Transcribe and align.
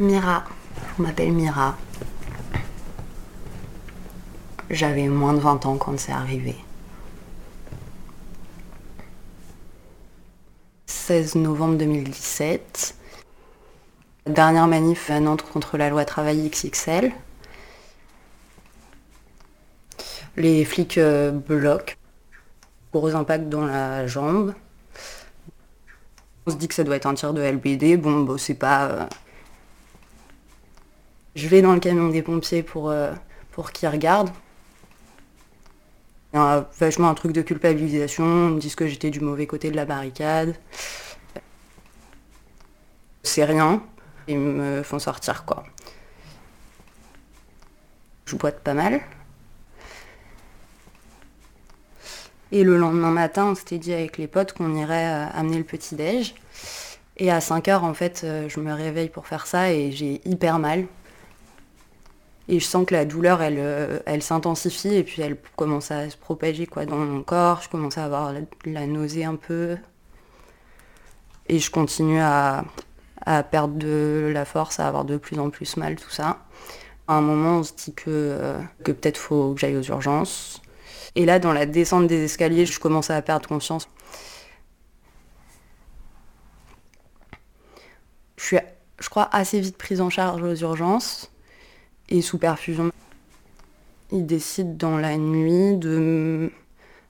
Mira, 0.00 0.42
je 0.96 1.02
m'appelle 1.02 1.30
Mira. 1.30 1.76
J'avais 4.68 5.06
moins 5.06 5.34
de 5.34 5.38
20 5.38 5.66
ans 5.66 5.76
quand 5.76 5.96
c'est 6.00 6.10
arrivé. 6.10 6.56
16 10.86 11.36
novembre 11.36 11.78
2017. 11.78 12.96
Dernière 14.26 14.66
manif 14.66 15.10
à 15.10 15.20
Nantes 15.20 15.42
contre 15.42 15.76
la 15.76 15.90
loi 15.90 16.04
travail 16.04 16.50
XXL. 16.50 17.12
Les 20.36 20.64
flics 20.64 20.98
euh, 20.98 21.30
bloquent. 21.30 21.94
Gros 22.92 23.14
impact 23.14 23.48
dans 23.48 23.64
la 23.64 24.08
jambe. 24.08 24.54
On 26.46 26.50
se 26.50 26.56
dit 26.56 26.66
que 26.66 26.74
ça 26.74 26.82
doit 26.82 26.96
être 26.96 27.06
un 27.06 27.14
tir 27.14 27.32
de 27.32 27.42
LBD. 27.42 27.96
Bon, 27.96 28.22
bon 28.22 28.38
c'est 28.38 28.54
pas... 28.54 29.08
Je 31.34 31.48
vais 31.48 31.62
dans 31.62 31.72
le 31.74 31.80
camion 31.80 32.08
des 32.08 32.22
pompiers 32.22 32.62
pour, 32.62 32.90
euh, 32.90 33.12
pour 33.50 33.72
qu'ils 33.72 33.88
regardent. 33.88 34.30
Il 36.32 36.36
y 36.36 36.40
a 36.40 36.68
vachement 36.78 37.08
un 37.08 37.14
truc 37.14 37.32
de 37.32 37.42
culpabilisation. 37.42 38.48
Ils 38.48 38.54
me 38.54 38.60
disent 38.60 38.74
que 38.74 38.86
j'étais 38.86 39.10
du 39.10 39.20
mauvais 39.20 39.46
côté 39.46 39.70
de 39.70 39.76
la 39.76 39.84
barricade. 39.84 40.54
C'est 43.22 43.44
rien. 43.44 43.82
Ils 44.28 44.38
me 44.38 44.82
font 44.82 44.98
sortir, 44.98 45.44
quoi. 45.44 45.64
Je 48.26 48.36
boite 48.36 48.60
pas 48.60 48.74
mal. 48.74 49.00
Et 52.52 52.62
le 52.62 52.76
lendemain 52.76 53.10
matin, 53.10 53.46
on 53.46 53.54
s'était 53.54 53.78
dit 53.78 53.92
avec 53.92 54.16
les 54.18 54.28
potes 54.28 54.52
qu'on 54.52 54.74
irait 54.76 55.06
euh, 55.06 55.26
amener 55.34 55.58
le 55.58 55.64
petit-déj. 55.64 56.34
Et 57.16 57.30
à 57.30 57.40
5 57.40 57.68
heures, 57.68 57.84
en 57.84 57.94
fait, 57.94 58.22
euh, 58.24 58.48
je 58.48 58.60
me 58.60 58.72
réveille 58.72 59.08
pour 59.08 59.26
faire 59.26 59.46
ça 59.46 59.72
et 59.72 59.90
j'ai 59.90 60.20
hyper 60.24 60.58
mal. 60.58 60.86
Et 62.48 62.60
je 62.60 62.64
sens 62.64 62.84
que 62.86 62.94
la 62.94 63.04
douleur, 63.04 63.40
elle, 63.40 63.56
euh, 63.58 64.00
elle 64.04 64.22
s'intensifie 64.22 64.94
et 64.94 65.02
puis 65.02 65.22
elle 65.22 65.36
commence 65.56 65.90
à 65.90 66.10
se 66.10 66.16
propager 66.16 66.66
quoi, 66.66 66.84
dans 66.84 66.96
mon 66.96 67.22
corps. 67.22 67.62
Je 67.62 67.68
commence 67.70 67.96
à 67.96 68.04
avoir 68.04 68.34
la, 68.66 68.86
nausée 68.86 69.24
un 69.24 69.36
peu. 69.36 69.76
Et 71.48 71.58
je 71.58 71.70
continue 71.70 72.20
à, 72.20 72.64
à 73.24 73.42
perdre 73.42 73.74
de 73.74 74.30
la 74.32 74.44
force, 74.44 74.78
à 74.78 74.86
avoir 74.88 75.04
de 75.04 75.16
plus 75.16 75.38
en 75.38 75.50
plus 75.50 75.76
mal, 75.76 75.96
tout 75.96 76.10
ça. 76.10 76.40
À 77.08 77.14
un 77.14 77.20
moment, 77.22 77.58
on 77.58 77.62
se 77.62 77.72
dit 77.72 77.94
que, 77.94 78.04
euh, 78.08 78.58
que 78.82 78.92
peut-être 78.92 79.18
faut 79.18 79.54
que 79.54 79.60
j'aille 79.60 79.76
aux 79.76 79.82
urgences. 79.82 80.62
Et 81.14 81.26
là, 81.26 81.38
dans 81.38 81.52
la 81.52 81.66
descente 81.66 82.06
des 82.06 82.24
escaliers, 82.24 82.66
je 82.66 82.78
commence 82.80 83.10
à 83.10 83.20
perdre 83.22 83.48
conscience. 83.48 83.88
Je 88.36 88.44
suis, 88.44 88.58
je 88.98 89.08
crois, 89.08 89.28
assez 89.32 89.60
vite 89.60 89.78
prise 89.78 90.00
en 90.00 90.10
charge 90.10 90.42
aux 90.42 90.54
urgences 90.56 91.30
et 92.08 92.22
sous 92.22 92.38
perfusion. 92.38 92.90
Ils 94.12 94.26
décident 94.26 94.74
dans 94.74 94.98
la 94.98 95.16
nuit 95.16 95.76
de, 95.76 96.50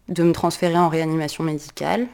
de 0.09 0.23
me 0.23 0.33
transférer 0.33 0.79
en 0.79 0.89
réanimation 0.89 1.45
médicale. 1.45 2.07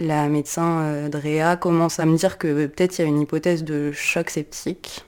La 0.00 0.28
médecin 0.28 0.80
euh, 0.80 1.08
Drea 1.08 1.56
commence 1.56 2.00
à 2.00 2.06
me 2.06 2.16
dire 2.16 2.38
que 2.38 2.66
peut-être 2.66 2.98
il 2.98 3.02
y 3.02 3.04
a 3.04 3.08
une 3.08 3.20
hypothèse 3.20 3.62
de 3.62 3.92
choc 3.92 4.30
septique. 4.30 5.04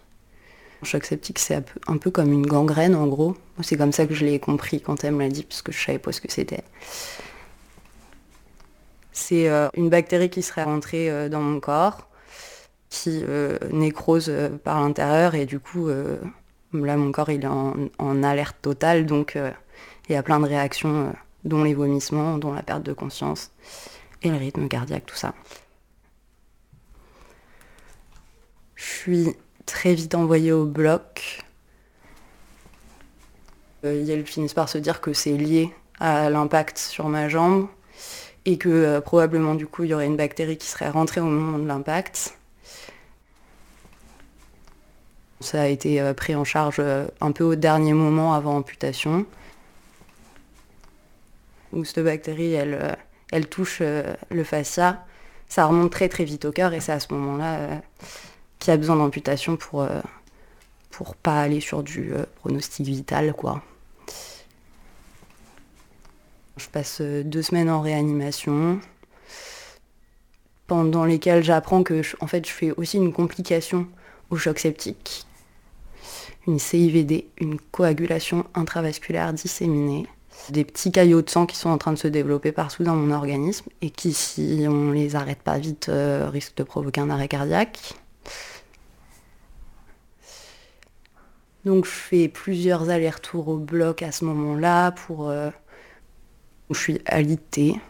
Un 0.83 0.86
choc 0.86 1.05
septique, 1.05 1.39
c'est 1.39 1.64
un 1.86 1.97
peu, 1.97 2.11
comme 2.11 2.33
une 2.33 2.47
gangrène 2.47 2.95
en 2.95 3.06
gros. 3.06 3.36
C'est 3.62 3.77
comme 3.77 3.92
ça 3.92 4.06
que 4.06 4.14
je 4.14 4.25
l'ai 4.25 4.39
compris 4.39 4.80
quand 4.80 5.02
elle 5.02 5.14
me 5.14 5.25
l'a 5.25 5.30
dit, 5.30 5.42
parce 5.42 5.62
que 5.62 5.72
je 5.72 5.83
savais 5.83 5.98
pas 5.98 6.12
ce 6.12 6.20
que 6.20 6.30
c'était. 6.30 6.62
C'est 9.12 9.48
euh, 9.48 9.69
une 9.75 9.89
bactérie 9.89 10.28
qui 10.28 10.42
serait 10.42 10.64
rentrée 10.64 11.11
euh, 11.11 11.28
dans 11.28 11.41
mon 11.41 11.58
corps, 11.58 12.08
qui 12.95 13.25
euh, 13.25 13.59
nécrose 13.73 14.27
euh, 14.28 14.50
par 14.50 14.81
l'intérieur, 14.81 15.34
et 15.34 15.47
du 15.47 15.59
coup, 15.59 15.89
euh, 15.89 16.17
là, 16.73 16.97
mon 16.97 17.11
corps, 17.11 17.31
il 17.31 17.42
est 17.42 17.48
en, 17.98 18.23
alerte 18.23 18.56
totale, 18.62 19.05
donc 19.05 19.36
il 20.08 20.13
y 20.13 20.17
a 20.17 20.23
plein 20.23 20.39
de 20.39 20.46
réactions, 20.46 21.13
dont 21.45 21.64
les 21.64 21.74
vomissements, 21.74 22.39
dont 22.39 22.52
la 22.52 22.63
perte 22.63 22.85
de 22.85 22.92
conscience, 22.92 23.51
et 24.23 24.30
le 24.30 24.36
rythme 24.36 24.68
cardiaque, 24.68 25.07
tout 25.07 25.17
ça. 25.17 25.35
Je 28.77 28.85
suis 28.85 29.36
très 29.67 29.95
vite 29.95 30.14
envoyée 30.14 30.52
au 30.52 30.64
bloc. 30.64 31.42
Ils 33.83 34.24
finissent 34.24 34.55
par 34.55 34.68
se 34.68 34.79
dire 34.79 35.01
que 35.01 35.13
c'est 35.13 35.36
lié 35.36 35.74
à 35.98 36.30
l'impact 36.30 36.79
sur 36.79 37.08
ma 37.08 37.29
jambe 37.29 37.68
et 38.47 38.57
que 38.57 38.98
probablement 39.01 39.55
du 39.55 39.67
coup 39.67 39.85
il 39.85 39.91
y 39.91 39.95
aurait 39.95 40.07
une 40.07 40.17
bactérie 40.17 40.57
qui 40.57 40.67
serait 40.67 40.89
rentrée 40.89 41.20
au 41.20 41.27
moment 41.27 41.58
de 41.58 41.67
l'impact. 41.67 42.39
Ça 45.44 45.60
a 45.62 45.66
été 45.66 46.00
euh, 46.00 46.14
pris 46.14 46.34
en 46.34 46.42
charge 46.44 46.77
euh, 46.78 47.06
un 47.20 47.30
peu 47.32 47.44
au 47.44 47.55
dernier 47.55 47.92
moment 47.92 48.34
avant 48.34 48.56
amputation. 48.56 49.27
Où 51.72 51.84
cette 51.84 52.02
bactérie, 52.05 52.55
elle, 52.55 52.78
euh, 52.80 52.92
elle 53.30 53.46
touche 53.46 53.80
le 53.80 54.44
fascia, 54.44 55.05
ça 55.48 55.66
remonte 55.66 55.90
très 55.92 56.08
très 56.08 56.24
vite 56.24 56.44
au 56.44 56.52
cœur 56.52 56.72
et 56.72 56.80
c'est 56.80 56.92
à 56.92 57.00
ce 57.00 57.12
moment-là 57.12 57.80
qu'il 58.58 58.70
y 58.70 58.74
a 58.74 58.77
besoin 58.77 58.96
d'amputation 58.96 59.56
pour, 59.56 59.86
pour 60.90 61.16
pas 61.16 61.40
aller 61.40 61.61
sur 61.61 61.82
du 61.82 62.12
pronostic 62.36 62.86
vital 62.86 63.34
quoi. 63.34 63.61
Je 66.56 66.68
passe 66.68 67.00
deux 67.00 67.42
semaines 67.42 67.68
en 67.70 67.80
réanimation, 67.80 68.78
pendant 70.68 71.05
lesquelles 71.05 71.42
j'apprends 71.42 71.82
que 71.82 72.02
je- 72.02 72.16
en 72.20 72.28
fait, 72.28 72.46
je 72.46 72.52
fais 72.52 72.70
aussi 72.76 72.96
une 72.98 73.12
complication 73.12 73.88
au 74.30 74.36
choc 74.36 74.61
septique, 74.61 75.26
une 76.46 76.58
CIVD, 76.58 77.27
une 77.38 77.58
coagulation 77.58 78.44
intravasculaire 78.55 79.32
disséminée, 79.32 80.06
des 80.50 80.64
petits 80.64 80.92
caillots 80.92 81.22
de 81.22 81.30
sang 81.30 81.46
qui 81.46 81.56
sont 81.56 81.70
en 81.70 81.78
train 81.78 81.92
de 81.92 81.98
se 81.98 82.08
développer 82.08 82.52
partout 82.52 82.82
dans 82.84 82.96
mon 82.96 83.14
organisme 83.14 83.66
et 83.80 83.90
qui, 83.90 84.12
si 84.12 84.64
on 84.68 84.90
les 84.90 85.16
arrête 85.16 85.42
pas 85.42 85.58
vite, 85.58 85.88
euh, 85.88 86.28
risquent 86.28 86.56
de 86.56 86.64
provoquer 86.64 87.00
un 87.00 87.10
arrêt 87.10 87.28
cardiaque. 87.28 87.94
Donc 91.64 91.86
je 91.86 91.90
fais 91.90 92.28
plusieurs 92.28 92.90
allers-retours 92.90 93.48
au 93.48 93.56
bloc 93.56 94.02
à 94.02 94.12
ce 94.12 94.24
moment-là 94.26 94.92
pour... 94.92 95.30
euh, 95.30 95.50
je 96.70 96.78
suis 96.78 97.00
alitée 97.06 97.80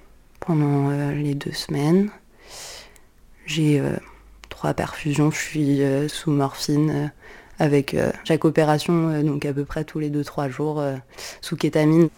pendant 0.41 0.91
euh, 0.91 1.13
les 1.13 1.35
deux 1.35 1.53
semaines. 1.53 2.11
J'ai 3.47 3.83
trois 4.49 4.73
perfusions, 4.75 5.31
je 5.31 5.39
suis 5.39 6.09
sous 6.09 6.31
morphine 6.31 7.13
avec 7.59 7.95
euh, 7.95 8.11
chaque 8.25 8.45
opération, 8.45 9.09
euh, 9.09 9.23
donc 9.23 9.45
à 9.45 9.53
peu 9.53 9.65
près 9.65 9.85
tous 9.85 9.99
les 9.99 10.11
deux 10.11 10.25
trois 10.25 10.49
jours, 10.49 10.81
euh, 10.81 10.97
sous 11.41 11.57
kétamine. 11.57 12.09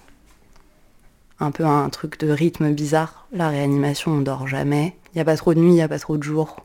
Un 1.39 1.51
peu 1.51 1.67
un 1.67 1.89
truc 1.91 2.19
de 2.19 2.31
rythme 2.31 2.73
bizarre. 2.73 3.27
La 3.33 3.49
réanimation, 3.49 4.13
on 4.13 4.21
dort 4.21 4.49
jamais. 4.49 4.97
Il 5.13 5.17
n'y 5.17 5.21
a 5.21 5.25
pas 5.25 5.37
trop 5.37 5.53
de 5.53 5.61
nuit, 5.61 5.71
il 5.71 5.75
n'y 5.75 5.83
a 5.83 5.89
pas 5.89 5.99
trop 5.99 6.17
de 6.17 6.23
jour. 6.23 6.57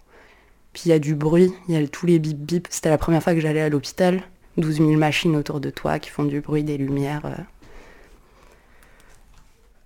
Puis 0.71 0.83
il 0.85 0.89
y 0.89 0.93
a 0.93 0.99
du 0.99 1.13
bruit, 1.13 1.53
il 1.67 1.77
y 1.77 1.83
a 1.83 1.85
tous 1.87 2.05
les 2.05 2.19
bip 2.19 2.37
bip. 2.37 2.67
C'était 2.69 2.89
la 2.89 2.97
première 2.97 3.21
fois 3.21 3.33
que 3.33 3.41
j'allais 3.41 3.61
à 3.61 3.67
l'hôpital. 3.67 4.21
12 4.57 4.77
000 4.77 4.91
machines 4.91 5.35
autour 5.35 5.59
de 5.59 5.69
toi 5.69 5.99
qui 5.99 6.09
font 6.09 6.23
du 6.23 6.39
bruit, 6.39 6.63
des 6.63 6.77
lumières. 6.77 7.45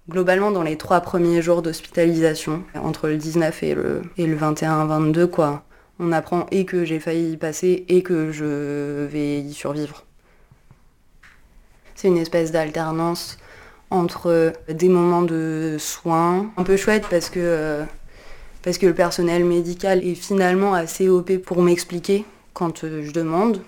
Globalement, 0.08 0.52
dans 0.52 0.62
les 0.62 0.78
trois 0.78 1.02
premiers 1.02 1.42
jours 1.42 1.64
d'hospitalisation, 1.64 2.64
entre 2.76 3.08
le 3.08 3.18
19 3.18 3.64
et 3.64 3.74
le, 3.74 4.04
et 4.18 4.28
le 4.28 4.38
21-22, 4.38 5.26
quoi, 5.26 5.64
on 6.00 6.12
apprend 6.12 6.46
et 6.52 6.66
que 6.66 6.86
j'ai 6.86 7.00
failli 7.00 7.32
y 7.32 7.38
passer 7.38 7.86
et 7.88 8.04
que 8.04 8.32
je 8.32 9.06
vais 9.06 9.40
y 9.40 9.54
survivre. 9.54 10.04
C'est 11.96 12.08
une 12.08 12.18
espèce 12.18 12.52
d'alternance 12.52 13.38
entre 13.90 14.54
des 14.68 14.90
moments 14.90 15.22
de 15.22 15.78
soins 15.80 16.52
un 16.58 16.64
peu 16.64 16.76
chouette 16.76 17.06
parce 17.10 17.30
que, 17.30 17.40
euh, 17.40 17.84
parce 18.64 18.78
que 18.78 18.86
le 18.86 18.94
personnel 18.94 19.46
médical 19.46 20.04
est 20.04 20.16
finalement 20.16 20.74
assez 20.74 21.08
OP 21.08 21.38
pour 21.38 21.62
m'expliquer 21.62 22.26
quand 22.54 22.84
euh, 22.84 23.04
je 23.04 23.12
demande. 23.12 23.62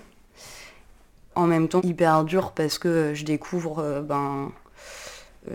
En 1.34 1.46
même 1.46 1.68
temps, 1.68 1.80
hyper 1.82 2.24
dur 2.24 2.52
parce 2.52 2.78
que 2.78 3.14
je 3.14 3.24
découvre, 3.24 3.78
euh, 3.78 4.02
ben, 4.02 4.50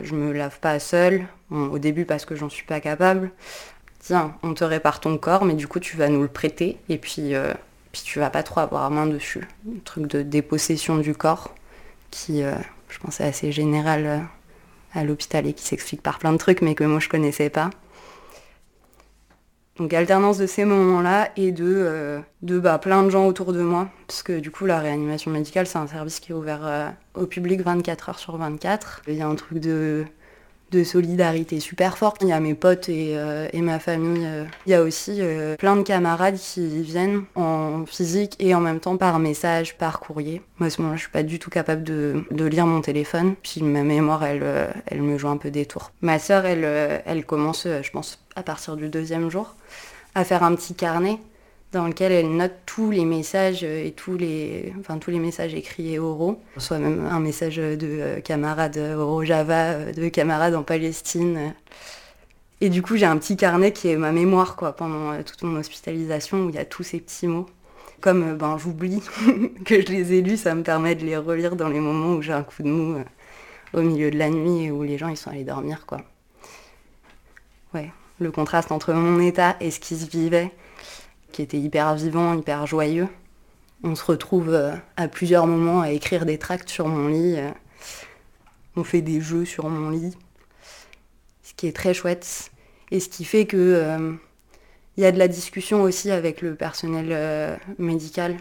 je 0.01 0.15
me 0.15 0.31
lave 0.31 0.59
pas 0.59 0.79
seule. 0.79 1.27
Au 1.51 1.77
début 1.77 2.05
parce 2.05 2.25
que 2.25 2.35
j'en 2.35 2.49
suis 2.49 2.65
pas 2.65 2.79
capable. 2.79 3.29
Tiens, 4.03 4.35
on 4.43 4.53
te 4.53 4.65
répare 4.65 4.99
ton 4.99 5.17
corps, 5.17 5.45
mais 5.45 5.53
du 5.53 5.65
coup 5.65 5.79
tu 5.79 5.95
vas 5.95 6.09
nous 6.09 6.21
le 6.21 6.27
prêter 6.27 6.77
et 6.89 6.97
puis, 6.97 7.35
euh, 7.35 7.53
puis 7.93 8.01
tu 8.03 8.19
vas 8.19 8.29
pas 8.29 8.43
trop 8.43 8.59
avoir 8.59 8.91
main 8.91 9.05
dessus. 9.05 9.47
Un 9.65 9.79
truc 9.85 10.07
de 10.07 10.21
dépossession 10.21 10.97
du 10.97 11.15
corps 11.15 11.55
qui, 12.11 12.43
euh, 12.43 12.53
je 12.89 12.99
pense, 12.99 13.21
est 13.21 13.23
assez 13.23 13.53
général 13.53 14.05
euh, 14.05 14.19
à 14.93 15.05
l'hôpital 15.05 15.47
et 15.47 15.53
qui 15.53 15.63
s'explique 15.63 16.01
par 16.01 16.19
plein 16.19 16.33
de 16.33 16.37
trucs, 16.37 16.61
mais 16.61 16.75
que 16.75 16.83
moi 16.83 16.99
je 16.99 17.07
connaissais 17.07 17.49
pas. 17.49 17.69
Donc 19.77 19.93
alternance 19.93 20.37
de 20.37 20.47
ces 20.47 20.65
moments-là 20.65 21.31
et 21.37 21.53
de, 21.53 22.21
de 22.41 22.59
bah, 22.59 22.79
plein 22.79 23.03
de 23.03 23.09
gens 23.09 23.25
autour 23.25 23.53
de 23.53 23.61
moi, 23.61 23.87
parce 24.05 24.21
que 24.21 24.37
du 24.37 24.51
coup 24.51 24.65
la 24.65 24.79
réanimation 24.79 25.31
médicale 25.31 25.65
c'est 25.65 25.79
un 25.79 25.87
service 25.87 26.19
qui 26.19 26.31
est 26.31 26.35
ouvert 26.35 26.93
au 27.15 27.25
public 27.25 27.61
24 27.61 28.09
heures 28.09 28.19
sur 28.19 28.37
24. 28.37 29.03
Il 29.07 29.15
y 29.15 29.21
a 29.21 29.27
un 29.27 29.35
truc 29.35 29.59
de, 29.59 30.05
de 30.73 30.83
solidarité 30.83 31.59
super 31.59 31.97
forte. 31.97 32.17
Il 32.21 32.29
y 32.29 32.31
a 32.31 32.39
mes 32.39 32.55
potes 32.55 32.89
et, 32.89 33.13
euh, 33.15 33.47
ma 33.53 33.79
famille. 33.79 34.25
Euh. 34.25 34.45
Il 34.65 34.71
y 34.71 34.75
a 34.75 34.81
aussi 34.81 35.17
euh, 35.19 35.55
plein 35.55 35.75
de 35.75 35.83
camarades 35.83 36.37
qui 36.37 36.81
viennent 36.81 37.23
en 37.35 37.85
physique 37.85 38.35
et 38.39 38.55
en 38.55 38.59
même 38.59 38.79
temps 38.79 38.97
par 38.97 39.19
message, 39.19 39.77
par 39.77 39.99
courrier. 39.99 40.41
Moi 40.57 40.67
à 40.67 40.69
ce 40.69 40.81
moment-là, 40.81 40.97
je 40.97 41.03
suis 41.03 41.11
pas 41.11 41.23
du 41.23 41.39
tout 41.39 41.49
capable 41.49 41.83
de, 41.83 42.25
lire 42.31 42.65
mon 42.65 42.81
téléphone. 42.81 43.35
Puis 43.41 43.61
ma 43.61 43.83
mémoire, 43.83 44.23
elle, 44.25 44.43
elle 44.87 45.01
me 45.01 45.17
joue 45.17 45.29
un 45.29 45.37
peu 45.37 45.51
des 45.51 45.65
tours. 45.65 45.91
Ma 46.01 46.19
sœur, 46.19 46.45
elle, 46.45 46.65
elle 47.05 47.25
commence, 47.25 47.65
je 47.65 47.91
pense, 47.91 48.19
à 48.35 48.43
partir 48.43 48.75
du 48.75 48.89
deuxième 48.89 49.29
jour, 49.29 49.55
à 50.15 50.23
faire 50.23 50.43
un 50.43 50.55
petit 50.55 50.73
carnet 50.73 51.19
dans 51.73 51.87
lequel 51.87 52.11
elle 52.11 52.29
note 52.37 52.53
tous 52.65 52.91
les 52.91 53.03
messages 53.03 53.63
et 53.63 53.91
tous 53.91 54.15
les, 54.15 54.73
enfin, 54.79 54.99
tous 54.99 55.09
les 55.09 55.19
messages 55.19 55.53
écrits 55.55 55.95
et 55.95 55.99
oraux, 55.99 56.39
soit 56.57 56.77
même 56.77 57.05
un 57.11 57.19
message 57.19 57.57
de 57.57 57.77
euh, 57.83 58.21
camarades 58.21 58.77
au 58.77 59.23
Java, 59.23 59.73
euh, 59.73 59.91
de 59.91 60.07
camarades 60.07 60.53
en 60.55 60.63
Palestine. 60.63 61.53
Et 62.61 62.69
du 62.69 62.81
coup, 62.83 62.95
j'ai 62.95 63.07
un 63.07 63.17
petit 63.17 63.35
carnet 63.35 63.73
qui 63.73 63.89
est 63.89 63.97
ma 63.97 64.11
mémoire 64.11 64.55
quoi, 64.55 64.73
pendant 64.73 65.11
euh, 65.11 65.23
toute 65.23 65.41
mon 65.41 65.57
hospitalisation 65.57 66.45
où 66.45 66.49
il 66.49 66.55
y 66.55 66.59
a 66.59 66.65
tous 66.65 66.83
ces 66.83 66.99
petits 66.99 67.27
mots. 67.27 67.47
Comme 68.01 68.37
ben, 68.37 68.57
j'oublie 68.57 69.01
que 69.65 69.81
je 69.81 69.87
les 69.87 70.13
ai 70.13 70.21
lus, 70.21 70.37
ça 70.37 70.53
me 70.53 70.61
permet 70.61 70.93
de 70.93 71.03
les 71.03 71.17
relire 71.17 71.55
dans 71.55 71.69
les 71.69 71.79
moments 71.79 72.15
où 72.15 72.21
j'ai 72.21 72.33
un 72.33 72.43
coup 72.43 72.61
de 72.61 72.69
mou 72.69 72.97
au 73.73 73.81
milieu 73.81 74.11
de 74.11 74.17
la 74.17 74.29
nuit 74.29 74.69
où 74.69 74.83
les 74.83 74.97
gens 74.97 75.07
ils 75.07 75.17
sont 75.17 75.31
allés 75.31 75.43
dormir. 75.43 75.85
quoi. 75.87 76.01
Ouais, 77.73 77.91
le 78.19 78.31
contraste 78.31 78.71
entre 78.71 78.93
mon 78.93 79.19
état 79.19 79.55
et 79.59 79.71
ce 79.71 79.79
qui 79.79 79.95
se 79.95 80.07
vivait 80.07 80.51
qui 81.33 81.41
était 81.41 81.59
hyper 81.59 81.95
vivant, 81.95 82.33
hyper 82.33 82.65
joyeux. 82.65 83.09
On 83.83 83.95
se 83.95 84.05
retrouve 84.05 84.53
euh, 84.53 84.75
à 84.95 85.09
plusieurs 85.09 85.45
moments 85.45 85.81
à 85.81 85.91
écrire 85.91 86.25
des 86.25 86.37
tracts 86.37 86.69
sur 86.69 86.87
mon 86.87 87.09
lit. 87.09 87.35
Euh. 87.37 87.49
On 88.77 88.85
fait 88.85 89.01
des 89.01 89.19
jeux 89.19 89.43
sur 89.43 89.67
mon 89.67 89.89
lit. 89.89 90.15
Ce 91.41 91.53
qui 91.53 91.67
est 91.67 91.75
très 91.75 91.93
chouette. 91.93 92.51
Et 92.91 93.01
ce 93.01 93.09
qui 93.09 93.25
fait 93.25 93.45
que 93.45 93.57
euh, 93.57 94.13
il 94.95 95.03
y 95.03 95.05
a 95.05 95.11
de 95.11 95.19
la 95.19 95.27
discussion 95.27 95.81
aussi 95.81 96.11
avec 96.11 96.41
le 96.41 96.55
personnel 96.55 97.59
médical. 97.79 98.35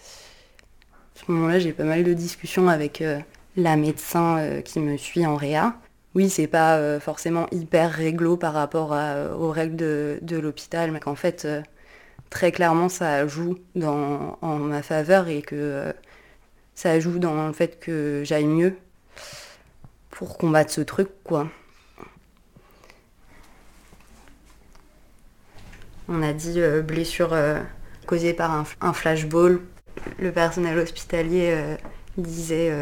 À 0.00 1.26
ce 1.26 1.32
moment-là, 1.32 1.58
j'ai 1.58 1.72
pas 1.72 1.84
mal 1.84 2.04
de 2.04 2.14
discussions 2.14 2.68
avec 2.68 3.02
la 3.56 3.76
médecin 3.76 4.60
qui 4.64 4.78
me 4.78 4.96
suit 4.96 5.26
en 5.26 5.34
réa. 5.34 5.74
Oui, 6.14 6.30
c'est 6.30 6.46
pas 6.46 7.00
forcément 7.00 7.48
hyper 7.50 7.90
réglo 7.90 8.36
par 8.36 8.54
rapport 8.54 8.96
aux 9.40 9.50
règles 9.50 9.74
de 9.76 10.38
l'hôpital, 10.38 10.92
mais 10.92 11.00
qu'en 11.00 11.16
fait, 11.16 11.48
très 12.30 12.52
clairement 12.52 12.88
ça 12.88 13.26
joue 13.26 13.58
dans, 13.74 14.38
en 14.40 14.56
ma 14.56 14.82
faveur 14.82 15.28
et 15.28 15.42
que 15.42 15.56
euh, 15.56 15.92
ça 16.74 16.98
joue 17.00 17.18
dans 17.18 17.46
le 17.46 17.52
fait 17.52 17.78
que 17.80 18.22
j'aille 18.24 18.46
mieux 18.46 18.76
pour 20.10 20.38
combattre 20.38 20.72
ce 20.72 20.80
truc 20.80 21.08
quoi. 21.24 21.48
On 26.08 26.22
a 26.22 26.32
dit 26.32 26.60
euh, 26.60 26.82
blessure 26.82 27.32
euh, 27.32 27.60
causée 28.06 28.32
par 28.32 28.64
un, 28.80 28.92
flashball. 28.92 29.60
Le 30.18 30.32
personnel 30.32 30.78
hospitalier 30.78 31.76
disait 32.16 32.72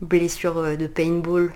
blessure 0.00 0.76
de 0.76 0.86
paintball. 0.86 1.52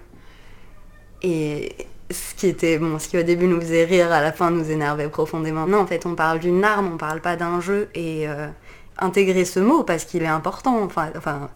Et 1.22 1.74
ce 2.10 2.34
qui 2.34 2.48
était 2.48 2.78
bon, 2.78 2.98
ce 2.98 3.08
qui 3.08 3.18
au 3.18 3.22
début 3.22 3.46
nous 3.46 3.60
faisait 3.60 3.84
rire, 3.84 4.12
à 4.12 4.20
la 4.20 4.32
fin 4.32 4.50
nous 4.50 4.70
énervait 4.70 5.08
profondément. 5.08 5.66
Non, 5.66 5.78
en 5.78 5.86
fait, 5.86 6.06
on 6.06 6.14
parle 6.14 6.38
d'une 6.38 6.64
arme, 6.64 6.90
on 6.94 6.96
parle 6.96 7.20
pas 7.20 7.36
d'un 7.36 7.60
jeu 7.60 7.88
et 7.94 8.28
euh, 8.28 8.48
intégrer 8.98 9.44
ce 9.44 9.60
mot 9.60 9.84
parce 9.84 10.04
qu'il 10.04 10.22
est 10.22 10.26
important. 10.26 10.82
Enfin, 10.82 11.50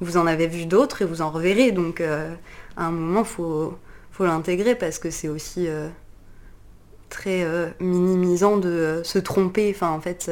vous 0.00 0.16
en 0.16 0.26
avez 0.26 0.46
vu 0.46 0.66
d'autres 0.66 1.02
et 1.02 1.04
vous 1.04 1.22
en 1.22 1.30
reverrez. 1.30 1.72
Donc, 1.72 2.00
euh, 2.00 2.34
à 2.76 2.86
un 2.86 2.90
moment, 2.90 3.24
faut 3.24 3.78
faut 4.10 4.24
l'intégrer 4.24 4.76
parce 4.76 5.00
que 5.00 5.10
c'est 5.10 5.26
aussi 5.26 5.66
euh, 5.66 5.88
très 7.08 7.44
minimisant 7.80 8.58
de 8.58 9.00
se 9.04 9.18
tromper. 9.18 9.72
Enfin, 9.74 9.90
en 9.90 10.00
fait, 10.00 10.30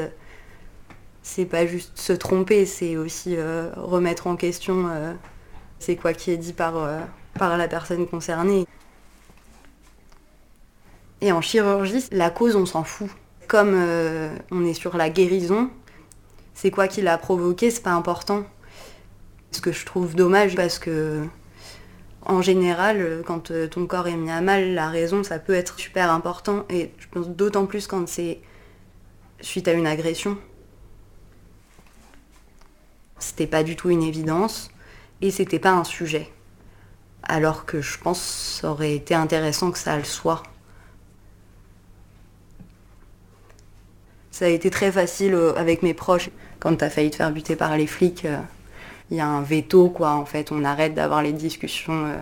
c'est 1.22 1.46
pas 1.46 1.66
juste 1.66 1.98
se 1.98 2.12
tromper, 2.12 2.66
c'est 2.66 2.96
aussi 2.96 3.36
remettre 3.76 4.26
en 4.26 4.36
question 4.36 4.88
c'est 5.80 5.96
quoi 5.96 6.12
qui 6.12 6.30
est 6.30 6.36
dit 6.36 6.52
par 6.52 6.76
la 7.38 7.68
personne 7.68 8.06
concernée. 8.06 8.66
Et 11.22 11.30
en 11.30 11.40
chirurgie, 11.40 12.04
la 12.10 12.30
cause, 12.30 12.56
on 12.56 12.66
s'en 12.66 12.82
fout. 12.82 13.08
Comme 13.46 13.74
euh, 13.74 14.34
on 14.50 14.64
est 14.66 14.74
sur 14.74 14.96
la 14.96 15.08
guérison, 15.08 15.70
c'est 16.52 16.72
quoi 16.72 16.88
qui 16.88 17.00
l'a 17.00 17.16
provoqué, 17.16 17.70
c'est 17.70 17.82
pas 17.82 17.92
important. 17.92 18.44
Ce 19.52 19.60
que 19.60 19.70
je 19.70 19.86
trouve 19.86 20.16
dommage 20.16 20.56
parce 20.56 20.78
que 20.78 21.24
en 22.24 22.42
général, 22.42 23.22
quand 23.24 23.52
euh, 23.52 23.68
ton 23.68 23.86
corps 23.86 24.08
est 24.08 24.16
mis 24.16 24.30
à 24.30 24.40
mal, 24.40 24.74
la 24.74 24.88
raison, 24.88 25.22
ça 25.22 25.38
peut 25.38 25.54
être 25.54 25.78
super 25.78 26.10
important. 26.10 26.64
Et 26.68 26.92
je 26.98 27.06
pense 27.08 27.28
d'autant 27.28 27.66
plus 27.66 27.86
quand 27.86 28.08
c'est 28.08 28.40
suite 29.40 29.68
à 29.68 29.72
une 29.72 29.86
agression. 29.86 30.36
C'était 33.18 33.46
pas 33.46 33.62
du 33.62 33.76
tout 33.76 33.90
une 33.90 34.02
évidence 34.02 34.72
et 35.20 35.30
c'était 35.30 35.60
pas 35.60 35.72
un 35.72 35.84
sujet. 35.84 36.28
Alors 37.22 37.64
que 37.64 37.80
je 37.80 37.96
pense 37.98 38.18
que 38.18 38.60
ça 38.60 38.70
aurait 38.72 38.96
été 38.96 39.14
intéressant 39.14 39.70
que 39.70 39.78
ça 39.78 39.96
le 39.96 40.04
soit. 40.04 40.42
Ça 44.32 44.46
a 44.46 44.48
été 44.48 44.70
très 44.70 44.90
facile 44.90 45.34
euh, 45.34 45.54
avec 45.56 45.82
mes 45.82 45.92
proches. 45.92 46.30
Quand 46.58 46.74
tu 46.74 46.84
as 46.84 46.90
failli 46.90 47.10
te 47.10 47.16
faire 47.16 47.30
buter 47.30 47.54
par 47.54 47.76
les 47.76 47.86
flics, 47.86 48.24
euh, 48.24 48.38
il 49.10 49.18
y 49.18 49.20
a 49.20 49.26
un 49.26 49.42
veto, 49.42 49.90
quoi. 49.90 50.12
En 50.12 50.24
fait, 50.24 50.50
on 50.50 50.64
arrête 50.64 50.94
d'avoir 50.94 51.22
les 51.22 51.34
discussions 51.34 52.06
euh, 52.06 52.16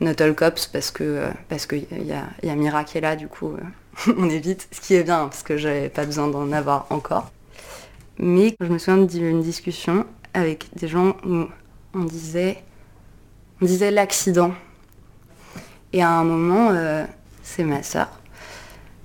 not 0.00 0.22
all 0.22 0.34
cops 0.34 0.66
parce 0.66 0.90
qu'il 0.90 1.86
y 1.92 2.12
a, 2.12 2.24
y 2.42 2.48
a 2.48 2.54
Mira 2.56 2.82
qui 2.84 2.96
est 2.96 3.02
là, 3.02 3.14
du 3.14 3.28
coup, 3.28 3.52
on 4.16 4.30
évite. 4.30 4.68
Ce 4.72 4.80
qui 4.80 4.94
est 4.94 5.02
bien 5.02 5.24
parce 5.24 5.42
que 5.42 5.58
j'avais 5.58 5.90
pas 5.90 6.06
besoin 6.06 6.28
d'en 6.28 6.50
avoir 6.50 6.86
encore. 6.88 7.30
Mais 8.18 8.56
je 8.58 8.66
me 8.66 8.78
souviens 8.78 9.04
d'une 9.04 9.42
discussion 9.42 10.06
avec 10.32 10.68
des 10.74 10.88
gens 10.88 11.14
où 11.26 11.44
on 11.92 12.04
disait, 12.04 12.62
on 13.60 13.66
disait 13.66 13.90
l'accident. 13.90 14.54
Et 15.92 16.02
à 16.02 16.10
un 16.10 16.24
moment, 16.24 16.72
c'est 17.42 17.64
ma 17.64 17.82
soeur. 17.82 18.08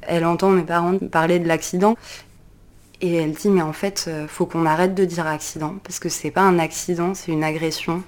Elle 0.01 0.25
entend 0.25 0.49
mes 0.49 0.63
parents 0.63 0.97
parler 0.97 1.39
de 1.39 1.47
l'accident 1.47 1.95
et 3.01 3.15
elle 3.15 3.33
dit 3.33 3.49
mais 3.49 3.61
en 3.61 3.73
fait 3.73 4.05
euh, 4.07 4.27
faut 4.27 4.45
qu'on 4.45 4.65
arrête 4.65 4.95
de 4.95 5.05
dire 5.05 5.27
accident 5.27 5.75
parce 5.83 5.99
que 5.99 6.09
c'est 6.09 6.31
pas 6.31 6.41
un 6.41 6.59
accident, 6.59 7.13
c'est 7.13 7.31
une 7.31 7.43
agression. 7.43 8.03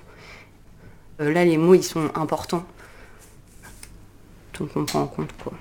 Euh, 1.21 1.31
là 1.31 1.45
les 1.45 1.57
mots 1.57 1.75
ils 1.75 1.83
sont 1.83 2.11
importants. 2.15 2.65
Donc 4.59 4.69
on 4.75 4.85
prend 4.85 5.01
en 5.01 5.07
compte 5.07 5.31
quoi. 5.43 5.53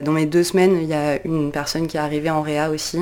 Dans 0.00 0.12
mes 0.12 0.26
deux 0.26 0.42
semaines, 0.42 0.78
il 0.82 0.88
y 0.88 0.94
a 0.94 1.24
une 1.24 1.52
personne 1.52 1.86
qui 1.86 1.96
est 1.96 2.00
arrivée 2.00 2.30
en 2.30 2.42
réa 2.42 2.70
aussi. 2.70 2.98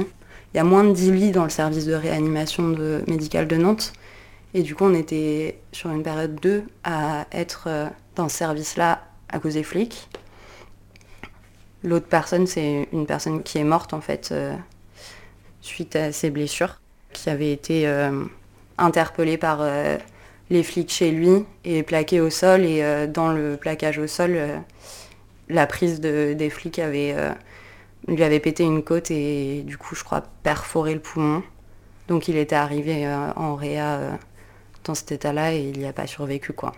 Il 0.52 0.56
y 0.56 0.60
a 0.60 0.64
moins 0.64 0.84
de 0.84 0.92
10 0.92 1.12
lits 1.12 1.30
dans 1.30 1.44
le 1.44 1.50
service 1.50 1.86
de 1.86 1.94
réanimation 1.94 2.62
médicale 3.06 3.48
de 3.48 3.56
Nantes. 3.56 3.94
Et 4.52 4.62
du 4.62 4.74
coup, 4.74 4.84
on 4.84 4.94
était 4.94 5.60
sur 5.72 5.90
une 5.90 6.02
période 6.02 6.34
2 6.40 6.64
à 6.84 7.26
être 7.32 7.64
euh, 7.68 7.86
dans 8.16 8.28
ce 8.28 8.36
service-là 8.36 9.02
à 9.28 9.38
cause 9.38 9.54
des 9.54 9.62
flics. 9.62 10.08
L'autre 11.82 12.06
personne, 12.06 12.46
c'est 12.46 12.88
une 12.92 13.06
personne 13.06 13.42
qui 13.42 13.58
est 13.58 13.64
morte 13.64 13.94
en 13.94 14.00
fait 14.00 14.30
euh, 14.32 14.54
suite 15.62 15.96
à 15.96 16.12
ses 16.12 16.30
blessures, 16.30 16.80
qui 17.12 17.30
avait 17.30 17.52
été 17.52 17.86
euh, 17.86 18.24
interpellée 18.76 19.38
par 19.38 19.60
euh, 19.62 19.96
les 20.50 20.62
flics 20.62 20.90
chez 20.90 21.10
lui 21.10 21.44
et 21.64 21.82
plaquée 21.82 22.20
au 22.20 22.28
sol. 22.28 22.64
Et 22.64 23.06
dans 23.08 23.32
le 23.32 23.56
plaquage 23.56 23.98
au 23.98 24.06
sol, 24.06 24.38
la 25.48 25.66
prise 25.66 26.00
des 26.00 26.50
flics 26.50 26.78
avait, 26.78 27.14
lui 28.08 28.22
avait 28.24 28.40
pété 28.40 28.64
une 28.64 28.82
côte 28.82 29.10
et 29.10 29.62
du 29.62 29.78
coup, 29.78 29.94
je 29.94 30.04
crois, 30.04 30.24
perforé 30.42 30.92
le 30.92 31.00
poumon. 31.00 31.42
Donc 32.08 32.26
il 32.26 32.36
était 32.36 32.56
arrivé 32.56 33.08
en 33.36 33.54
réa 33.54 34.18
dans 34.84 34.94
cet 34.94 35.12
état-là 35.12 35.54
et 35.54 35.60
il 35.60 35.78
n'y 35.78 35.86
a 35.86 35.92
pas 35.92 36.08
survécu 36.08 36.52
quoi. 36.52 36.72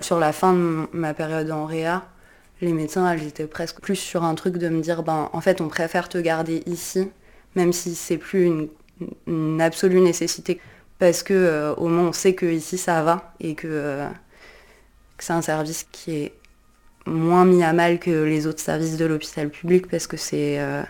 Sur 0.00 0.18
la 0.18 0.32
fin 0.32 0.54
de 0.54 0.86
ma 0.92 1.12
période 1.14 1.50
en 1.50 1.66
réa, 1.66 2.02
les 2.60 2.72
médecins, 2.72 3.10
elles 3.10 3.26
étaient 3.26 3.46
presque 3.46 3.80
plus 3.80 3.96
sur 3.96 4.24
un 4.24 4.34
truc 4.34 4.56
de 4.56 4.68
me 4.68 4.80
dire, 4.80 5.02
ben, 5.02 5.30
en 5.32 5.40
fait, 5.40 5.60
on 5.60 5.68
préfère 5.68 6.08
te 6.08 6.18
garder 6.18 6.62
ici, 6.66 7.10
même 7.54 7.72
si 7.72 7.94
c'est 7.94 8.18
plus 8.18 8.46
une, 9.26 9.60
absolue 9.60 10.00
nécessité, 10.00 10.60
parce 10.98 11.22
que 11.22 11.34
euh, 11.34 11.74
au 11.74 11.88
moins 11.88 12.08
on 12.08 12.12
sait 12.12 12.34
que 12.34 12.44
ici 12.44 12.76
ça 12.76 13.02
va 13.02 13.32
et 13.40 13.56
euh, 13.64 14.08
que, 15.16 15.24
c'est 15.24 15.32
un 15.32 15.42
service 15.42 15.86
qui 15.90 16.16
est 16.16 16.32
moins 17.06 17.46
mis 17.46 17.62
à 17.64 17.72
mal 17.72 17.98
que 17.98 18.10
les 18.10 18.46
autres 18.46 18.60
services 18.60 18.96
de 18.96 19.06
l'hôpital 19.06 19.48
public, 19.48 19.88
parce 19.88 20.06
que 20.06 20.16
c'est 20.16 20.60
euh, 20.60 20.82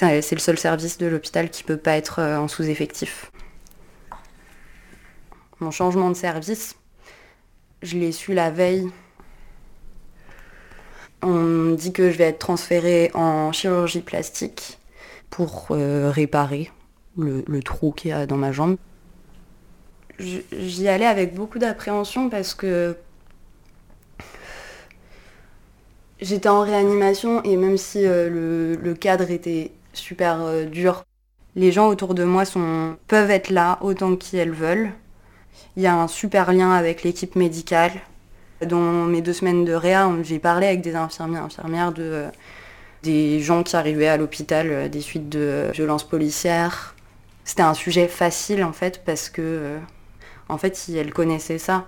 le 0.00 0.20
seul 0.20 0.58
service 0.58 0.98
de 0.98 1.06
l'hôpital 1.06 1.50
qui 1.50 1.64
peut 1.64 1.76
pas 1.76 1.96
être 1.96 2.22
en 2.22 2.48
sous-effectif. 2.48 3.30
Mon 5.60 5.72
changement 5.72 6.10
de 6.10 6.16
service, 6.16 6.77
je 7.82 7.98
l'ai 7.98 8.12
su 8.12 8.34
la 8.34 8.50
veille. 8.50 8.88
On 11.22 11.72
dit 11.72 11.92
que 11.92 12.10
je 12.10 12.18
vais 12.18 12.24
être 12.24 12.38
transférée 12.38 13.10
en 13.14 13.52
chirurgie 13.52 14.00
plastique 14.00 14.78
pour 15.30 15.68
euh, 15.70 16.10
réparer 16.10 16.70
le, 17.16 17.60
trou 17.62 17.92
qu'il 17.92 18.10
y 18.10 18.12
a 18.12 18.26
dans 18.26 18.36
ma 18.36 18.52
jambe. 18.52 18.76
J'y 20.18 20.88
allais 20.88 21.06
avec 21.06 21.34
beaucoup 21.34 21.58
d'appréhension 21.58 22.28
parce 22.28 22.54
que 22.54 22.96
j'étais 26.20 26.48
en 26.48 26.62
réanimation 26.62 27.42
et 27.42 27.56
même 27.56 27.76
si 27.76 28.04
euh, 28.04 28.76
le, 28.80 28.94
cadre 28.94 29.30
était 29.30 29.72
super 29.92 30.42
euh, 30.42 30.64
dur, 30.64 31.04
les 31.56 31.72
gens 31.72 31.88
autour 31.88 32.14
de 32.14 32.24
moi 32.24 32.44
peuvent 33.08 33.30
être 33.30 33.50
là 33.50 33.78
autant 33.80 34.16
qu'ils 34.16 34.50
veulent. 34.52 34.92
Il 35.78 35.84
y 35.84 35.86
a 35.86 35.94
un 35.94 36.08
super 36.08 36.52
lien 36.52 36.72
avec 36.72 37.04
l'équipe 37.04 37.36
médicale. 37.36 37.92
Dans 38.66 39.04
mes 39.06 39.22
deux 39.22 39.32
semaines 39.32 39.64
de 39.64 39.72
réa, 39.72 40.10
j'ai 40.24 40.40
parlé 40.40 40.66
avec 40.66 40.80
des 40.80 40.96
infirmiers, 40.96 41.38
infirmières 41.38 41.92
de, 41.92 42.02
euh, 42.02 42.28
des 43.04 43.38
gens 43.40 43.62
qui 43.62 43.76
arrivaient 43.76 44.08
à 44.08 44.16
l'hôpital 44.16 44.90
des 44.90 45.00
suites 45.00 45.28
de 45.28 45.70
violences 45.72 46.02
policières. 46.02 46.96
C'était 47.44 47.62
un 47.62 47.74
sujet 47.74 48.08
facile 48.08 48.64
en 48.64 48.72
fait 48.72 49.04
parce 49.04 49.28
que 49.28 49.78
en 50.48 50.58
fait, 50.58 50.88
elles 50.92 51.12
connaissaient 51.12 51.58
ça. 51.58 51.86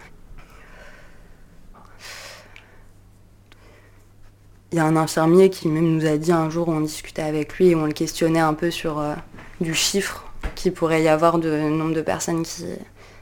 Il 4.71 4.77
y 4.77 4.79
a 4.79 4.85
un 4.85 4.95
infirmier 4.95 5.51
qui 5.51 5.67
même 5.67 5.97
nous 5.97 6.07
a 6.07 6.17
dit 6.17 6.31
un 6.31 6.49
jour, 6.49 6.69
on 6.69 6.81
discutait 6.81 7.23
avec 7.23 7.55
lui 7.59 7.71
et 7.71 7.75
on 7.75 7.87
le 7.87 7.93
questionnait 7.93 8.39
un 8.39 8.55
peu 8.55 8.71
sur 8.71 9.01
euh, 9.01 9.17
du 9.61 9.75
chiffre 9.75 10.27
qu'il 10.55 10.73
pourrait 10.75 11.03
y 11.03 11.09
avoir 11.09 11.41
de 11.41 11.59
nombre 11.59 11.95
de 11.95 12.03
personnes 12.03 12.45
qui, 12.45 12.67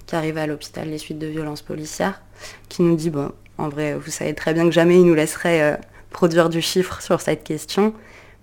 qui 0.09 0.17
arrivent 0.17 0.39
à 0.39 0.47
l'hôpital 0.47 0.89
les 0.89 0.99
suites 0.99 1.19
de 1.19 1.27
violences 1.27 1.61
policières, 1.61 2.23
qui 2.71 2.83
nous 2.83 2.97
dit, 2.97 3.11
bon, 3.11 3.31
en 3.59 3.69
vrai, 3.69 3.95
vous 3.95 4.11
savez 4.11 4.35
très 4.35 4.55
bien 4.55 4.65
que 4.65 4.71
jamais 4.71 4.97
il 4.97 5.05
nous 5.05 5.15
laisserait 5.15 5.61
euh, 5.61 5.77
produire 6.11 6.49
du 6.49 6.63
chiffre 6.63 7.03
sur 7.03 7.21
cette 7.21 7.45
question, 7.45 7.93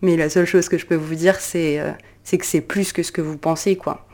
mais 0.01 0.15
la 0.15 0.29
seule 0.29 0.45
chose 0.45 0.69
que 0.69 0.77
je 0.77 0.85
peux 0.85 0.95
vous 0.95 1.15
dire, 1.15 1.37
c'est 1.39 1.79
euh, 1.79 1.91
que 2.37 2.45
c'est 2.45 2.61
plus 2.61 2.93
que 2.93 3.01
ce 3.01 3.11
que 3.11 3.21
vous 3.21 3.37
pensez, 3.37 3.75
quoi. 3.75 4.05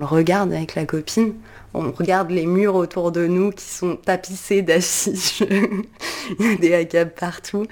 On 0.00 0.06
regarde 0.06 0.52
avec 0.52 0.74
la 0.74 0.84
copine, 0.84 1.34
on 1.74 1.92
regarde 1.92 2.30
les 2.32 2.46
murs 2.46 2.74
autour 2.74 3.12
de 3.12 3.26
nous 3.26 3.52
qui 3.52 3.64
sont 3.64 3.94
tapissés 3.94 4.62
d'affiches, 4.62 5.42
il 6.40 6.46
y 6.46 6.52
a 6.52 6.56
des 6.56 6.74
ACAB 6.74 7.10
partout. 7.10 7.66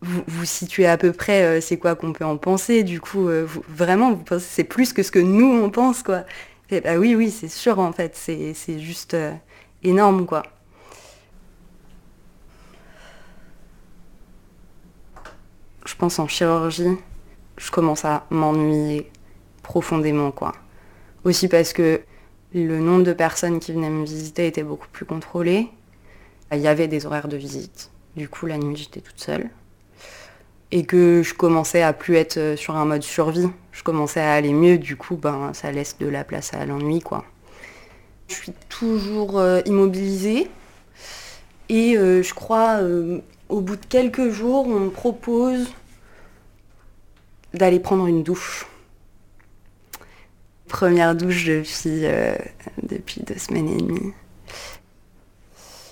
Vous, 0.00 0.22
vous 0.26 0.44
situez 0.46 0.86
à 0.86 0.96
peu 0.96 1.12
près 1.12 1.42
euh, 1.42 1.60
c'est 1.60 1.76
quoi 1.76 1.96
qu'on 1.96 2.14
peut 2.14 2.24
en 2.24 2.38
penser, 2.38 2.82
du 2.82 2.98
coup, 2.98 3.28
vraiment, 3.68 4.12
vous 4.12 4.24
pensez 4.24 4.46
c'est 4.48 4.64
plus 4.64 4.94
que 4.94 5.02
ce 5.02 5.10
que 5.10 5.18
nous 5.18 5.62
on 5.62 5.68
pense, 5.68 6.02
quoi. 6.02 6.24
Bah 6.80 6.96
oui, 6.96 7.16
oui, 7.16 7.30
c'est 7.30 7.48
sûr, 7.48 7.80
en 7.80 7.92
fait, 7.92 8.14
c'est 8.14 8.78
juste 8.78 9.14
euh, 9.14 9.32
énorme, 9.82 10.26
quoi. 10.26 10.44
Je 15.84 15.94
pense 15.96 16.18
en 16.20 16.28
chirurgie, 16.28 16.96
je 17.56 17.70
commence 17.72 18.04
à 18.04 18.26
m'ennuyer 18.30 19.10
profondément, 19.62 20.30
quoi. 20.30 20.52
Aussi 21.24 21.48
parce 21.48 21.72
que 21.72 22.00
le 22.54 22.78
nombre 22.78 23.04
de 23.04 23.12
personnes 23.12 23.58
qui 23.60 23.72
venaient 23.72 23.90
me 23.90 24.04
visiter 24.04 24.46
était 24.46 24.62
beaucoup 24.62 24.88
plus 24.92 25.04
contrôlé. 25.04 25.68
Il 26.52 26.58
y 26.58 26.68
avait 26.68 26.88
des 26.88 27.06
horaires 27.06 27.28
de 27.28 27.36
visite. 27.36 27.90
Du 28.16 28.28
coup, 28.28 28.46
la 28.46 28.58
nuit, 28.58 28.76
j'étais 28.76 29.00
toute 29.00 29.20
seule. 29.20 29.50
Et 30.72 30.84
que 30.84 31.22
je 31.22 31.34
commençais 31.34 31.82
à 31.82 31.92
plus 31.92 32.14
être 32.16 32.36
euh, 32.36 32.56
sur 32.56 32.76
un 32.76 32.84
mode 32.84 33.02
survie. 33.02 33.48
Je 33.72 33.82
commençais 33.82 34.20
à 34.20 34.32
aller 34.34 34.52
mieux. 34.52 34.78
Du 34.78 34.96
coup, 34.96 35.16
ben, 35.16 35.52
ça 35.52 35.72
laisse 35.72 35.96
de 35.98 36.06
la 36.06 36.24
place 36.24 36.54
à 36.54 36.64
l'ennui, 36.64 37.00
quoi. 37.00 37.24
Je 38.30 38.34
suis 38.36 38.52
toujours 38.68 39.40
euh, 39.40 39.60
immobilisée. 39.66 40.48
Et 41.68 41.96
euh, 41.96 42.22
je 42.22 42.32
crois, 42.32 42.80
au 43.48 43.60
bout 43.60 43.76
de 43.76 43.86
quelques 43.86 44.30
jours, 44.30 44.66
on 44.66 44.80
me 44.80 44.90
propose 44.90 45.72
d'aller 47.52 47.80
prendre 47.80 48.06
une 48.06 48.22
douche. 48.22 48.66
Première 50.68 51.16
douche 51.16 51.44
depuis, 51.46 52.06
euh, 52.06 52.34
depuis 52.82 53.22
deux 53.22 53.38
semaines 53.38 53.68
et 53.68 53.76
demie. 53.76 54.12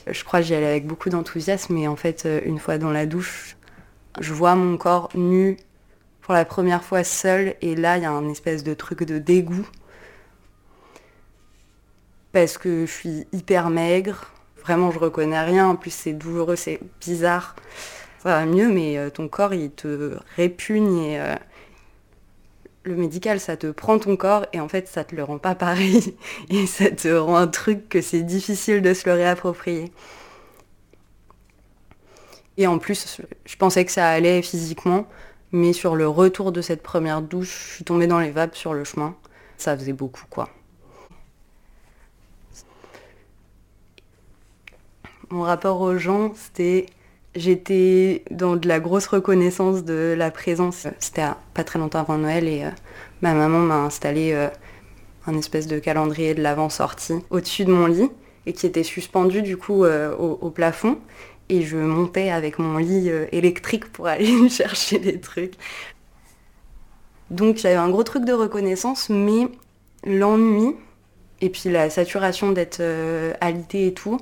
Je 0.06 0.24
crois 0.24 0.40
que 0.40 0.46
j'y 0.46 0.54
allais 0.54 0.66
avec 0.66 0.86
beaucoup 0.86 1.10
d'enthousiasme, 1.10 1.74
mais 1.74 1.88
en 1.88 1.96
fait, 1.96 2.26
une 2.44 2.58
fois 2.58 2.78
dans 2.78 2.90
la 2.90 3.04
douche, 3.04 3.56
je 4.20 4.32
vois 4.32 4.54
mon 4.54 4.76
corps 4.76 5.08
nu 5.14 5.56
pour 6.20 6.34
la 6.34 6.44
première 6.44 6.82
fois 6.84 7.04
seul, 7.04 7.54
et 7.62 7.74
là, 7.74 7.96
il 7.96 8.02
y 8.02 8.06
a 8.06 8.10
un 8.10 8.28
espèce 8.28 8.62
de 8.62 8.74
truc 8.74 9.02
de 9.04 9.18
dégoût. 9.18 9.66
Parce 12.32 12.58
que 12.58 12.84
je 12.84 12.90
suis 12.92 13.26
hyper 13.32 13.70
maigre, 13.70 14.30
vraiment, 14.62 14.90
je 14.90 14.98
reconnais 14.98 15.40
rien, 15.40 15.68
en 15.68 15.76
plus, 15.76 15.90
c'est 15.90 16.12
douloureux, 16.12 16.56
c'est 16.56 16.80
bizarre. 17.00 17.56
Ça 18.22 18.30
va 18.30 18.46
mieux, 18.46 18.68
mais 18.68 18.98
euh, 18.98 19.10
ton 19.10 19.28
corps, 19.28 19.54
il 19.54 19.70
te 19.70 20.18
répugne 20.36 20.98
et 20.98 21.36
le 22.88 22.96
médical, 22.96 23.38
ça 23.38 23.56
te 23.56 23.68
prend 23.68 23.98
ton 23.98 24.16
corps 24.16 24.46
et 24.52 24.60
en 24.60 24.68
fait, 24.68 24.88
ça 24.88 25.04
te 25.04 25.14
le 25.14 25.22
rend 25.22 25.38
pas 25.38 25.54
pareil. 25.54 26.16
Et 26.50 26.66
ça 26.66 26.90
te 26.90 27.08
rend 27.08 27.36
un 27.36 27.46
truc 27.46 27.88
que 27.88 28.00
c'est 28.00 28.22
difficile 28.22 28.82
de 28.82 28.94
se 28.94 29.08
le 29.08 29.14
réapproprier. 29.14 29.92
Et 32.58 32.66
en 32.66 32.78
plus, 32.78 33.22
je 33.46 33.56
pensais 33.56 33.86
que 33.86 33.92
ça 33.92 34.08
allait 34.08 34.42
physiquement, 34.42 35.06
mais 35.52 35.72
sur 35.72 35.96
le 35.96 36.06
retour 36.06 36.52
de 36.52 36.60
cette 36.60 36.82
première 36.82 37.22
douche, 37.22 37.68
je 37.68 37.74
suis 37.76 37.84
tombée 37.84 38.06
dans 38.06 38.20
les 38.20 38.30
vapes 38.30 38.56
sur 38.56 38.74
le 38.74 38.84
chemin. 38.84 39.16
Ça 39.56 39.74
faisait 39.76 39.94
beaucoup, 39.94 40.24
quoi. 40.28 40.50
Mon 45.30 45.42
rapport 45.42 45.80
aux 45.80 45.96
gens, 45.96 46.32
c'était 46.34 46.86
J'étais 47.38 48.24
dans 48.30 48.56
de 48.56 48.66
la 48.66 48.80
grosse 48.80 49.06
reconnaissance 49.06 49.84
de 49.84 50.14
la 50.16 50.30
présence. 50.30 50.88
C'était 50.98 51.26
pas 51.54 51.62
très 51.62 51.78
longtemps 51.78 52.00
avant 52.00 52.18
Noël 52.18 52.48
et 52.48 52.64
euh, 52.64 52.70
ma 53.22 53.34
maman 53.34 53.60
m'a 53.60 53.76
installé 53.76 54.32
euh, 54.32 54.48
un 55.26 55.36
espèce 55.38 55.66
de 55.66 55.78
calendrier 55.78 56.34
de 56.34 56.42
l'avant-sortie 56.42 57.20
au-dessus 57.30 57.64
de 57.64 57.72
mon 57.72 57.86
lit 57.86 58.10
et 58.46 58.54
qui 58.54 58.66
était 58.66 58.82
suspendu 58.82 59.42
du 59.42 59.56
coup 59.56 59.84
euh, 59.84 60.16
au, 60.16 60.50
plafond. 60.50 60.98
Et 61.48 61.62
je 61.62 61.76
montais 61.76 62.30
avec 62.30 62.58
mon 62.58 62.76
lit 62.76 63.10
électrique 63.32 63.90
pour 63.92 64.06
aller 64.08 64.48
chercher 64.48 64.98
des 64.98 65.20
trucs. 65.20 65.54
Donc 67.30 67.56
j'avais 67.56 67.74
un 67.74 67.90
gros 67.90 68.04
truc 68.04 68.24
de 68.24 68.32
reconnaissance, 68.32 69.08
mais 69.10 69.48
l'ennui 70.04 70.74
et 71.40 71.50
puis 71.50 71.70
la 71.70 71.90
saturation 71.90 72.52
d'être 72.52 72.82
alité 73.40 73.88
et 73.88 73.94
tout, 73.94 74.18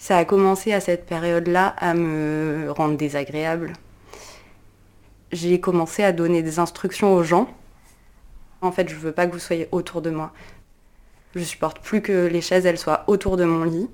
ça 0.00 0.16
a 0.16 0.24
commencé 0.24 0.72
à 0.72 0.80
cette 0.80 1.04
période-là 1.04 1.74
à 1.76 1.92
me 1.92 2.72
rendre 2.74 2.96
désagréable. 2.96 3.74
J'ai 5.30 5.60
commencé 5.60 6.02
à 6.02 6.12
donner 6.12 6.42
des 6.42 6.58
instructions 6.58 7.14
aux 7.14 7.22
gens. 7.22 7.48
En 8.62 8.72
fait, 8.72 8.88
je 8.88 8.94
veux 8.94 9.12
pas 9.12 9.26
que 9.26 9.32
vous 9.32 9.38
soyez 9.38 9.68
autour 9.72 10.00
de 10.00 10.08
moi. 10.08 10.32
Je 11.34 11.44
supporte 11.44 11.80
plus 11.80 12.00
que 12.00 12.26
les 12.26 12.40
chaises 12.40 12.64
elles 12.64 12.78
soient 12.78 13.04
autour 13.08 13.36
de 13.36 13.44
mon 13.44 13.62
lit. 13.64 13.90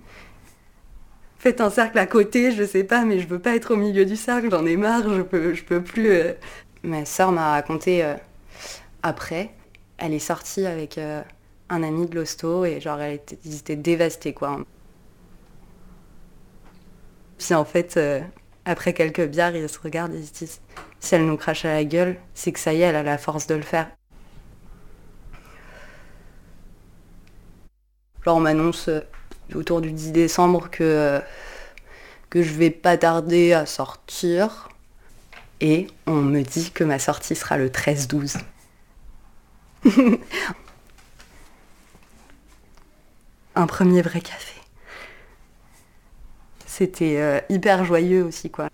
Faites 1.38 1.60
un 1.60 1.70
cercle 1.70 1.98
à 1.98 2.06
côté, 2.06 2.50
je 2.52 2.64
sais 2.64 2.84
pas, 2.84 3.04
mais 3.04 3.18
je 3.20 3.28
veux 3.28 3.38
pas 3.38 3.54
être 3.54 3.74
au 3.74 3.76
milieu 3.76 4.04
du 4.06 4.16
cercle, 4.16 4.50
j'en 4.50 4.64
ai 4.64 4.76
marre, 4.76 5.14
je 5.14 5.22
peux, 5.22 5.54
peux 5.66 5.82
plus. 5.82 6.10
Euh. 6.10 6.32
Ma 6.82 7.04
sœur 7.04 7.32
m'a 7.32 7.50
raconté 7.50 8.04
euh, 8.04 8.14
après, 9.02 9.50
elle 9.98 10.14
est 10.14 10.18
sortie 10.18 10.66
avec 10.66 10.98
euh, 10.98 11.22
un 11.68 11.82
ami 11.82 12.06
de 12.06 12.14
l'hosto 12.14 12.64
et 12.64 12.80
genre 12.80 13.00
elle 13.00 13.14
était, 13.14 13.38
ils 13.44 13.56
étaient 13.56 13.76
dévastés 13.76 14.32
quoi. 14.32 14.60
Puis 17.38 17.54
en 17.54 17.64
fait, 17.64 18.00
après 18.64 18.94
quelques 18.94 19.26
bières, 19.26 19.54
ils 19.54 19.68
se 19.68 19.78
regardent 19.78 20.14
et 20.14 20.18
ils 20.18 20.26
se 20.26 20.32
disent 20.32 20.60
si 21.00 21.14
elle 21.14 21.26
nous 21.26 21.36
crache 21.36 21.64
à 21.64 21.74
la 21.74 21.84
gueule, 21.84 22.16
c'est 22.34 22.52
que 22.52 22.58
ça 22.60 22.72
y 22.72 22.82
est, 22.82 22.86
elle 22.86 22.96
a 22.96 23.02
la 23.02 23.18
force 23.18 23.46
de 23.46 23.54
le 23.54 23.62
faire. 23.62 23.90
Genre 28.24 28.36
on 28.36 28.40
m'annonce 28.40 28.88
autour 29.54 29.80
du 29.80 29.92
10 29.92 30.12
décembre 30.12 30.70
que, 30.70 31.20
je 32.34 32.52
vais 32.52 32.70
pas 32.70 32.96
tarder 32.96 33.52
à 33.52 33.66
sortir. 33.66 34.68
Et 35.60 35.86
on 36.06 36.16
me 36.16 36.42
dit 36.42 36.70
que 36.70 36.84
ma 36.84 36.98
sortie 36.98 37.34
sera 37.34 37.56
le 37.56 37.70
13-12. 37.70 38.36
Un 43.54 43.66
premier 43.66 44.02
vrai 44.02 44.20
café 44.20 44.56
c'était 46.76 47.16
euh, 47.16 47.40
hyper 47.48 47.86
joyeux 47.86 48.22
aussi, 48.22 48.50
quoi. 48.50 48.68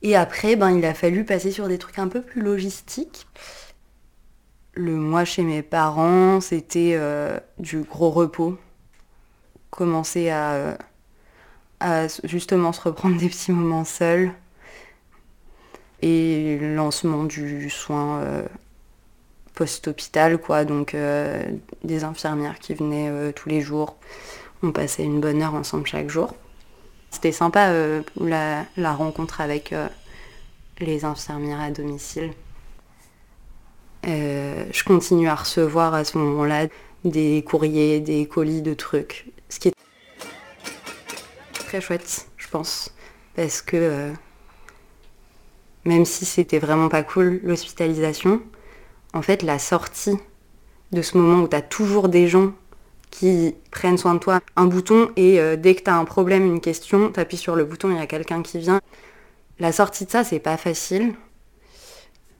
Et 0.00 0.16
après, 0.16 0.56
ben, 0.56 0.70
il 0.70 0.84
a 0.86 0.94
fallu 0.94 1.24
passer 1.24 1.52
sur 1.52 1.68
des 1.68 1.76
trucs 1.76 1.98
un 1.98 2.08
peu 2.08 2.22
plus 2.22 2.40
logistiques. 2.40 3.26
Le 4.74 4.96
mois 4.96 5.24
chez 5.24 5.42
mes 5.42 5.62
parents, 5.62 6.40
c'était 6.40 6.92
euh, 6.94 7.38
du 7.58 7.82
gros 7.82 8.10
repos. 8.10 8.58
Commencer 9.70 10.30
à, 10.30 10.78
à, 11.80 12.06
justement 12.24 12.72
se 12.72 12.80
reprendre 12.80 13.18
des 13.18 13.28
petits 13.28 13.52
moments 13.52 13.84
seuls. 13.84 14.32
Et 16.00 16.58
lancement 16.60 17.24
du 17.24 17.70
soin 17.70 18.20
euh, 18.22 18.42
post-hôpital, 19.54 20.38
quoi. 20.38 20.64
Donc 20.64 20.96
des 21.84 22.04
infirmières 22.04 22.58
qui 22.58 22.74
venaient 22.74 23.32
tous 23.34 23.48
les 23.48 23.60
jours. 23.60 23.96
On 24.64 24.72
passait 24.72 25.04
une 25.04 25.20
bonne 25.20 25.42
heure 25.42 25.54
ensemble 25.54 25.86
chaque 25.86 26.08
jour. 26.08 26.34
C'était 27.12 27.30
sympa 27.30 27.68
euh, 27.68 28.02
la, 28.18 28.94
rencontre 28.94 29.40
avec 29.40 29.72
euh, 29.72 29.86
les 30.80 31.04
infirmières 31.04 31.60
à 31.60 31.70
domicile. 31.70 32.32
Je 34.04 34.84
continue 34.84 35.28
à 35.28 35.34
recevoir 35.34 35.94
à 35.94 36.04
ce 36.04 36.18
moment-là 36.18 36.66
des 37.04 37.42
courriers, 37.46 38.00
des 38.00 38.26
colis 38.26 38.62
de 38.62 38.74
trucs. 38.74 39.26
Ce 39.48 39.58
qui 39.58 39.68
est 39.68 39.74
très 41.54 41.80
chouette, 41.80 42.26
je 42.36 42.48
pense. 42.48 42.92
Parce 43.34 43.62
que 43.62 44.12
même 45.84 46.04
si 46.04 46.24
c'était 46.24 46.58
vraiment 46.58 46.88
pas 46.88 47.02
cool 47.02 47.40
l'hospitalisation, 47.42 48.42
en 49.14 49.22
fait 49.22 49.42
la 49.42 49.58
sortie 49.58 50.16
de 50.92 51.02
ce 51.02 51.16
moment 51.16 51.42
où 51.42 51.48
tu 51.48 51.56
as 51.56 51.62
toujours 51.62 52.08
des 52.08 52.28
gens 52.28 52.52
qui 53.10 53.54
prennent 53.70 53.98
soin 53.98 54.14
de 54.14 54.18
toi, 54.18 54.40
un 54.56 54.66
bouton 54.66 55.10
et 55.16 55.38
euh, 55.40 55.56
dès 55.56 55.74
que 55.74 55.82
tu 55.82 55.90
as 55.90 55.96
un 55.96 56.04
problème, 56.04 56.46
une 56.46 56.60
question, 56.60 57.12
tu 57.12 57.36
sur 57.36 57.56
le 57.56 57.64
bouton, 57.64 57.90
il 57.90 57.96
y 57.96 58.00
a 58.00 58.06
quelqu'un 58.06 58.42
qui 58.42 58.58
vient. 58.58 58.80
La 59.58 59.70
sortie 59.70 60.06
de 60.06 60.10
ça, 60.10 60.24
c'est 60.24 60.38
pas 60.38 60.56
facile. 60.56 61.14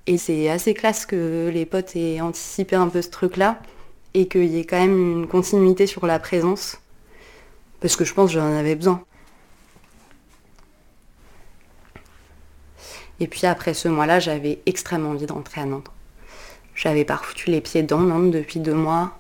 Et 0.06 0.18
c'est 0.18 0.49
assez 0.49 0.75
classe 0.75 1.06
que 1.06 1.50
les 1.52 1.64
potes 1.64 1.94
aient 1.94 2.21
anticipé 2.21 2.76
un 2.76 2.88
peu 2.88 3.02
ce 3.02 3.11
truc-là 3.11 3.61
et 4.14 4.26
qu'il 4.26 4.47
y 4.47 4.59
ait 4.59 4.64
quand 4.64 4.80
même 4.80 5.21
une 5.21 5.26
continuité 5.28 5.87
sur 5.87 6.06
la 6.06 6.18
présence. 6.18 6.78
Parce 7.80 7.97
que 7.97 8.04
je 8.04 8.12
pense 8.12 8.30
que 8.30 8.35
j'en 8.35 8.56
avais 8.56 8.75
besoin. 8.75 9.04
Et 13.21 13.28
puis 13.28 13.47
après 13.47 13.75
ce 13.75 13.88
mois-là, 13.88 14.18
j'avais 14.18 14.61
extrêmement 14.66 15.11
envie 15.11 15.26
de 15.26 15.32
rentrer 15.32 15.61
à 15.61 15.64
Nantes. 15.64 15.90
J'avais 16.75 17.04
pas 17.04 17.16
foutu 17.16 17.50
les 17.50 17.61
pieds 17.61 17.85
dans 17.85 18.00
Nantes 18.00 18.32
depuis 18.32 18.59
deux 18.59 18.75
mois 18.75 19.16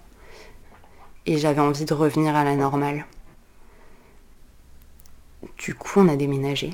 et 1.26 1.38
j'avais 1.38 1.60
envie 1.60 1.84
de 1.84 1.94
revenir 1.94 2.34
à 2.34 2.42
la 2.42 2.56
normale. 2.56 3.06
Du 5.58 5.74
coup, 5.74 6.00
on 6.00 6.08
a 6.08 6.16
déménagé. 6.16 6.70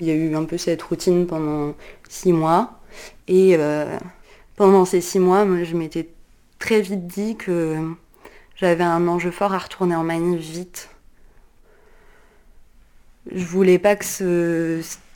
Il 0.00 0.06
y 0.06 0.10
a 0.10 0.14
eu 0.14 0.34
un 0.34 0.44
peu 0.44 0.58
cette 0.58 0.82
routine 0.82 1.26
pendant 1.26 1.74
six 2.08 2.32
mois 2.32 2.80
et 3.28 3.56
euh, 3.56 3.98
pendant 4.56 4.84
ces 4.84 5.00
six 5.00 5.18
mois, 5.18 5.46
je 5.64 5.76
m'étais 5.76 6.08
très 6.58 6.80
vite 6.80 7.06
dit 7.06 7.36
que 7.36 7.76
j'avais 8.56 8.84
un 8.84 9.08
enjeu 9.08 9.30
fort 9.30 9.52
à 9.52 9.58
retourner 9.58 9.94
en 9.94 10.04
manif 10.04 10.40
vite. 10.40 10.90
Je 13.32 13.44
voulais 13.44 13.78
pas 13.78 13.96
que 13.96 14.04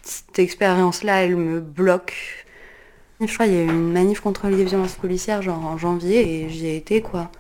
cette 0.03 0.39
expérience-là, 0.39 1.25
elle 1.25 1.37
me 1.37 1.61
bloque. 1.61 2.47
Je 3.21 3.33
crois 3.33 3.47
qu'il 3.47 3.55
y 3.55 3.59
a 3.59 3.63
eu 3.63 3.69
une 3.69 3.93
manif 3.93 4.21
contre 4.21 4.47
les 4.49 4.65
violences 4.65 4.95
policières 4.95 5.43
genre 5.43 5.65
en 5.65 5.77
janvier 5.77 6.45
et 6.45 6.49
j'y 6.49 6.67
ai 6.67 6.77
été 6.77 7.03
quoi. 7.03 7.31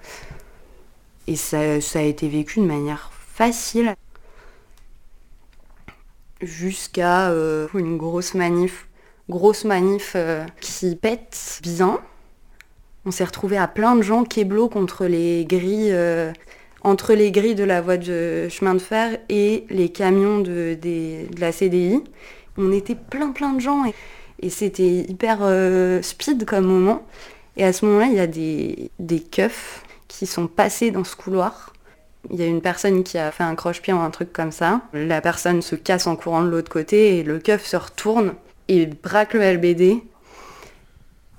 Et 1.26 1.36
ça, 1.36 1.58
a 1.60 2.02
été 2.02 2.28
vécu 2.28 2.60
de 2.60 2.64
manière 2.64 3.10
facile. 3.12 3.94
Jusqu'à 6.40 7.30
euh, 7.30 7.66
une 7.74 7.96
grosse 7.96 8.34
manif 8.34 8.86
grosse 9.28 9.64
manif 9.64 10.12
euh, 10.14 10.44
qui 10.60 10.96
pète 10.96 11.58
bien. 11.62 12.00
On 13.04 13.10
s'est 13.10 13.24
retrouvé 13.24 13.58
à 13.58 13.66
plein 13.66 13.96
de 13.96 14.02
gens 14.02 14.24
keblo 14.24 14.68
contre 14.68 15.06
les 15.06 15.44
grilles, 15.44 15.92
euh, 15.92 16.32
entre 16.82 17.12
les 17.12 17.30
grilles 17.30 17.54
de 17.54 17.64
la 17.64 17.80
voie 17.80 17.96
de 17.96 18.48
chemin 18.48 18.74
de 18.74 18.78
fer 18.78 19.18
et 19.28 19.66
les 19.68 19.90
camions 19.90 20.38
de, 20.40 20.78
la 21.38 21.52
CDI. 21.52 22.02
On 22.56 22.72
était 22.72 22.94
plein 22.94 23.32
plein 23.32 23.52
de 23.52 23.60
gens 23.60 23.84
et, 24.40 24.50
c'était 24.50 25.04
hyper 25.08 25.40
speed 26.02 26.44
comme 26.44 26.66
moment. 26.66 27.04
Et 27.56 27.64
à 27.64 27.72
ce 27.72 27.84
moment-là, 27.84 28.06
il 28.06 28.14
y 28.14 28.20
a 28.20 28.26
des, 28.28 28.90
des 29.00 29.20
keufs 29.20 29.82
qui 30.06 30.26
sont 30.26 30.46
passés 30.46 30.90
dans 30.90 31.04
ce 31.04 31.16
couloir. 31.16 31.72
Il 32.30 32.36
y 32.36 32.42
a 32.42 32.46
une 32.46 32.60
personne 32.60 33.04
qui 33.04 33.16
a 33.16 33.30
fait 33.30 33.44
un 33.44 33.54
croche-pied 33.54 33.92
ou 33.92 33.98
un 33.98 34.10
truc 34.10 34.32
comme 34.32 34.52
ça. 34.52 34.82
La 34.92 35.20
personne 35.20 35.62
se 35.62 35.76
casse 35.76 36.06
en 36.06 36.16
courant 36.16 36.42
de 36.42 36.48
l'autre 36.48 36.70
côté 36.70 37.18
et 37.18 37.22
le 37.22 37.38
keuf 37.38 37.64
se 37.64 37.76
retourne 37.76 38.34
il 38.68 38.94
braque 38.94 39.34
le 39.34 39.40
LBD. 39.40 40.02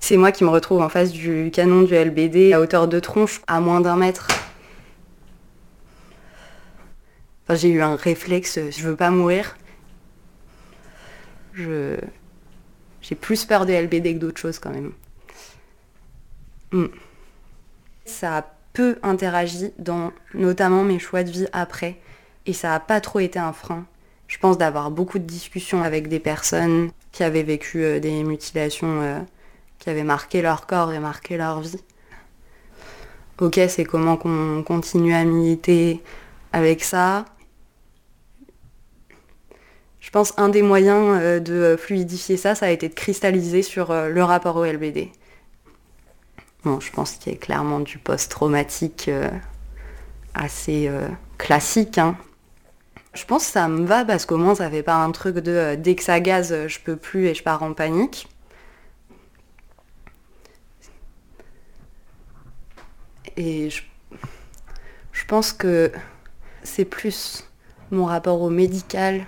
C'est 0.00 0.16
moi 0.16 0.32
qui 0.32 0.44
me 0.44 0.48
retrouve 0.48 0.82
en 0.82 0.88
face 0.88 1.12
du 1.12 1.50
canon 1.52 1.82
du 1.82 1.94
LBD 1.94 2.52
à 2.52 2.60
hauteur 2.60 2.88
de 2.88 2.98
tronche, 2.98 3.40
à 3.46 3.60
moins 3.60 3.80
d'un 3.80 3.96
mètre. 3.96 4.28
j'ai 7.50 7.68
eu 7.68 7.82
un 7.82 7.96
réflexe, 7.96 8.60
je 8.70 8.82
veux 8.88 8.94
pas 8.94 9.10
mourir. 9.10 9.56
Je... 11.52 11.96
J'ai 13.02 13.16
plus 13.16 13.44
peur 13.44 13.66
des 13.66 13.80
LBD 13.80 14.14
que 14.14 14.18
d'autres 14.20 14.40
choses 14.40 14.60
quand 14.60 14.70
même. 14.70 14.92
Hmm. 16.70 16.86
Ça 18.04 18.38
a 18.38 18.46
peu 18.72 18.98
interagi 19.02 19.72
dans 19.78 20.12
notamment 20.34 20.84
mes 20.84 20.98
choix 20.98 21.22
de 21.22 21.30
vie 21.30 21.46
après. 21.52 21.98
Et 22.46 22.52
ça 22.52 22.68
n'a 22.68 22.80
pas 22.80 23.00
trop 23.00 23.20
été 23.20 23.38
un 23.38 23.52
frein. 23.52 23.84
Je 24.30 24.38
pense 24.38 24.58
d'avoir 24.58 24.90
beaucoup 24.90 25.18
de 25.18 25.24
discussions 25.24 25.82
avec 25.82 26.08
des 26.08 26.20
personnes 26.20 26.90
qui 27.10 27.24
avaient 27.24 27.42
vécu 27.42 27.82
euh, 27.82 27.98
des 27.98 28.22
mutilations 28.22 29.02
euh, 29.02 29.18
qui 29.78 29.90
avaient 29.90 30.04
marqué 30.04 30.40
leur 30.40 30.66
corps 30.66 30.92
et 30.92 31.00
marqué 31.00 31.36
leur 31.36 31.60
vie. 31.60 31.80
Ok, 33.40 33.58
c'est 33.68 33.84
comment 33.84 34.16
qu'on 34.16 34.62
continue 34.64 35.14
à 35.14 35.24
militer 35.24 36.00
avec 36.52 36.84
ça. 36.84 37.24
Je 39.98 40.10
pense 40.10 40.32
un 40.38 40.48
des 40.48 40.62
moyens 40.62 41.18
euh, 41.20 41.40
de 41.40 41.76
fluidifier 41.76 42.36
ça, 42.36 42.54
ça 42.54 42.66
a 42.66 42.70
été 42.70 42.88
de 42.88 42.94
cristalliser 42.94 43.62
sur 43.62 43.92
le 43.92 44.22
rapport 44.22 44.56
au 44.56 44.64
LBD. 44.64 45.08
Bon, 46.64 46.80
je 46.80 46.90
pense 46.92 47.12
qu'il 47.12 47.32
y 47.32 47.36
a 47.36 47.38
clairement 47.38 47.80
du 47.80 47.98
post-traumatique 47.98 49.10
assez 50.34 50.90
classique, 51.38 51.98
hein. 51.98 52.16
Je 53.14 53.24
pense 53.24 53.46
que 53.46 53.52
ça 53.52 53.68
me 53.68 53.86
va 53.86 54.04
parce 54.04 54.24
qu'au 54.24 54.36
moins 54.36 54.54
ça 54.54 54.70
fait 54.70 54.84
pas 54.84 54.94
un 54.94 55.10
truc 55.10 55.36
de 55.38 55.50
euh, 55.50 55.76
dès 55.76 55.96
que 55.96 56.02
ça 56.02 56.20
gaze, 56.20 56.52
euh, 56.52 56.68
je 56.68 56.78
peux 56.80 56.96
plus 56.96 57.26
et 57.26 57.34
je 57.34 57.42
pars 57.42 57.62
en 57.62 57.72
panique. 57.72 58.28
Et 63.36 63.70
je, 63.70 63.82
pense 65.26 65.52
que 65.52 65.92
c'est 66.64 66.84
plus 66.84 67.48
mon 67.90 68.04
rapport 68.04 68.42
au 68.42 68.50
médical 68.50 69.26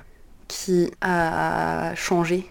qui 0.48 0.90
a 1.00 1.94
changé. 1.94 2.50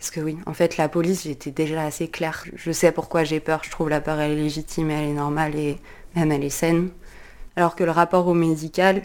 Parce 0.00 0.10
que 0.10 0.20
oui, 0.20 0.38
en 0.46 0.54
fait, 0.54 0.78
la 0.78 0.88
police, 0.88 1.24
j'étais 1.24 1.50
déjà 1.50 1.84
assez 1.84 2.08
claire. 2.08 2.46
Je 2.54 2.72
sais 2.72 2.90
pourquoi 2.90 3.22
j'ai 3.22 3.38
peur. 3.38 3.60
Je 3.62 3.70
trouve 3.70 3.90
la 3.90 4.00
peur, 4.00 4.18
elle 4.18 4.30
est 4.30 4.36
légitime, 4.36 4.90
elle 4.90 5.10
est 5.10 5.12
normale 5.12 5.54
et 5.54 5.76
même 6.16 6.32
elle 6.32 6.42
est 6.42 6.48
saine. 6.48 6.88
Alors 7.54 7.76
que 7.76 7.84
le 7.84 7.90
rapport 7.90 8.26
au 8.26 8.32
médical, 8.32 9.02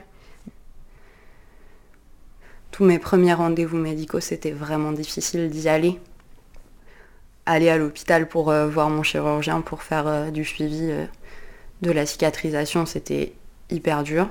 tous 2.72 2.86
mes 2.86 2.98
premiers 2.98 3.34
rendez-vous 3.34 3.76
médicaux, 3.76 4.22
c'était 4.22 4.52
vraiment 4.52 4.94
difficile 4.94 5.50
d'y 5.50 5.68
aller. 5.68 6.00
Aller 7.46 7.68
à 7.68 7.78
l'hôpital 7.78 8.30
pour 8.30 8.50
euh, 8.50 8.70
voir 8.70 8.90
mon 8.90 9.04
chirurgien, 9.04 9.60
pour 9.60 9.84
faire 9.84 10.08
euh, 10.08 10.32
du 10.32 10.46
suivi 10.46 10.90
euh, 10.92 11.06
de 11.82 11.92
la 11.92 12.06
cicatrisation, 12.06 12.86
c'était 12.86 13.34
hyper 13.70 14.04
dur. 14.04 14.30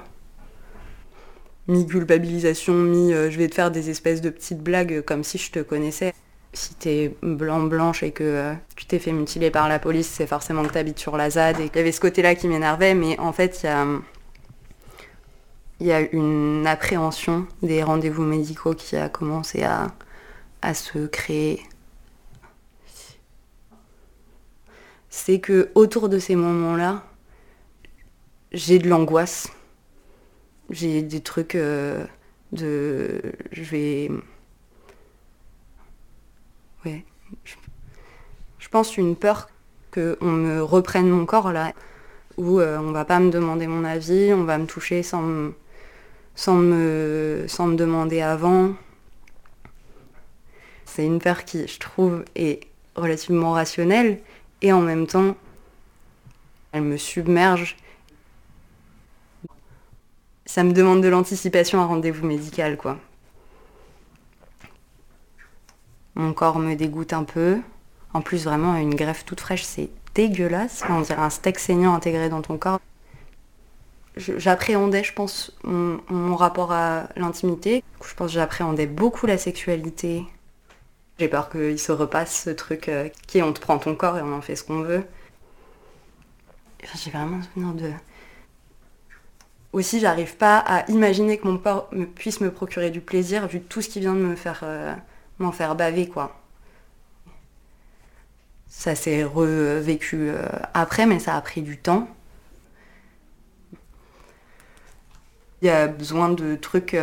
Mi-culpabilisation, 1.69 2.73
mi 2.73 3.13
je 3.13 3.37
vais 3.37 3.49
te 3.49 3.55
faire 3.55 3.71
des 3.71 3.91
espèces 3.91 4.23
de 4.23 4.31
petites 4.31 4.63
blagues 4.63 5.03
comme 5.03 5.25
si 5.25 5.37
je 5.37 5.51
te 5.51 5.61
connaissais. 5.61 6.15
Si 6.55 6.75
t'es 6.75 7.15
blanc-blanche 7.23 8.03
et 8.03 8.13
que 8.13 8.55
tu 8.77 8.87
t'es 8.87 8.99
fait 8.99 9.13
mutiler 9.13 9.51
par 9.51 9.69
la 9.69 9.79
police, 9.79 10.09
c'est 10.09 10.27
forcément 10.27 10.63
que 10.63 10.73
t'habites 10.73 10.99
sur 10.99 11.17
la 11.17 11.29
ZAD. 11.31 11.61
Et 11.61 11.65
il 11.67 11.77
y 11.77 11.79
avait 11.79 11.93
ce 11.93 12.01
côté-là 12.01 12.35
qui 12.35 12.49
m'énervait, 12.49 12.95
mais 12.95 13.19
en 13.19 13.33
fait, 13.33 13.61
il 13.63 13.67
y 13.67 13.69
a 13.69 13.87
il 15.81 15.87
y 15.89 15.93
a 15.93 16.01
une 16.01 16.67
appréhension 16.67 17.47
des 17.63 17.83
rendez-vous 17.83 18.23
médicaux 18.23 18.75
qui 18.75 18.97
a 18.97 19.09
commencé 19.09 19.65
à, 19.65 19.93
se 20.73 21.07
créer. 21.07 21.63
C'est 25.11 25.41
que 25.41 25.71
autour 25.75 26.09
de 26.09 26.19
ces 26.19 26.37
moments-là, 26.37 27.05
j'ai 28.53 28.79
de 28.79 28.89
l'angoisse. 28.89 29.53
J'ai 30.71 31.03
des 31.03 31.21
trucs 31.21 31.55
euh, 31.55 32.07
de. 32.53 33.21
Je 33.53 33.63
vais. 33.63 34.11
Ouais. 36.87 37.05
Je 38.59 38.64
pense 38.75 38.97
une 38.97 39.15
peur 39.15 39.49
qu'on 39.93 40.33
me 40.33 40.61
reprenne 40.61 41.09
mon 41.09 41.27
corps 41.27 41.53
là, 41.53 41.73
où 42.37 42.59
euh, 42.59 42.77
on 42.79 42.91
va 42.91 43.05
pas 43.05 43.21
me 43.21 43.31
demander 43.31 43.69
mon 43.69 43.85
avis, 43.85 44.33
on 44.35 44.43
va 44.43 44.59
me 44.59 44.67
toucher 44.67 45.05
sans 45.05 45.23
me 45.23 45.55
sans 46.35 46.57
me, 46.57 47.45
sans 47.47 47.69
me 47.69 47.77
demander 47.77 48.21
avant. 48.21 48.75
C'est 50.87 51.07
une 51.07 51.21
peur 51.21 51.45
qui, 51.45 51.69
je 51.69 51.79
trouve, 51.79 52.25
est 52.35 52.67
relativement 52.97 53.53
rationnelle 53.53 54.19
et 54.61 54.73
en 54.73 54.81
même 54.81 55.07
temps, 55.07 55.37
elle 56.73 56.83
me 56.83 56.97
submerge. 56.97 57.77
Ça 60.47 60.65
me 60.65 60.73
demande 60.73 61.01
de 61.01 61.07
l'anticipation 61.07 61.81
à 61.81 61.85
rendez-vous 61.85 62.27
médical, 62.27 62.77
quoi. 62.77 62.99
Mon 66.17 66.33
corps 66.33 66.59
me 66.59 66.75
dégoûte 66.75 67.13
un 67.13 67.23
peu. 67.23 67.61
En 68.15 68.23
plus, 68.23 68.45
vraiment, 68.45 68.77
une 68.77 68.95
greffe 68.95 69.25
toute 69.25 69.41
fraîche, 69.41 69.65
c'est 69.65 69.91
dégueulasse. 70.15 70.83
On 70.89 71.01
dirait 71.01 71.21
un 71.21 71.31
steak 71.31 71.59
saignant 71.59 71.95
intégré 71.95 72.29
dans 72.29 72.43
ton 72.43 72.57
corps 72.57 72.81
j'appréhendais, 74.17 75.05
je 75.05 75.13
pense, 75.13 75.53
mon, 75.65 76.37
rapport 76.37 76.73
à 76.73 77.09
l'intimité. 77.17 77.83
Je 78.05 78.15
pense 78.15 78.29
que 78.29 78.35
j'appréhendais 78.35 78.87
beaucoup 78.87 79.27
la 79.27 79.39
sexualité. 79.39 80.25
J'ai 81.19 81.29
peur 81.29 81.49
qu'il 81.51 81.79
se 81.79 81.93
repasse 81.93 82.45
ce 82.45 82.51
truc 82.51 82.89
euh, 82.89 83.09
qui 83.27 83.39
est 83.39 83.43
on 83.43 83.53
te 83.53 83.61
prend 83.61 83.79
ton 83.79 83.95
corps 83.95 84.19
et 84.19 84.23
on 84.23 84.33
en 84.33 84.41
fait 84.41 84.57
ce 84.57 84.65
qu'on 84.65 84.81
veut. 84.81 85.05
J'ai 86.97 87.11
vraiment 87.11 87.41
souvenir 87.43 87.75
de. 87.75 87.93
Aussi, 89.73 90.01
j'arrive 90.01 90.37
pas 90.37 90.59
à 90.59 90.89
imaginer 90.91 91.39
que 91.39 91.47
mon 91.47 91.59
corps 91.59 91.89
puisse 92.15 92.41
me 92.41 92.51
procurer 92.51 92.91
du 92.91 93.01
plaisir 93.01 93.47
vu 93.47 93.61
tout 93.61 93.81
ce 93.81 93.89
qui 93.89 94.01
vient 94.01 94.15
de 94.15 94.21
me 94.21 94.37
faire 94.37 94.61
euh, 94.65 94.95
m'en 95.39 95.53
faire 95.53 95.75
baver 95.77 96.09
quoi. 96.09 96.44
Ça 98.77 98.95
s'est 98.95 99.25
revécu 99.25 100.29
euh, 100.29 100.47
après, 100.75 101.07
mais 101.07 101.19
ça 101.19 101.37
a 101.37 101.41
pris 101.41 101.63
du 101.63 101.79
temps. 101.79 102.09
Il 105.63 105.69
y 105.69 105.71
a 105.71 105.87
besoin 105.87 106.29
de 106.29 106.57
trucs 106.57 106.95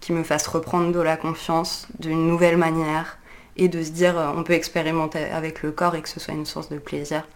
qui 0.00 0.12
me 0.12 0.22
fassent 0.24 0.46
reprendre 0.46 0.92
de 0.92 1.00
la 1.00 1.16
confiance 1.16 1.88
d'une 1.98 2.28
nouvelle 2.28 2.58
manière 2.58 3.16
et 3.56 3.68
de 3.68 3.82
se 3.82 3.90
dire 3.90 4.16
on 4.36 4.42
peut 4.42 4.52
expérimenter 4.52 5.24
avec 5.24 5.62
le 5.62 5.72
corps 5.72 5.94
et 5.94 6.02
que 6.02 6.08
ce 6.10 6.20
soit 6.20 6.34
une 6.34 6.44
source 6.44 6.68
de 6.68 6.78
plaisir. 6.78 7.26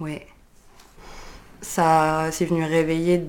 Ouais. 0.00 0.26
Ça, 1.60 2.30
c'est 2.32 2.46
venu 2.46 2.64
réveiller 2.64 3.24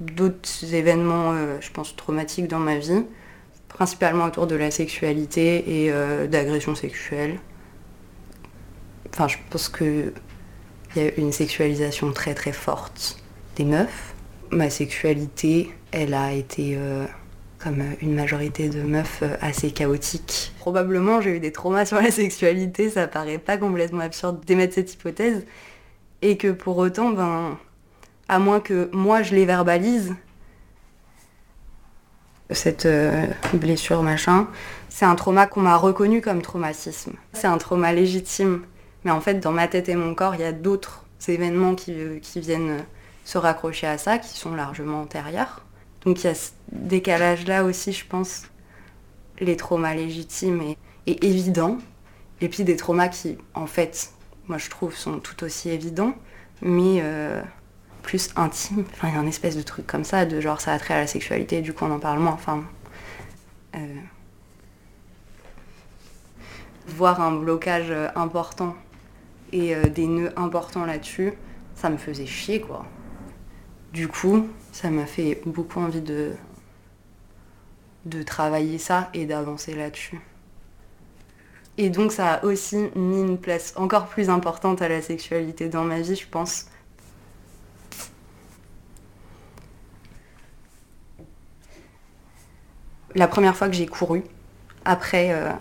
d'autres 0.00 0.74
événements, 0.74 1.32
euh, 1.32 1.58
je 1.60 1.70
pense, 1.70 1.94
traumatiques 1.94 2.48
dans 2.48 2.58
ma 2.58 2.76
vie, 2.78 3.04
principalement 3.72 4.26
autour 4.26 4.46
de 4.46 4.56
la 4.56 4.70
sexualité 4.70 5.84
et 5.84 5.92
euh, 5.92 6.26
d'agression 6.26 6.74
sexuelle. 6.74 7.38
Enfin, 9.12 9.26
je 9.26 9.36
pense 9.48 9.68
qu'il 9.68 10.12
y 10.96 11.00
a 11.00 11.14
une 11.16 11.32
sexualisation 11.32 12.12
très 12.12 12.34
très 12.34 12.52
forte 12.52 13.16
des 13.56 13.64
meufs. 13.64 14.14
Ma 14.50 14.70
sexualité, 14.70 15.70
elle 15.92 16.14
a 16.14 16.32
été, 16.32 16.74
euh, 16.76 17.06
comme 17.58 17.82
une 18.00 18.14
majorité 18.14 18.68
de 18.68 18.82
meufs, 18.82 19.22
assez 19.40 19.70
chaotique. 19.70 20.52
Probablement, 20.58 21.20
j'ai 21.20 21.36
eu 21.36 21.40
des 21.40 21.52
traumas 21.52 21.86
sur 21.86 22.00
la 22.00 22.10
sexualité, 22.10 22.90
ça 22.90 23.06
paraît 23.06 23.38
pas 23.38 23.56
complètement 23.56 24.00
absurde 24.00 24.44
d'émettre 24.44 24.74
cette 24.74 24.92
hypothèse, 24.92 25.46
et 26.22 26.36
que 26.36 26.52
pour 26.52 26.76
autant, 26.78 27.10
ben, 27.10 27.58
à 28.28 28.38
moins 28.38 28.60
que 28.60 28.90
moi 28.92 29.22
je 29.22 29.34
les 29.34 29.46
verbalise, 29.46 30.14
cette 32.52 32.86
euh, 32.86 33.26
blessure 33.54 34.02
machin, 34.02 34.48
c'est 34.88 35.04
un 35.04 35.14
trauma 35.14 35.46
qu'on 35.46 35.60
m'a 35.60 35.76
reconnu 35.76 36.20
comme 36.20 36.42
traumatisme. 36.42 37.12
C'est 37.32 37.46
un 37.46 37.58
trauma 37.58 37.92
légitime. 37.92 38.62
Mais 39.04 39.10
en 39.10 39.20
fait, 39.20 39.34
dans 39.34 39.52
ma 39.52 39.68
tête 39.68 39.88
et 39.88 39.94
mon 39.94 40.14
corps, 40.14 40.34
il 40.34 40.42
y 40.42 40.44
a 40.44 40.52
d'autres 40.52 41.04
événements 41.28 41.74
qui, 41.74 41.94
viennent 42.36 42.84
se 43.24 43.38
raccrocher 43.38 43.86
à 43.86 43.98
ça, 43.98 44.18
qui 44.18 44.36
sont 44.36 44.54
largement 44.54 45.00
antérieurs. 45.00 45.64
Donc 46.04 46.22
il 46.22 46.26
y 46.26 46.30
a 46.30 46.34
ce 46.34 46.50
décalage-là 46.72 47.64
aussi, 47.64 47.92
je 47.92 48.06
pense, 48.06 48.42
les 49.38 49.56
traumas 49.56 49.94
légitimes 49.94 50.60
et, 50.62 50.76
et 51.06 51.26
évidents, 51.26 51.78
et 52.40 52.48
puis 52.48 52.64
des 52.64 52.76
traumas 52.76 53.08
qui, 53.08 53.38
en 53.54 53.66
fait, 53.66 54.10
moi 54.48 54.58
je 54.58 54.68
trouve, 54.68 54.94
sont 54.96 55.18
tout 55.18 55.44
aussi 55.44 55.70
évidents, 55.70 56.14
mais 56.62 57.00
euh, 57.02 57.40
plus 58.02 58.30
intimes. 58.36 58.84
Enfin, 58.92 59.08
il 59.08 59.14
y 59.14 59.16
a 59.16 59.20
un 59.20 59.26
espèce 59.26 59.56
de 59.56 59.62
truc 59.62 59.86
comme 59.86 60.04
ça, 60.04 60.26
de 60.26 60.40
genre 60.40 60.60
ça 60.60 60.72
a 60.72 60.78
trait 60.78 60.94
à 60.94 61.00
la 61.00 61.06
sexualité, 61.06 61.60
du 61.60 61.72
coup 61.72 61.84
on 61.84 61.90
en 61.90 62.00
parle 62.00 62.18
moins. 62.20 62.32
Enfin, 62.32 62.64
euh, 63.76 63.78
voir 66.88 67.20
un 67.20 67.32
blocage 67.32 67.92
important 68.14 68.74
et 69.52 69.74
euh, 69.74 69.84
des 69.84 70.06
nœuds 70.06 70.32
importants 70.36 70.84
là-dessus, 70.84 71.32
ça 71.74 71.90
me 71.90 71.96
faisait 71.96 72.26
chier 72.26 72.60
quoi. 72.60 72.86
Du 73.92 74.06
coup, 74.08 74.46
ça 74.72 74.90
m'a 74.90 75.06
fait 75.06 75.42
beaucoup 75.46 75.80
envie 75.80 76.00
de, 76.00 76.32
de 78.04 78.22
travailler 78.22 78.78
ça 78.78 79.10
et 79.14 79.26
d'avancer 79.26 79.74
là-dessus. 79.74 80.20
Et 81.78 81.90
donc 81.90 82.12
ça 82.12 82.34
a 82.34 82.44
aussi 82.44 82.76
mis 82.94 83.20
une 83.20 83.38
place 83.38 83.72
encore 83.76 84.06
plus 84.06 84.28
importante 84.28 84.82
à 84.82 84.88
la 84.88 85.02
sexualité 85.02 85.68
dans 85.68 85.84
ma 85.84 86.00
vie, 86.00 86.14
je 86.14 86.28
pense. 86.28 86.66
La 93.14 93.26
première 93.26 93.56
fois 93.56 93.68
que 93.68 93.74
j'ai 93.74 93.86
couru, 93.86 94.22
après 94.84 95.32
euh, 95.32 95.52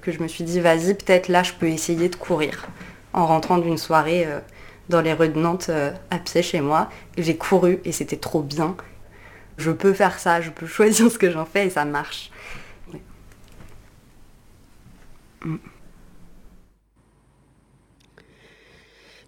que, 0.00 0.12
je 0.12 0.22
me 0.22 0.28
suis 0.28 0.44
dit, 0.44 0.60
vas-y, 0.60 0.94
peut-être 0.94 1.28
là, 1.28 1.42
je 1.42 1.52
peux 1.52 1.68
essayer 1.68 2.08
de 2.08 2.16
courir. 2.16 2.66
En 3.12 3.26
rentrant 3.26 3.58
d'une 3.58 3.78
soirée 3.78 4.26
euh, 4.26 4.40
dans 4.88 5.00
les 5.00 5.12
rues 5.12 5.28
de 5.28 5.38
Nantes 5.38 5.66
euh, 5.68 5.92
à 6.10 6.18
pied 6.18 6.42
chez 6.42 6.60
moi, 6.60 6.90
j'ai 7.18 7.36
couru 7.36 7.80
et 7.84 7.92
c'était 7.92 8.16
trop 8.16 8.42
bien. 8.42 8.76
Je 9.56 9.70
peux 9.70 9.92
faire 9.92 10.18
ça, 10.18 10.40
je 10.40 10.50
peux 10.50 10.66
choisir 10.66 11.10
ce 11.10 11.18
que 11.18 11.30
j'en 11.30 11.44
fais 11.44 11.66
et 11.66 11.70
ça 11.70 11.84
marche. 11.84 12.30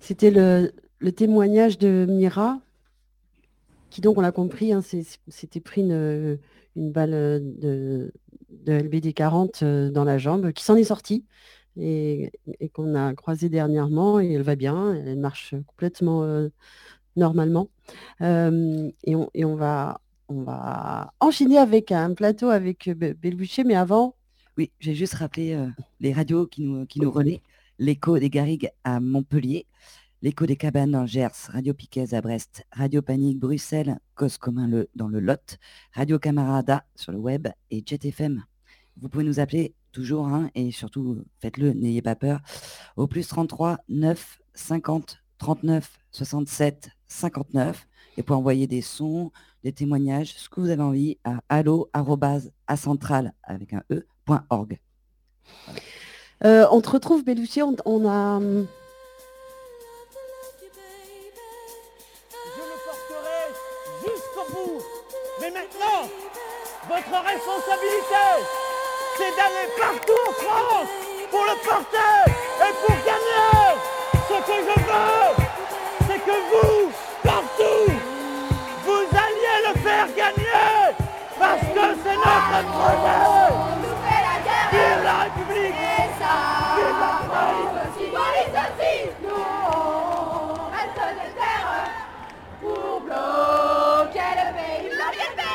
C'était 0.00 0.30
le, 0.30 0.72
témoignage 1.12 1.78
de 1.78 2.06
Mira, 2.08 2.58
qui 3.90 4.00
donc, 4.00 4.18
on 4.18 4.20
l'a 4.20 4.32
compris, 4.32 4.72
hein, 4.72 4.80
s'était 4.82 5.60
pris 5.60 5.82
une, 5.82 6.38
balle 6.78 7.10
de, 7.10 8.12
LBD 8.66 9.12
40 9.14 9.62
euh, 9.62 9.90
dans 9.90 10.04
la 10.04 10.18
jambe, 10.18 10.52
qui 10.52 10.64
s'en 10.64 10.76
est 10.76 10.84
sortie 10.84 11.24
et, 11.78 12.30
qu'on 12.72 12.94
a 12.94 13.14
croisé 13.14 13.48
dernièrement 13.48 14.20
et 14.20 14.32
elle 14.32 14.42
va 14.42 14.56
bien, 14.56 14.94
elle 14.94 15.18
marche 15.18 15.54
complètement 15.66 16.24
euh, 16.24 16.48
normalement. 17.16 17.68
Euh, 18.20 18.90
et, 19.04 19.44
on, 19.44 19.54
va, 19.54 20.00
on 20.28 20.42
va 20.42 21.12
enchaîner 21.20 21.58
avec 21.58 21.92
un 21.92 22.14
plateau 22.14 22.48
avec 22.48 22.90
Belbucher, 22.90 23.64
mais 23.64 23.74
avant, 23.74 24.14
oui, 24.56 24.72
j'ai 24.80 24.94
juste 24.94 25.14
rappelé 25.14 25.54
euh, 25.54 25.68
les 26.00 26.12
radios 26.12 26.46
qui 26.46 26.62
nous, 26.62 26.86
qui 26.86 27.00
nous 27.00 27.10
relaient. 27.10 27.42
L'écho 27.78 28.18
des 28.18 28.28
Garrigues 28.28 28.70
à 28.82 28.98
Montpellier, 28.98 29.66
l'écho 30.22 30.46
des 30.46 30.56
cabanes 30.56 30.90
dans 30.90 31.06
Gers, 31.06 31.48
Radio 31.48 31.74
Piquet 31.74 32.14
à 32.14 32.20
Brest, 32.20 32.64
Radio 32.72 33.02
Panique 33.02 33.38
Bruxelles, 33.38 33.98
Cause 34.14 34.38
Commun 34.38 34.66
le, 34.66 34.88
dans 34.94 35.08
le 35.08 35.20
Lot, 35.20 35.58
Radio 35.92 36.18
Camarada 36.18 36.84
sur 36.94 37.12
le 37.12 37.18
web 37.18 37.48
et 37.70 37.82
Jet 37.86 38.04
FM. 38.04 38.44
Vous 39.00 39.08
pouvez 39.08 39.24
nous 39.24 39.40
appeler 39.40 39.74
toujours 39.92 40.26
hein, 40.26 40.50
et 40.54 40.72
surtout 40.72 41.24
faites-le, 41.40 41.72
n'ayez 41.72 42.02
pas 42.02 42.16
peur, 42.16 42.40
au 42.96 43.06
plus 43.06 43.28
33 43.28 43.78
9 43.88 44.40
50 44.54 45.18
39 45.38 45.98
67 46.10 46.90
59 47.06 47.86
et 48.16 48.22
pour 48.22 48.36
envoyer 48.36 48.66
des 48.66 48.82
sons, 48.82 49.30
des 49.62 49.72
témoignages, 49.72 50.34
ce 50.36 50.48
que 50.48 50.60
vous 50.60 50.70
avez 50.70 50.82
envie 50.82 51.18
à 51.24 51.40
allo 51.48 51.88
à 51.92 52.76
centrale 52.76 53.32
avec 53.44 53.72
un 53.72 53.82
e 53.92 54.04
euh, 56.44 56.66
on 56.70 56.80
te 56.80 56.90
retrouve, 56.90 57.24
Bellucci, 57.24 57.62
on, 57.62 58.08
a... 58.08 58.40
votre 66.88 67.22
responsabilité, 67.22 68.26
c'est 69.16 69.36
d'aller 69.36 69.68
partout 69.78 70.20
en 70.26 70.32
France 70.32 70.88
pour 71.30 71.44
le 71.44 71.54
porter 71.62 72.24
et 72.26 72.72
pour 72.86 72.96
gagner. 73.04 73.76
Ce 74.12 74.36
que 74.46 74.56
je 74.68 74.80
veux, 74.80 75.46
c'est 76.06 76.20
que 76.24 76.36
vous, 76.50 76.90
partout, 77.22 77.92
vous 78.84 79.04
alliez 79.12 79.58
le 79.68 79.80
faire 79.80 80.08
gagner. 80.16 80.96
Parce 81.38 81.60
que 81.60 81.84
c'est 82.04 82.16
notre 82.16 82.72
projet 82.72 83.38
la 85.04 85.24
République 85.24 85.47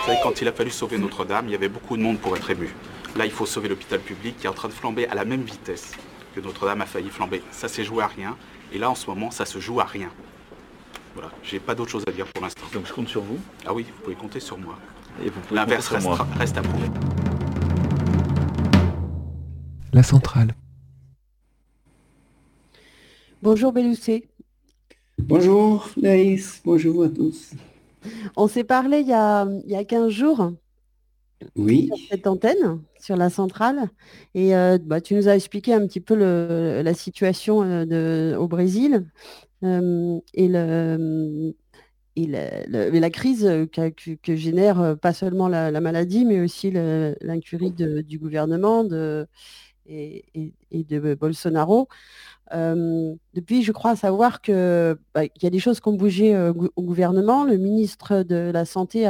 Vous 0.03 0.09
savez, 0.09 0.19
quand 0.21 0.41
il 0.41 0.47
a 0.49 0.51
fallu 0.51 0.69
sauver 0.69 0.97
Notre-Dame, 0.97 1.45
il 1.47 1.51
y 1.53 1.55
avait 1.55 1.69
beaucoup 1.69 1.95
de 1.95 2.01
monde 2.01 2.19
pour 2.19 2.35
être 2.35 2.49
ému. 2.49 2.75
Là, 3.15 3.23
il 3.23 3.31
faut 3.31 3.45
sauver 3.45 3.69
l'hôpital 3.69 4.01
public 4.01 4.35
qui 4.37 4.47
est 4.47 4.49
en 4.49 4.53
train 4.53 4.67
de 4.67 4.73
flamber 4.73 5.07
à 5.07 5.15
la 5.15 5.23
même 5.23 5.43
vitesse 5.43 5.93
que 6.35 6.41
Notre-Dame 6.41 6.81
a 6.81 6.85
failli 6.85 7.09
flamber. 7.09 7.41
Ça 7.51 7.69
s'est 7.69 7.85
joué 7.85 8.03
à 8.03 8.07
rien. 8.07 8.35
Et 8.73 8.79
là, 8.79 8.89
en 8.89 8.95
ce 8.95 9.09
moment, 9.09 9.31
ça 9.31 9.45
se 9.45 9.59
joue 9.59 9.79
à 9.79 9.85
rien. 9.85 10.09
Voilà, 11.13 11.31
j'ai 11.41 11.61
pas 11.61 11.73
d'autre 11.73 11.91
chose 11.91 12.03
à 12.05 12.11
dire 12.11 12.25
pour 12.25 12.43
l'instant. 12.43 12.65
Donc 12.73 12.85
je 12.85 12.91
compte 12.91 13.07
sur 13.07 13.21
vous 13.21 13.39
Ah 13.65 13.73
oui, 13.73 13.85
vous 13.95 14.03
pouvez 14.03 14.17
compter 14.17 14.41
sur 14.41 14.57
moi. 14.57 14.77
L'inverse 15.51 15.87
reste, 15.87 16.07
reste 16.37 16.57
à 16.57 16.61
prouver 16.61 16.89
la 19.93 20.03
centrale. 20.03 20.53
Bonjour 23.41 23.71
Beloussé. 23.71 24.27
Bonjour 25.17 25.87
Naïs, 25.95 26.61
bonjour 26.65 27.03
à 27.03 27.09
tous. 27.09 27.53
On 28.35 28.47
s'est 28.47 28.63
parlé 28.63 28.99
il 28.99 29.07
y, 29.07 29.13
a, 29.13 29.47
il 29.65 29.85
15 29.85 30.09
jours. 30.09 30.51
Oui. 31.55 31.87
Sur 31.87 32.07
cette 32.09 32.27
antenne, 32.27 32.81
sur 32.99 33.15
la 33.17 33.29
centrale. 33.29 33.89
Et 34.33 34.55
euh, 34.55 34.77
bah, 34.81 35.01
tu 35.01 35.15
nous 35.15 35.27
as 35.27 35.35
expliqué 35.35 35.73
un 35.73 35.85
petit 35.87 35.99
peu 35.99 36.15
la 36.15 36.93
situation 36.93 37.63
euh, 37.63 37.85
de, 37.85 38.35
au 38.37 38.47
Brésil. 38.47 39.05
Euh, 39.63 40.19
et 40.33 40.47
le, 40.47 41.53
et 42.15 42.27
la, 42.27 43.09
crise 43.09 43.49
que, 43.71 44.35
génère 44.35 44.97
pas 45.01 45.13
seulement 45.13 45.47
la, 45.47 45.71
maladie, 45.81 46.25
mais 46.25 46.41
aussi 46.41 46.71
l'incurie 46.71 47.71
du 47.71 48.19
gouvernement 48.19 48.83
de, 48.83 49.27
et, 49.87 50.53
de 50.71 51.15
Bolsonaro. 51.15 51.87
depuis, 52.51 53.63
je 53.63 53.71
crois 53.71 53.95
savoir 53.95 54.41
que 54.41 54.97
bah, 55.13 55.27
qu'il 55.27 55.43
y 55.43 55.47
a 55.47 55.49
des 55.49 55.59
choses 55.59 55.79
qui 55.79 55.87
ont 55.87 55.95
bougé 55.95 56.37
au 56.75 56.81
gouvernement. 56.81 57.43
Le 57.43 57.57
ministre 57.57 58.23
de 58.23 58.51
la 58.53 58.65
Santé 58.65 59.09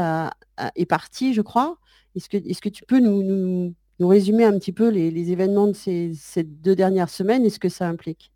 est 0.75 0.85
parti, 0.85 1.33
je 1.33 1.41
crois. 1.41 1.77
Est-ce 2.15 2.29
que, 2.29 2.37
est 2.37 2.59
que 2.59 2.69
tu 2.69 2.83
peux 2.85 2.99
nous, 2.99 3.73
résumer 3.99 4.43
un 4.43 4.57
petit 4.59 4.71
peu 4.71 4.89
les, 4.89 5.31
événements 5.31 5.67
de 5.67 5.73
ces, 5.73 6.43
deux 6.43 6.75
dernières 6.75 7.09
semaines 7.09 7.45
et 7.45 7.49
ce 7.49 7.59
que 7.59 7.69
ça 7.69 7.87
implique? 7.87 8.31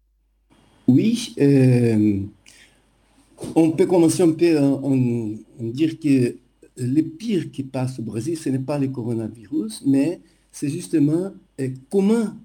Oui. 0.88 1.36
Euh, 1.40 2.22
on 3.56 3.72
peut 3.72 3.86
commencer 3.86 4.24
un 4.24 4.32
peu 4.32 4.58
à, 4.58 4.80
dire 5.60 6.00
que 6.00 6.38
le 6.78 7.02
pire 7.02 7.52
qui 7.52 7.64
passe 7.64 8.00
au 8.00 8.04
Brésil, 8.04 8.38
ce 8.38 8.50
n'est 8.50 8.60
pas 8.60 8.80
le 8.80 8.88
coronavirus, 8.88 9.84
mais 9.86 10.22
c'est 10.52 10.70
justement 10.70 11.32
euh, 11.60 11.70
comment 11.90 12.36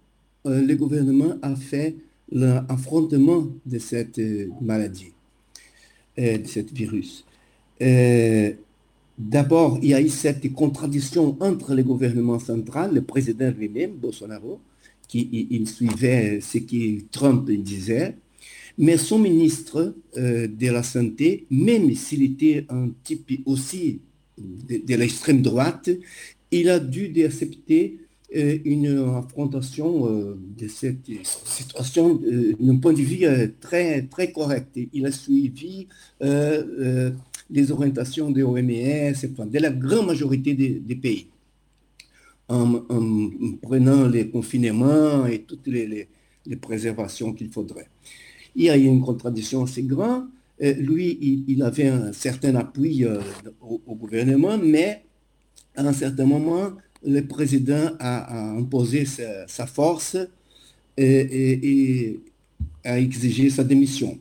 euh, 0.47 0.61
le 0.61 0.75
gouvernement 0.77 1.35
a 1.43 1.55
fait 1.57 1.97
l'affrontement 2.31 3.47
de 3.67 3.79
cette 3.79 4.21
maladie, 4.61 5.13
de 6.17 6.47
ce 6.47 6.61
virus? 6.61 7.25
D'abord, 9.19 9.79
il 9.83 9.91
y 9.91 9.95
a 9.95 10.01
eu 10.01 10.09
cette 10.09 10.51
contradiction 10.55 11.37
entre 11.41 11.75
le 11.75 11.83
gouvernement 11.83 12.39
central, 12.39 12.95
le 12.95 13.03
président 13.03 13.51
lui-même, 13.51 13.93
Bolsonaro, 13.93 14.61
qui 15.07 15.63
suivait 15.67 16.41
ce 16.41 16.59
que 16.59 17.03
Trump 17.11 17.51
disait, 17.51 18.17
mais 18.79 18.97
son 18.97 19.19
ministre 19.19 19.95
euh, 20.17 20.49
de 20.49 20.69
la 20.69 20.83
Santé, 20.83 21.47
même 21.51 21.95
s'il 21.95 22.23
était 22.23 22.65
un 22.69 22.89
type 23.05 23.43
aussi 23.45 24.01
de, 24.39 24.95
l'extrême 24.95 25.43
droite, 25.43 25.91
il 26.51 26.69
a 26.71 26.79
dû 26.79 27.13
accepter 27.25 27.99
euh, 27.99 28.03
une 28.35 29.15
affrontation 29.17 30.07
euh, 30.09 30.39
de 30.59 30.69
cette 30.69 31.07
situation 31.45 32.21
d'un 32.61 32.77
point 32.77 32.93
de 32.93 33.03
vue 33.03 33.27
très, 33.61 34.03
très 34.03 34.33
correct. 34.33 34.79
Il 34.93 35.07
a 35.07 35.13
suivi 35.13 35.87
les 36.21 37.71
orientations 37.71 38.31
de 38.31 38.43
OMS, 38.43 39.49
de 39.51 39.59
la 39.59 39.71
grande 39.71 40.07
majorité 40.07 40.55
des, 40.55 40.97
pays, 40.97 41.27
en, 42.49 42.83
prenant 43.61 44.09
les 44.09 44.29
confinements 44.29 45.27
et 45.27 45.43
toutes 45.43 45.67
les, 45.67 46.09
préservations 46.61 47.33
qu'il 47.33 47.51
faudrait. 47.51 47.89
Il 48.57 48.65
y 48.65 48.71
a 48.71 48.77
une 48.77 49.01
contradiction 49.01 49.63
assez 49.65 49.83
grande. 49.83 50.25
Euh, 50.63 50.73
lui, 50.75 51.45
il, 51.49 51.63
avait 51.63 51.89
un 51.89 52.13
certain 52.13 52.55
appui 52.57 53.05
euh, 53.05 53.21
au, 53.61 53.95
gouvernement, 53.95 54.59
mais 54.59 55.05
à 55.77 55.83
un 55.83 55.93
certain 55.93 56.27
moment, 56.27 56.73
le 57.05 57.21
président 57.23 57.91
a, 57.99 58.51
imposé 58.51 59.05
sa, 59.05 59.67
force 59.67 60.17
et, 60.97 62.21
a 62.85 62.99
exigé 62.99 63.51
sa 63.51 63.65
démission. 63.65 64.19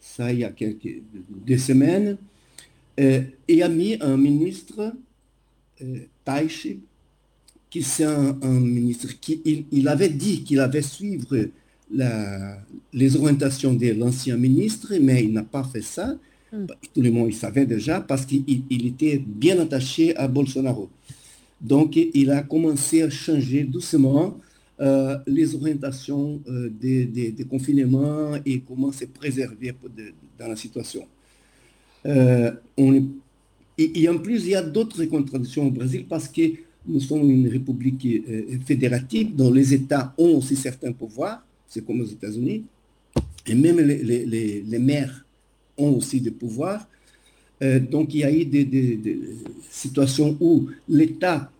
Ça, 0.00 0.32
il 0.32 0.40
y 0.40 0.44
a 0.44 0.50
quelques 0.50 1.02
deux 1.46 1.58
semaines. 1.58 2.18
Euh, 2.98 3.22
et 3.46 3.62
a 3.62 3.68
mis 3.68 3.96
un 4.00 4.16
ministre, 4.16 4.92
euh, 5.82 5.98
Taishi, 6.24 6.80
qui 7.70 7.82
c'est 7.82 8.04
un, 8.04 8.32
ministre 8.60 9.08
qui 9.20 9.66
il, 9.70 9.86
avait 9.86 10.08
dit 10.08 10.42
qu'il 10.42 10.58
avait 10.58 10.82
suivre 10.82 11.48
les 12.92 13.16
orientations 13.16 13.72
de 13.72 13.92
l'ancien 13.92 14.36
ministre, 14.36 14.94
mais 15.00 15.22
il 15.24 15.32
n'a 15.32 15.44
pas 15.44 15.62
fait 15.64 15.82
ça. 15.82 16.16
Hmm. 16.52 16.66
Tout 16.94 17.02
le 17.02 17.10
monde 17.10 17.28
il 17.28 17.36
savait 17.36 17.66
déjà 17.66 18.00
parce 18.00 18.24
qu'il 18.24 18.86
était 18.86 19.18
bien 19.18 19.60
attaché 19.60 20.16
à 20.16 20.26
Bolsonaro. 20.26 20.88
Donc 21.60 21.96
il 21.96 22.30
a 22.30 22.42
commencé 22.42 23.02
à 23.02 23.10
changer 23.10 23.64
doucement 23.64 24.38
euh, 24.80 25.18
les 25.26 25.54
orientations 25.54 26.40
des, 26.80 27.34
confinements 27.50 28.36
et 28.46 28.60
comment 28.60 28.92
se 28.92 29.06
préserver 29.06 29.74
dans 30.38 30.48
la 30.48 30.56
situation. 30.56 31.04
Euh, 32.06 32.52
et, 33.76 34.08
en 34.08 34.18
plus, 34.18 34.44
il 34.44 34.50
y 34.50 34.54
a 34.54 34.62
d'autres 34.62 35.04
contradictions 35.04 35.66
au 35.66 35.70
Brésil 35.70 36.06
parce 36.08 36.28
que 36.28 36.42
nous 36.86 37.00
sommes 37.00 37.30
une 37.30 37.48
république 37.48 38.06
euh, 38.06 38.58
fédérative 38.66 39.34
dont 39.36 39.52
les 39.52 39.74
États 39.74 40.14
ont 40.18 40.38
aussi 40.38 40.56
certains 40.56 40.92
pouvoirs, 40.92 41.44
c'est 41.68 41.84
comme 41.84 42.00
aux 42.00 42.06
États-Unis, 42.06 42.64
et 43.46 43.54
même 43.54 43.78
les, 43.78 44.78
maires 44.78 45.24
ont 45.76 45.90
aussi 45.96 46.20
des 46.20 46.30
pouvoirs. 46.30 46.88
Euh, 47.62 47.80
donc 47.80 48.14
il 48.14 48.20
y 48.20 48.24
a 48.24 48.32
eu 48.32 48.44
des, 48.44 49.20
situations 49.70 50.36
où 50.40 50.68
l'État 50.88 51.50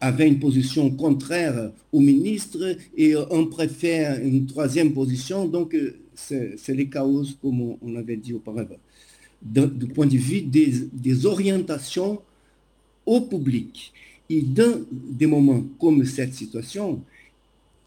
avait 0.00 0.26
une 0.28 0.38
position 0.38 0.90
contraire 0.90 1.70
au 1.92 2.00
ministre 2.00 2.76
et 2.96 3.14
on 3.30 3.46
préfère 3.46 4.20
une 4.20 4.46
troisième 4.46 4.92
position. 4.92 5.46
Donc 5.46 5.76
c'est 6.14 6.74
les 6.74 6.88
chaos 6.88 7.26
comme 7.40 7.76
on 7.80 7.96
avait 7.96 8.16
dit 8.16 8.34
auparavant 8.34 8.78
du 9.42 9.86
point 9.88 10.06
de 10.06 10.16
vue 10.16 10.42
des, 10.42 11.26
orientations 11.26 12.20
au 13.04 13.20
public. 13.22 13.92
Et 14.30 14.40
dans 14.42 14.80
des 14.90 15.26
moments 15.26 15.62
comme 15.80 16.04
cette 16.04 16.34
situation, 16.34 17.02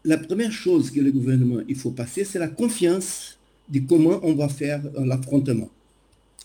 la 0.04 0.18
première 0.18 0.52
chose 0.52 0.90
que 0.90 1.00
le 1.00 1.10
gouvernement 1.10 1.60
il 1.68 1.74
faut 1.74 1.90
passer, 1.90 2.24
c'est 2.24 2.38
la 2.38 2.48
confiance 2.48 3.38
de 3.68 3.80
comment 3.80 4.20
on 4.22 4.34
va 4.34 4.48
faire 4.48 4.82
l'affrontement. 4.98 5.70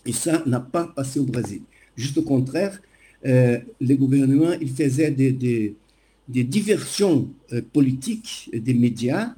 Et 0.06 0.12
ça 0.12 0.42
n'a 0.46 0.60
pas 0.60 0.86
passé 0.86 1.20
au 1.20 1.24
Brésil. 1.24 1.62
Juste 1.96 2.18
au 2.18 2.22
contraire, 2.22 2.80
euh, 3.24 3.58
le 3.80 3.94
gouvernement 3.94 4.52
il 4.60 4.70
faisait 4.70 5.10
des, 5.10 5.32
des, 5.32 6.44
diversions 6.44 7.28
euh, 7.52 7.62
politiques 7.72 8.50
des 8.52 8.74
médias 8.74 9.34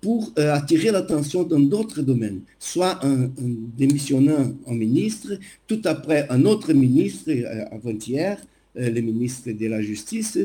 pour 0.00 0.32
euh, 0.38 0.52
attirer 0.54 0.90
l'attention 0.90 1.42
dans 1.44 1.58
d'autres 1.60 2.02
domaines, 2.02 2.40
soit 2.58 2.98
en, 3.04 3.28
démissionnant 3.76 4.52
un 4.66 4.74
ministre, 4.74 5.38
tout 5.66 5.80
après 5.84 6.26
un 6.30 6.44
autre 6.44 6.72
ministre, 6.72 7.30
euh, 7.30 7.64
avant-hier, 7.70 8.38
le 8.74 9.00
ministre 9.00 9.50
de 9.50 9.66
la 9.66 9.82
Justice, 9.82 10.38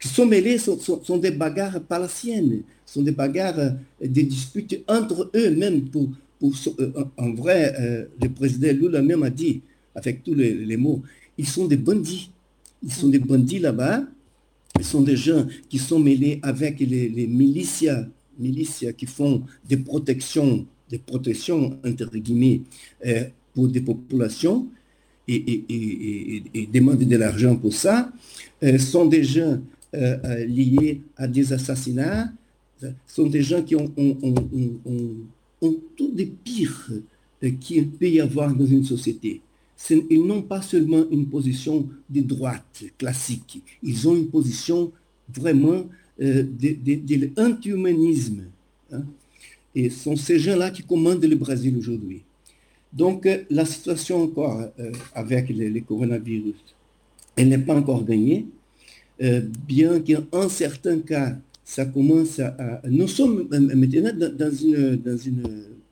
qui 0.00 0.08
sont 0.08 0.26
mêlés, 0.26 0.58
sont, 0.58 0.80
sont, 0.80 1.18
des 1.18 1.30
bagarres 1.30 1.78
sienne, 2.08 2.62
sont 2.84 3.02
des 3.02 3.12
bagarres, 3.12 3.74
des 4.00 4.24
disputes 4.24 4.82
entre 4.88 5.30
eux-mêmes. 5.36 5.82
Pour, 5.90 6.08
pour, 6.50 6.76
en 7.16 7.32
vrai, 7.32 8.08
le 8.20 8.28
président 8.28 8.72
Lula 8.72 9.00
même 9.02 9.22
a 9.22 9.30
dit, 9.30 9.60
avec 9.94 10.22
tous 10.22 10.34
les, 10.34 10.76
mots, 10.76 11.02
ils 11.38 11.46
sont 11.46 11.66
des 11.66 11.76
bandits. 11.76 12.30
Ils 12.82 12.92
sont 12.92 13.08
des 13.08 13.18
bandits 13.18 13.60
là-bas. 13.60 14.04
Ils 14.78 14.84
sont 14.84 15.02
des 15.02 15.16
gens 15.16 15.46
qui 15.68 15.78
sont 15.78 15.98
mêlés 15.98 16.40
avec 16.42 16.80
les, 16.80 17.08
les 17.08 17.26
milices 17.26 17.86
qui 18.96 19.06
font 19.06 19.42
des 19.68 19.76
protections, 19.76 20.66
des 20.90 20.98
protections 20.98 21.78
entre 21.84 22.16
guillemets, 22.16 22.62
euh, 23.06 23.24
pour 23.54 23.68
des 23.68 23.80
populations 23.80 24.66
et, 25.28 26.66
demandent 26.72 27.04
de 27.04 27.16
l'argent 27.16 27.56
pour 27.56 27.72
ça, 27.72 28.10
euh, 28.62 28.78
sont 28.78 29.06
des 29.06 29.24
gens 29.24 29.60
euh, 29.94 30.44
liés 30.44 31.00
à 31.16 31.26
des 31.28 31.52
assassinats, 31.52 32.30
sont 33.06 33.26
des 33.26 33.42
gens 33.42 33.62
qui 33.62 33.74
ont, 33.76 33.90
tout 35.96 36.10
des 36.10 36.26
pires 36.26 36.90
qu'il 37.60 37.90
peut 37.90 38.08
y 38.08 38.20
avoir 38.20 38.54
dans 38.54 38.66
une 38.66 38.84
société. 38.84 39.40
Ils 39.90 40.24
n'ont 40.24 40.42
pas 40.42 40.62
seulement 40.62 41.04
une 41.10 41.26
position 41.26 41.86
de 42.08 42.20
droite 42.20 42.84
classique, 42.96 43.62
ils 43.82 44.08
ont 44.08 44.16
une 44.16 44.28
position 44.28 44.92
vraiment 45.28 45.84
euh, 46.20 46.44
de, 46.44 47.30
l'anti-humanisme. 47.36 48.44
Hein. 48.92 49.02
Et 49.74 49.90
ce 49.90 50.04
sont 50.04 50.16
ces 50.16 50.38
gens-là 50.38 50.70
qui 50.70 50.82
commandent 50.82 51.24
le 51.24 51.36
Brésil 51.36 51.76
aujourd'hui. 51.76 52.22
Donc, 52.92 53.26
euh, 53.26 53.42
la 53.50 53.64
situation 53.64 54.22
encore 54.22 54.62
euh, 54.78 54.92
avec 55.14 55.48
les, 55.48 55.80
coronavirus, 55.80 56.54
elle 57.36 57.48
n'est 57.48 57.58
pas 57.58 57.74
encore 57.74 58.04
gagnée, 58.04 58.46
bien 59.66 60.00
qu'en 60.00 60.48
certains 60.48 61.00
cas, 61.00 61.36
ça 61.64 61.86
commence 61.86 62.38
à... 62.40 62.82
nous 62.88 63.08
sommes 63.08 63.48
maintenant 63.50 64.12
dans 64.12 64.54
une... 64.54 64.96
Dans 64.96 65.16
une 65.16 65.42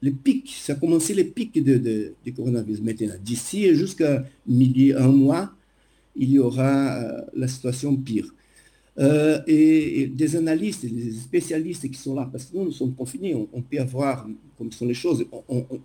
le 0.04 0.10
pic, 0.10 0.52
ça 0.60 0.72
a 0.72 0.76
commencé 0.76 1.14
les 1.14 1.22
pics 1.22 1.62
de, 1.62 1.78
de, 1.78 2.30
coronavirus 2.34 2.82
maintenant. 2.82 3.14
D'ici 3.24 3.72
jusqu'à 3.76 4.24
midi, 4.48 4.92
un 4.92 5.06
mois, 5.06 5.52
il 6.16 6.30
y 6.32 6.38
aura 6.40 7.24
la 7.36 7.46
situation 7.46 7.94
pire. 7.96 8.26
Euh, 8.98 9.40
et, 9.46 10.06
des 10.08 10.36
analystes, 10.36 10.84
des 10.84 11.12
spécialistes 11.12 11.88
qui 11.88 11.98
sont 11.98 12.14
là, 12.14 12.28
parce 12.30 12.44
que 12.44 12.56
nous, 12.56 12.64
nous 12.64 12.72
sommes 12.72 12.94
confinés, 12.94 13.34
on, 13.34 13.62
peut 13.62 13.78
avoir 13.78 14.28
comme 14.58 14.70
sont 14.70 14.86
les 14.86 14.94
choses. 14.94 15.24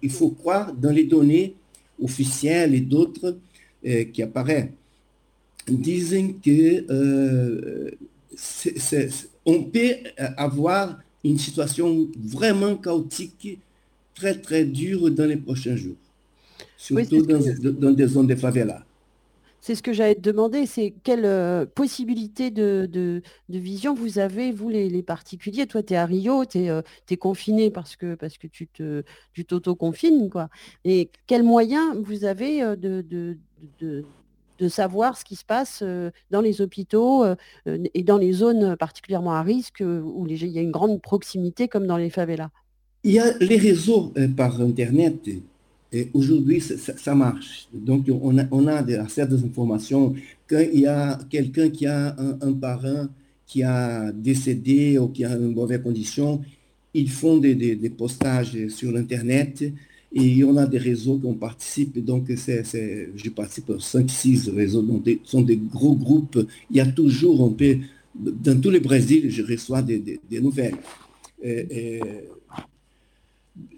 il 0.01 0.09
faut 0.09 0.31
croire 0.31 0.73
dans 0.73 0.91
les 0.91 1.05
données 1.05 1.55
officielles 2.01 2.75
et 2.75 2.81
d'autres 2.81 3.37
euh, 3.85 4.03
qui 4.05 4.21
apparaissent. 4.21 4.69
Disent 5.69 6.35
que 6.43 6.85
euh, 6.91 7.91
on 9.47 9.63
peut 9.63 9.95
avoir 10.35 10.99
une 11.23 11.39
situation 11.39 12.07
vraiment 12.19 12.75
chaotique, 12.75 13.59
très 14.13 14.35
très 14.39 14.65
dure 14.65 15.09
dans 15.09 15.25
les 15.25 15.37
prochains 15.37 15.75
jours. 15.75 15.95
surtout 16.77 17.21
dans, 17.23 17.91
des 17.91 18.07
zones 18.07 18.27
de 18.27 18.35
favela. 18.35 18.83
C'est 19.61 19.75
ce 19.75 19.81
que 19.81 19.91
j'allais 19.91 20.15
te 20.15 20.21
demander, 20.21 20.65
c'est 20.65 20.93
quelle 21.03 21.25
euh, 21.25 21.65
possibilité 21.65 22.51
de, 22.51 23.21
vision 23.49 23.93
vous 23.93 24.19
avez, 24.19 24.51
vous 24.51 24.69
les, 24.69 25.03
particuliers? 25.03 25.65
Toi, 25.65 25.83
tu 25.83 25.93
es 25.93 25.97
à 25.97 26.05
Rio, 26.05 26.45
tu 26.45 26.59
es, 26.59 26.69
euh, 26.69 26.81
confiné 27.19 27.71
parce 27.71 27.95
que, 27.95 28.15
parce 28.15 28.37
que 28.37 28.47
tu 28.47 29.45
t'auto-confines, 29.45 30.29
quoi. 30.29 30.49
Et 30.85 31.09
quels 31.25 31.43
moyens 31.43 31.97
vous 31.97 32.23
avez 32.23 32.61
euh, 32.63 32.75
de, 32.75 33.37
de, 34.59 34.67
savoir 34.67 35.17
ce 35.17 35.23
qui 35.23 35.35
se 35.35 35.45
passe 35.45 35.83
dans 36.31 36.41
les 36.41 36.61
hôpitaux 36.61 37.25
et 37.65 38.03
dans 38.03 38.17
les 38.17 38.33
zones 38.33 38.75
particulièrement 38.75 39.33
à 39.33 39.41
risque 39.41 39.81
où 39.81 40.25
il 40.27 40.45
y 40.47 40.59
a 40.59 40.61
une 40.61 40.71
grande 40.71 41.01
proximité 41.01 41.67
comme 41.67 41.87
dans 41.87 41.97
les 41.97 42.09
favelas 42.09 42.49
Il 43.03 43.11
y 43.11 43.19
a 43.19 43.37
les 43.39 43.57
réseaux 43.57 44.13
par 44.35 44.61
Internet 44.61 45.29
et 45.91 46.09
aujourd'hui, 46.13 46.59
ça, 46.61 47.15
marche. 47.15 47.67
Donc, 47.73 48.07
on 48.09 48.37
a, 48.37 48.43
on 48.51 48.67
a 48.67 49.07
certaines 49.07 49.45
informations. 49.45 50.13
Quand 50.47 50.59
il 50.73 50.81
y 50.81 50.85
a 50.85 51.17
quelqu'un 51.29 51.69
qui 51.69 51.87
a 51.87 52.15
un, 52.41 52.53
parent 52.53 53.07
qui 53.45 53.63
a 53.63 54.11
décédé 54.11 54.97
ou 54.97 55.07
qui 55.07 55.23
a 55.23 55.33
une 55.33 55.53
mauvaise 55.53 55.81
condition, 55.81 56.41
ils 56.93 57.09
font 57.09 57.37
des, 57.37 57.55
des, 57.55 57.89
postages 57.89 58.67
sur 58.67 58.91
l'Internet 58.91 59.63
et 60.13 60.43
on 60.43 60.55
a 60.57 60.65
des 60.65 60.77
réseaux 60.77 61.17
qui 61.17 61.25
on 61.25 61.33
participe. 61.33 62.03
Donc, 62.03 62.25
c'est, 62.37 62.63
je 63.15 63.29
participe 63.29 63.69
à 63.71 63.77
5-6 63.77 64.53
réseaux, 64.55 64.81
donc 64.81 65.03
ce 65.05 65.17
sont 65.23 65.41
des 65.41 65.57
gros 65.57 65.95
groupes. 65.95 66.45
Il 66.69 66.77
y 66.77 66.79
a 66.79 66.85
toujours, 66.85 67.41
on 67.41 67.51
peut, 67.51 67.77
dans 68.15 68.59
tous 68.59 68.69
les 68.69 68.79
Brésil, 68.79 69.29
je 69.29 69.43
reçois 69.43 69.81
des, 69.81 69.99
des 69.99 70.41
nouvelles. 70.41 70.75
et, 71.43 71.99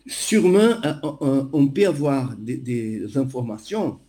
sûrement, 0.09 0.81
euh, 0.83 1.43
on 1.53 1.67
peut 1.67 1.87
avoir 1.87 2.35
des, 2.35 3.05
informations, 3.15 3.99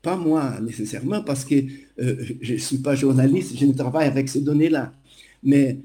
pas 0.00 0.16
moi 0.16 0.58
nécessairement, 0.60 1.22
parce 1.22 1.44
que 1.44 1.54
euh, 2.00 2.24
je 2.40 2.54
ne 2.54 2.58
suis 2.58 2.78
pas 2.78 2.94
journaliste, 2.94 3.56
je 3.56 3.66
ne 3.66 3.72
travaille 3.72 4.08
avec 4.08 4.28
ces 4.28 4.40
données-là, 4.40 4.92
mais 5.42 5.78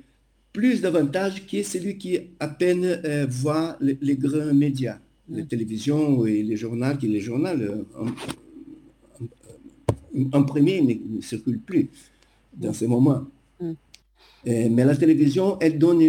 plus 0.54 0.82
davantage 0.82 1.46
que 1.46 1.62
celui 1.62 1.98
qui 1.98 2.20
à 2.40 2.48
peine 2.48 2.84
euh, 2.86 3.28
voit 3.30 3.78
les, 3.80 4.16
grands 4.16 4.54
médias, 4.54 4.98
les 5.30 5.46
télévisions 5.46 6.26
et 6.26 6.44
les 6.44 6.56
journaux, 6.56 6.96
qui 7.00 7.08
les 7.08 7.20
journaux 7.20 7.50
en, 10.34 10.44
premier 10.44 10.82
ne, 10.82 11.22
circulent 11.22 11.60
plus 11.60 11.90
dans 12.56 12.74
ces 12.74 12.88
moments. 12.88 13.26
Mm. 13.60 13.74
mais 14.46 14.86
la 14.86 14.96
télévision, 14.96 15.58
elle 15.60 15.78
donne 15.78 16.02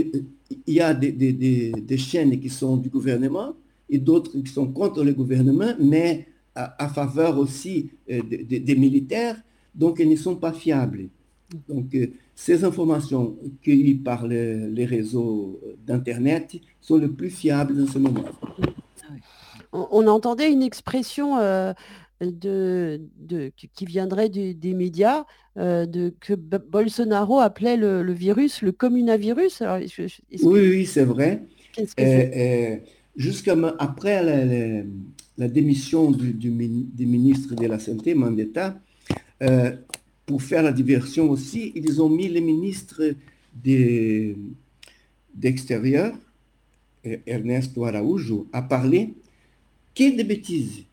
il 0.66 0.74
y 0.74 0.81
a 0.81 0.94
des, 0.94 1.96
chaînes 1.96 2.38
qui 2.40 2.48
sont 2.48 2.76
du 2.76 2.88
gouvernement 2.88 3.54
et 3.90 3.98
d'autres 3.98 4.38
qui 4.38 4.50
sont 4.50 4.68
contre 4.68 5.02
le 5.04 5.12
gouvernement, 5.12 5.74
mais 5.81 6.26
à, 6.54 6.88
faveur 6.88 7.38
aussi 7.38 7.90
euh, 8.11 8.20
des 8.22 8.74
militaires, 8.74 9.37
donc 9.74 10.00
elles 10.00 10.09
ne 10.09 10.16
sont 10.16 10.37
pas 10.37 10.52
fiables. 10.52 11.09
Donc 11.68 11.94
euh, 11.94 12.09
ces 12.35 12.64
informations 12.64 13.37
cueillies 13.62 13.94
par 13.94 14.26
les 14.26 14.85
réseaux 14.85 15.61
d'Internet 15.87 16.57
sont 16.81 16.96
les 16.96 17.09
plus 17.09 17.31
fiables 17.31 17.76
dans 17.76 17.87
ce 17.90 17.98
moment. 17.98 18.24
On, 19.73 20.07
entendait 20.07 20.51
une 20.51 20.62
expression 20.62 21.38
euh, 21.38 21.73
de, 22.21 23.01
qui 23.75 23.85
viendrait 23.85 24.29
des 24.29 24.75
médias, 24.75 25.25
euh, 25.59 25.87
de, 25.87 26.14
que 26.21 26.35
Bolsonaro 26.35 27.40
appelait 27.40 27.77
le, 27.77 28.12
virus 28.12 28.62
le 28.62 28.71
communavirus. 28.71 29.61
oui, 29.61 29.90
oui, 30.42 30.87
c'est 30.87 31.05
vrai. 31.05 31.42
Euh, 31.79 31.83
euh, 31.99 32.77
jusqu'à 33.16 33.57
après 33.79 34.23
la, 35.37 35.49
démission 35.49 36.12
du, 36.12 36.33
du, 36.33 36.51
ministre 36.51 37.55
de 37.57 37.66
la 37.66 37.81
Santé, 37.81 38.14
Mandetta, 38.14 38.81
pour 40.27 40.42
faire 40.42 40.62
la 40.62 40.73
diversion 40.73 41.29
aussi, 41.31 41.73
ils 41.75 42.01
ont 42.03 42.09
mis 42.09 42.29
les 42.29 42.40
ministres 42.40 43.03
d'extérieur, 45.35 46.14
Ernesto 47.27 47.85
Araújo, 47.85 48.47
à 48.53 48.63
parler 48.63 49.15
que 49.95 50.17
de 50.17 50.23
bêtises 50.23 50.85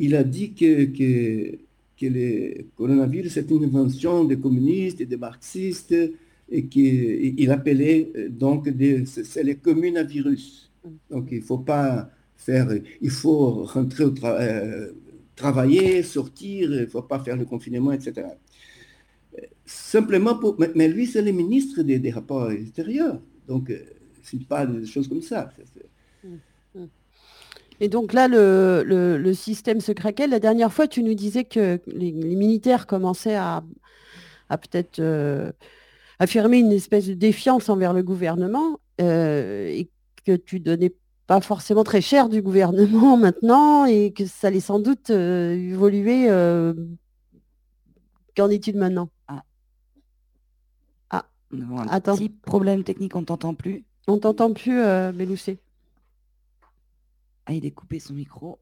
il 0.00 0.14
a 0.14 0.24
dit 0.24 0.52
que, 0.52 0.84
que, 0.86 1.58
que 1.98 2.06
le 2.06 2.66
coronavirus 2.76 3.36
est 3.36 3.50
une 3.50 3.64
invention 3.64 4.24
des 4.24 4.38
communistes 4.38 5.00
et 5.00 5.06
des 5.06 5.16
marxistes 5.16 5.94
et 6.48 6.66
qu'il 6.66 7.50
appelait 7.50 8.10
euh, 8.16 8.28
donc 8.28 8.68
c'est 9.06 9.42
le 9.42 9.54
communavirus. 9.54 10.70
Donc 11.10 11.28
il 11.30 11.38
ne 11.38 11.44
faut 11.44 11.58
pas 11.58 12.10
faire, 12.36 12.68
il 13.00 13.10
faut 13.10 13.64
rentrer 13.64 14.04
au 14.04 14.14
euh, 14.24 14.92
travailler, 15.34 16.02
sortir, 16.02 16.72
il 16.72 16.80
ne 16.82 16.86
faut 16.86 17.02
pas 17.02 17.18
faire 17.18 17.36
le 17.36 17.44
confinement, 17.44 17.92
etc. 17.92 18.28
Simplement 19.64 20.36
pour, 20.36 20.56
mais 20.76 20.88
lui 20.88 21.06
c'est 21.06 21.22
le 21.22 21.32
ministre 21.32 21.82
des, 21.82 22.10
rapports 22.10 22.52
extérieurs, 22.52 23.20
donc 23.48 23.72
euh, 24.34 24.38
c'est 24.38 24.46
pas 24.46 24.66
des 24.66 24.86
choses 24.86 25.08
comme 25.08 25.22
ça. 25.22 25.50
Et 27.80 27.88
donc 27.88 28.12
là, 28.12 28.28
le, 28.28 29.32
système 29.34 29.80
se 29.80 29.92
craquait. 29.92 30.26
La 30.26 30.40
dernière 30.40 30.72
fois, 30.72 30.88
tu 30.88 31.02
nous 31.02 31.14
disais 31.14 31.44
que 31.44 31.80
les, 31.86 32.12
militaires 32.12 32.86
commençaient 32.86 33.36
à, 33.36 33.62
peut-être 34.48 35.00
euh, 35.00 35.52
affirmer 36.18 36.58
une 36.58 36.72
espèce 36.72 37.06
de 37.06 37.14
défiance 37.14 37.68
envers 37.68 37.92
le 37.92 38.02
gouvernement 38.02 38.80
euh, 39.00 39.68
et 39.68 39.90
que 40.24 40.36
tu 40.36 40.60
donnais 40.60 40.94
pas 41.26 41.40
forcément 41.40 41.84
très 41.84 42.00
cher 42.00 42.28
du 42.28 42.40
gouvernement 42.40 43.16
maintenant 43.18 43.84
et 43.84 44.12
que 44.12 44.26
ça 44.26 44.48
allait 44.48 44.60
sans 44.60 44.78
doute 44.78 45.10
euh, 45.10 45.52
évoluer. 45.52 46.28
Qu'en 48.36 48.50
est-il 48.50 48.76
maintenant? 48.76 49.08
Ah. 49.28 49.42
Ah. 51.10 51.26
Attends. 51.90 52.16
Petit 52.16 52.28
problème 52.28 52.84
technique, 52.84 53.16
on 53.16 53.24
t'entend 53.24 53.54
plus. 53.54 53.84
On 54.06 54.18
t'entend 54.18 54.52
plus, 54.52 54.80
Beloussé. 55.12 55.58
Ah, 57.46 57.52
il 57.54 57.64
est 57.64 57.70
coupé 57.70 58.00
son 58.00 58.14
micro. 58.14 58.58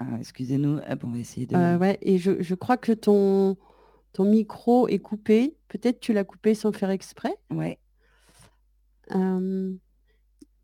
Ah, 0.00 0.18
excusez-nous, 0.18 0.80
on 1.04 1.10
va 1.10 1.18
essayer 1.18 1.46
de... 1.46 1.54
Euh, 1.54 1.78
ouais, 1.78 1.98
et 2.02 2.18
je, 2.18 2.54
crois 2.54 2.76
que 2.76 2.92
ton, 2.92 3.56
ton 4.12 4.24
micro 4.24 4.88
est 4.88 4.98
coupé. 4.98 5.56
Peut-être 5.68 6.00
tu 6.00 6.12
l'as 6.12 6.24
coupé 6.24 6.54
sans 6.54 6.72
faire 6.72 6.90
exprès. 6.90 7.36
Ouais. 7.50 7.78
Euh, 9.14 9.72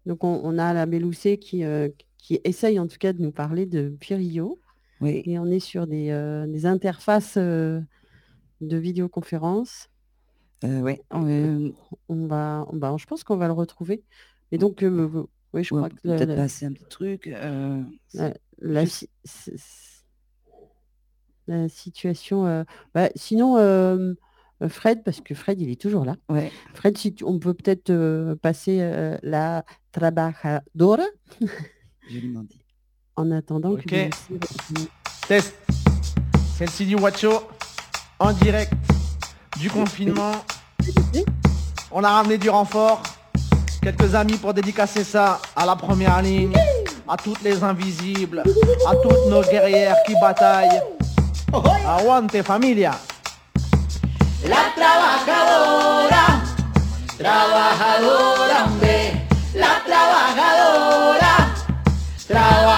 donc 0.07 0.25
on, 0.25 0.59
a 0.59 0.73
la 0.73 0.87
Méloussée 0.87 1.38
qui, 1.38 1.64
euh, 1.64 1.88
qui 2.18 2.40
essaye 2.42 2.81
en 2.81 2.88
tout 2.88 2.99
cas 2.99 3.12
de 3.12 3.23
nous 3.23 3.33
parler 3.33 3.66
de 3.66 3.90
Pirio. 4.01 4.61
Oui. 5.01 5.23
Et 5.25 5.38
on 5.38 5.47
est 5.47 5.61
sur 5.61 5.87
des, 5.87 6.09
des 6.49 6.66
interfaces 6.66 7.38
de 7.38 7.87
vidéoconférence. 8.61 9.88
Oui. 10.62 10.99
On, 11.11 11.73
on, 12.09 12.27
va, 12.27 12.66
on 12.71 12.77
va, 12.77 12.97
je 12.99 13.07
pense 13.07 13.25
qu'on 13.25 13.37
va 13.37 13.47
le 13.47 13.53
retrouver. 13.53 14.03
Et 14.51 14.59
donc, 14.59 14.85
oui, 15.55 15.64
je 15.64 15.75
crois 15.75 15.88
que 15.88 15.97
peut-être 16.03 16.37
passer 16.37 16.66
un 16.66 16.73
petit 16.73 16.87
truc. 16.87 17.27
Euh, 17.27 17.83
la, 18.59 18.85
situation. 21.68 22.47
Euh, 22.47 22.64
bah, 22.94 23.09
sinon, 23.14 23.57
euh, 23.57 24.14
Fred, 24.68 25.03
parce 25.05 25.21
que 25.21 25.35
Fred, 25.35 25.61
il 25.61 25.71
est 25.71 25.81
toujours 25.81 26.05
là. 26.05 26.16
Ouais. 26.29 26.53
Fred, 26.75 26.99
si 26.99 27.14
on 27.25 27.38
peut 27.38 27.55
peut-être 27.55 28.35
passer 28.42 28.79
la 29.23 29.64
trabajadora. 29.92 31.07
Joliment 32.11 32.42
dit. 32.42 32.61
En 33.16 33.31
attendant 33.31 33.73
Ok. 33.73 33.94
Test. 35.27 35.55
C'est 36.57 36.64
le 36.64 36.71
CD 36.71 36.94
Wacho 36.94 37.42
en 38.18 38.33
direct 38.33 38.73
du 39.59 39.71
confinement. 39.71 40.33
On 41.90 42.05
a 42.05 42.11
ramené 42.11 42.38
du 42.38 42.49
renfort. 42.49 43.03
Quelques 43.83 44.14
amis 44.14 44.37
pour 44.37 44.55
dédicacer 44.55 45.05
ça 45.05 45.40
à 45.57 45.64
la 45.64 45.75
première 45.77 46.21
ligne, 46.23 46.53
à 47.09 47.16
toutes 47.16 47.42
les 47.42 47.62
invisibles, 47.62 48.42
à 48.87 48.94
toutes 48.97 49.27
nos 49.29 49.42
guerrières 49.42 49.97
qui 50.07 50.14
bataillent. 50.21 50.81
Aguante 51.87 52.42
familia. 52.42 52.92
La 54.44 54.71
trabajadora, 54.77 56.27
trabajadora, 57.19 58.69
la 59.54 59.81
trabajadora, 59.87 61.35
trabajadora, 62.29 62.77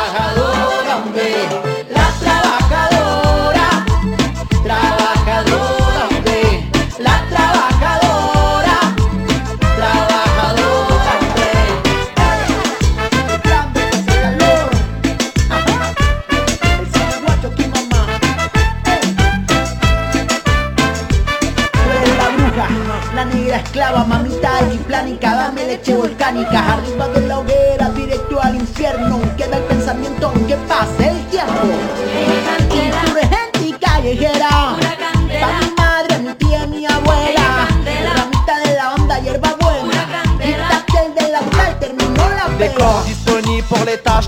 botánica, 26.30 26.72
arriba 26.74 27.08
del 27.08 27.29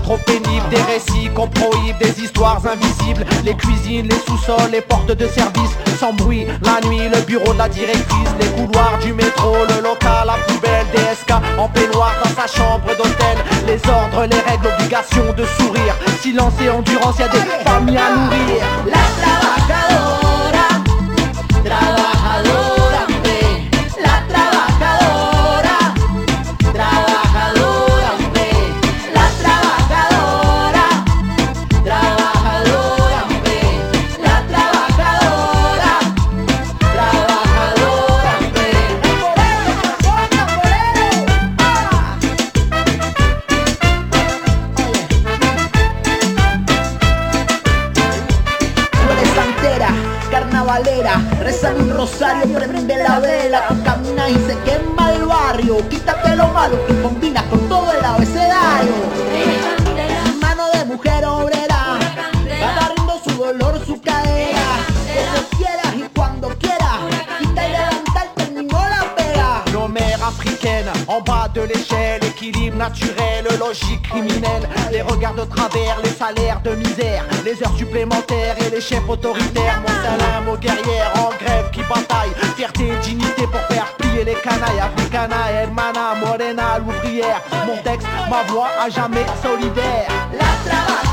trop 0.01 0.17
pénible 0.17 0.67
Des 0.69 0.81
récits 0.81 1.29
qu'on 1.35 1.47
prohibe, 1.47 1.97
des 1.99 2.23
histoires 2.23 2.61
invisibles. 2.65 3.25
Les 3.43 3.55
cuisines, 3.55 4.07
les 4.07 4.19
sous-sols, 4.27 4.71
les 4.71 4.81
portes 4.81 5.11
de 5.11 5.27
service 5.27 5.71
Sans 5.99 6.13
bruit, 6.13 6.45
la 6.63 6.87
nuit, 6.87 7.09
le 7.09 7.21
bureau 7.21 7.53
de 7.53 7.57
la 7.57 7.69
directrice 7.69 8.29
Les 8.39 8.47
couloirs 8.47 8.99
du 9.03 9.13
métro, 9.13 9.53
le 9.69 9.83
local, 9.83 10.25
la 10.25 10.35
poubelle 10.47 10.85
DSK 10.93 11.33
en 11.57 11.67
peignoir 11.69 12.11
dans 12.23 12.41
sa 12.41 12.47
chambre 12.47 12.87
d'hôtel. 12.97 13.37
Les 13.67 13.79
ordres, 13.89 14.25
les 14.29 14.51
règles, 14.51 14.69
l'obligation 14.69 15.33
de 15.37 15.45
sourire. 15.57 15.95
Silence 16.21 16.53
et 16.63 16.69
endurance, 16.69 17.15
y 17.19 17.31
des 17.31 17.69
familles 17.69 17.97
à 17.97 18.15
nourrir 18.15 19.62
équilibre 72.93 73.13
naturel, 73.13 73.59
logique 73.59 74.01
criminelle, 74.03 74.69
les 74.91 75.01
regards 75.01 75.35
de 75.35 75.43
travers, 75.43 75.97
les 76.03 76.09
salaires 76.09 76.61
de 76.61 76.71
misère, 76.75 77.25
les 77.45 77.61
heures 77.63 77.75
supplémentaires 77.77 78.55
et 78.65 78.69
les 78.69 78.81
chefs 78.81 79.07
autoritaires, 79.07 79.81
mon 79.81 79.87
salam 79.87 80.47
aux 80.49 80.57
guerrières 80.57 81.13
en 81.15 81.29
grève 81.43 81.69
qui 81.71 81.81
bataillent, 81.81 82.33
fierté 82.55 82.87
et 82.89 82.97
dignité 82.97 83.43
pour 83.43 83.61
faire 83.75 83.85
plier 83.97 84.23
les 84.23 84.35
canailles, 84.35 84.79
africana, 84.79 85.51
hermana, 85.51 86.15
morena, 86.23 86.79
l'ouvrière, 86.79 87.41
mon 87.65 87.77
texte, 87.77 88.07
ma 88.29 88.43
voix 88.51 88.69
à 88.79 88.89
jamais 88.89 89.25
solidaire. 89.41 90.07
La 90.33 91.12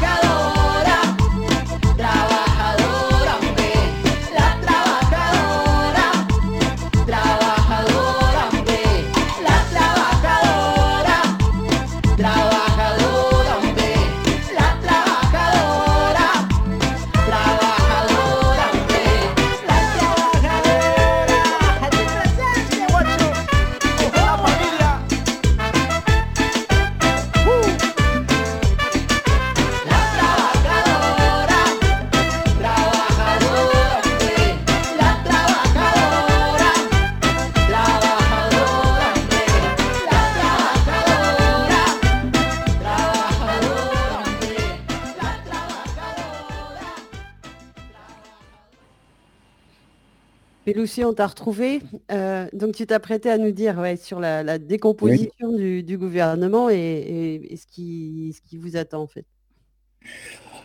On 51.05 51.13
t'a 51.15 51.27
retrouvé. 51.27 51.81
Euh, 52.13 52.47
donc 52.53 52.75
tu 52.75 52.87
t'apprêtais 52.87 53.31
à 53.31 53.39
nous 53.39 53.53
dire 53.53 53.79
ouais, 53.79 53.97
sur 53.97 54.21
la, 54.21 54.43
la 54.43 54.59
décomposition 54.59 55.53
du, 55.57 55.83
du 55.83 55.97
gouvernement 55.99 56.69
et, 56.71 56.75
et- 56.77 57.53
et 57.53 57.57
ce, 57.57 57.67
qui, 57.67 58.35
ce 58.37 58.41
qui 58.49 58.57
vous 58.59 58.77
attend 58.77 59.03
en 59.03 59.07
fait. 59.07 59.25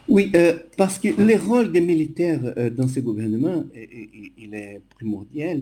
Oui, 0.07 0.31
euh, 0.36 0.53
parce 0.77 0.99
que 0.99 1.07
le 1.09 1.36
rôle 1.36 1.71
des 1.71 1.81
militaires 1.81 2.39
euh, 2.57 2.69
dans 2.69 2.88
ce 2.88 2.99
gouvernement, 2.99 3.65
il 4.38 4.53
est 4.53 4.79
primordial, 4.95 5.61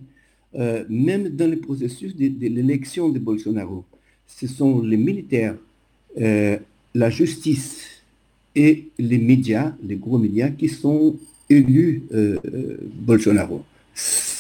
même 0.90 1.30
dans 1.30 1.50
le 1.50 1.58
processus 1.60 2.16
de, 2.16 2.28
de 2.28 2.48
l'élection 2.48 3.10
de 3.10 3.20
Bolsonaro. 3.20 3.86
Ce 4.28 4.48
sont 4.48 4.82
les 4.82 4.98
militaires, 4.98 5.56
la 6.16 7.10
justice 7.10 8.04
et 8.56 8.90
les 9.00 9.18
médias, 9.18 9.74
les 9.84 9.96
gros 9.96 10.18
médias, 10.20 10.50
qui 10.50 10.70
sont 10.70 11.16
élus 11.50 12.04
Bolsonaro. 13.08 13.64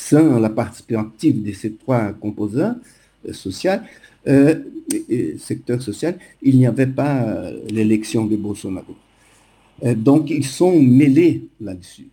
Sans 0.09 0.39
la 0.39 0.49
participation 0.49 1.01
active 1.07 1.37
de 1.47 1.53
ces 1.53 1.71
trois 1.73 2.11
composants 2.13 2.75
euh, 3.27 3.33
sociaux, 3.33 3.79
euh, 4.27 4.55
secteur 5.37 5.81
social, 5.81 6.17
il 6.41 6.57
n'y 6.57 6.67
avait 6.67 6.87
pas 6.87 7.23
euh, 7.23 7.59
l'élection 7.69 8.25
de 8.25 8.35
Bolsonaro. 8.35 8.95
Euh, 9.83 9.95
donc, 9.95 10.29
ils 10.29 10.45
sont 10.45 10.77
mêlés 10.81 11.47
là-dessus. 11.61 12.07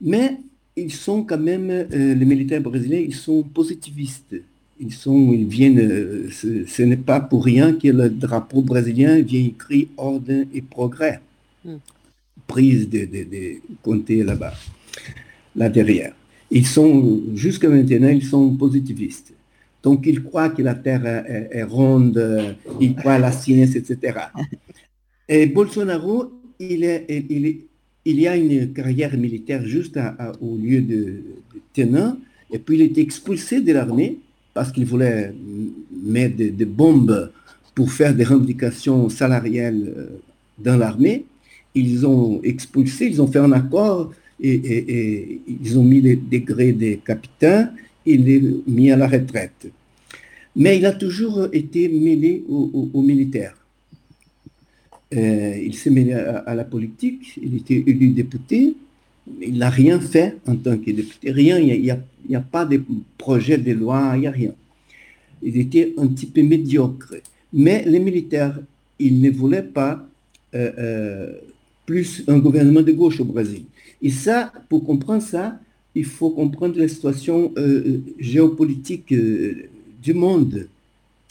Mais 0.00 0.36
ils 0.76 0.92
sont 0.92 1.24
quand 1.24 1.38
même, 1.38 1.70
euh, 1.70 2.14
les 2.14 2.24
militaires 2.24 2.60
brésiliens, 2.60 3.00
ils 3.00 3.14
sont 3.14 3.42
positivistes. 3.42 4.36
Ils, 4.80 4.92
sont, 4.92 5.32
ils 5.32 5.46
viennent, 5.46 6.30
ce, 6.30 6.64
ce 6.66 6.82
n'est 6.82 6.96
pas 6.96 7.20
pour 7.20 7.44
rien 7.44 7.74
que 7.74 7.88
le 7.88 8.08
drapeau 8.08 8.62
brésilien 8.62 9.20
vient 9.20 9.44
écrit 9.44 9.88
ordre 9.96 10.44
et 10.52 10.62
progrès. 10.62 11.20
Mm. 11.64 11.76
Prise 12.46 12.88
de, 12.88 13.04
de, 13.04 14.22
là-bas, 14.22 14.54
là 15.56 15.68
derrière. 15.68 16.14
Ils 16.58 16.66
sont, 16.66 17.20
jusqu'à 17.34 17.68
maintenant, 17.68 18.08
ils 18.08 18.24
sont 18.24 18.50
positivistes. 18.64 19.32
Donc, 19.82 20.04
ils 20.06 20.22
croient 20.22 20.50
que 20.50 20.62
la 20.62 20.74
Terre 20.76 21.04
est, 21.06 21.48
est 21.58 21.62
ronde, 21.64 22.18
ils 22.80 22.94
croient 22.94 23.14
à 23.14 23.18
la 23.18 23.32
science, 23.32 23.74
etc. 23.74 23.96
Et 25.28 25.46
Bolsonaro, 25.46 26.30
il, 26.60 26.84
est, 26.84 27.06
il, 27.30 27.46
est- 27.46 27.60
il 28.04 28.20
y 28.20 28.28
a 28.28 28.36
une 28.36 28.72
carrière 28.72 29.16
militaire 29.16 29.64
juste 29.66 29.96
à- 29.96 30.14
à- 30.18 30.32
au 30.40 30.56
lieu 30.56 30.80
de, 30.82 30.94
de 31.54 31.60
tenant, 31.72 32.16
et 32.52 32.58
puis 32.58 32.76
il 32.76 32.82
est 32.82 32.98
expulsé 32.98 33.60
de 33.60 33.72
l'armée 33.72 34.18
parce 34.54 34.70
qu'il 34.72 34.84
voulait 34.84 35.32
mettre 36.04 36.36
des, 36.36 36.50
des 36.50 36.64
bombes 36.66 37.30
pour 37.74 37.90
faire 37.90 38.14
des 38.14 38.24
revendications 38.24 39.08
salariales 39.08 39.84
euh, 39.96 40.06
dans 40.58 40.76
l'armée. 40.76 41.24
Ils 41.74 42.04
ont 42.06 42.40
expulsé, 42.42 43.06
ils 43.06 43.22
ont 43.22 43.26
fait 43.26 43.38
un 43.38 43.52
accord 43.52 44.12
et, 44.42 45.40
ils 45.46 45.78
ont 45.78 45.84
mis 45.84 46.00
les 46.00 46.16
degrés 46.16 46.72
des 46.72 46.98
capitaines 46.98 47.72
et 48.04 48.16
les 48.16 48.42
mis 48.66 48.90
à 48.90 48.96
la 48.96 49.06
retraite. 49.06 49.70
Mais 50.56 50.78
il 50.78 50.86
a 50.86 50.92
toujours 50.92 51.48
été 51.52 51.88
mêlé 51.88 52.44
aux- 52.48 53.02
militaires. 53.02 53.56
Euh, 55.14 55.56
il 55.62 55.74
s'est 55.74 55.90
mêlé 55.90 56.12
à, 56.12 56.54
la 56.54 56.64
politique, 56.64 57.38
il 57.40 57.56
était 57.56 57.82
élu 57.86 58.08
député, 58.08 58.74
il 59.40 59.58
n'a 59.58 59.70
rien 59.70 60.00
fait 60.00 60.38
en 60.46 60.56
tant 60.56 60.76
que 60.76 60.90
député, 60.90 61.30
rien, 61.30 61.58
il 61.58 61.66
n'y 61.66 61.86
il 61.86 61.98
il 62.28 62.36
a 62.36 62.40
pas 62.40 62.64
de 62.64 62.80
projet 63.18 63.58
de 63.58 63.72
loi, 63.72 64.12
il 64.14 64.20
n'y 64.20 64.26
a 64.26 64.30
rien. 64.30 64.52
Il 65.42 65.56
était 65.58 65.92
un 65.98 66.06
petit 66.06 66.26
peu 66.26 66.42
médiocre. 66.42 67.14
Mais 67.52 67.84
les 67.84 67.98
militaires, 67.98 68.58
ils 68.98 69.20
ne 69.20 69.30
voulaient 69.30 69.62
pas 69.62 70.06
euh, 70.54 70.70
euh, 70.78 71.32
plus 71.84 72.22
un 72.28 72.38
gouvernement 72.38 72.82
de 72.82 72.92
gauche 72.92 73.20
au 73.20 73.24
Brésil. 73.24 73.64
Et 74.02 74.10
ça, 74.10 74.52
pour 74.68 74.84
comprendre 74.84 75.22
ça, 75.22 75.58
il 75.94 76.04
faut 76.04 76.30
comprendre 76.30 76.78
la 76.78 76.88
situation 76.88 77.52
euh, 77.56 77.98
géopolitique 78.18 79.12
euh, 79.12 79.68
du 80.02 80.14
monde 80.14 80.66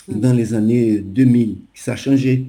dans 0.08 0.34
les 0.34 0.54
années 0.54 1.00
2000. 1.00 1.58
Ça 1.74 1.94
a 1.94 1.96
changé 1.96 2.46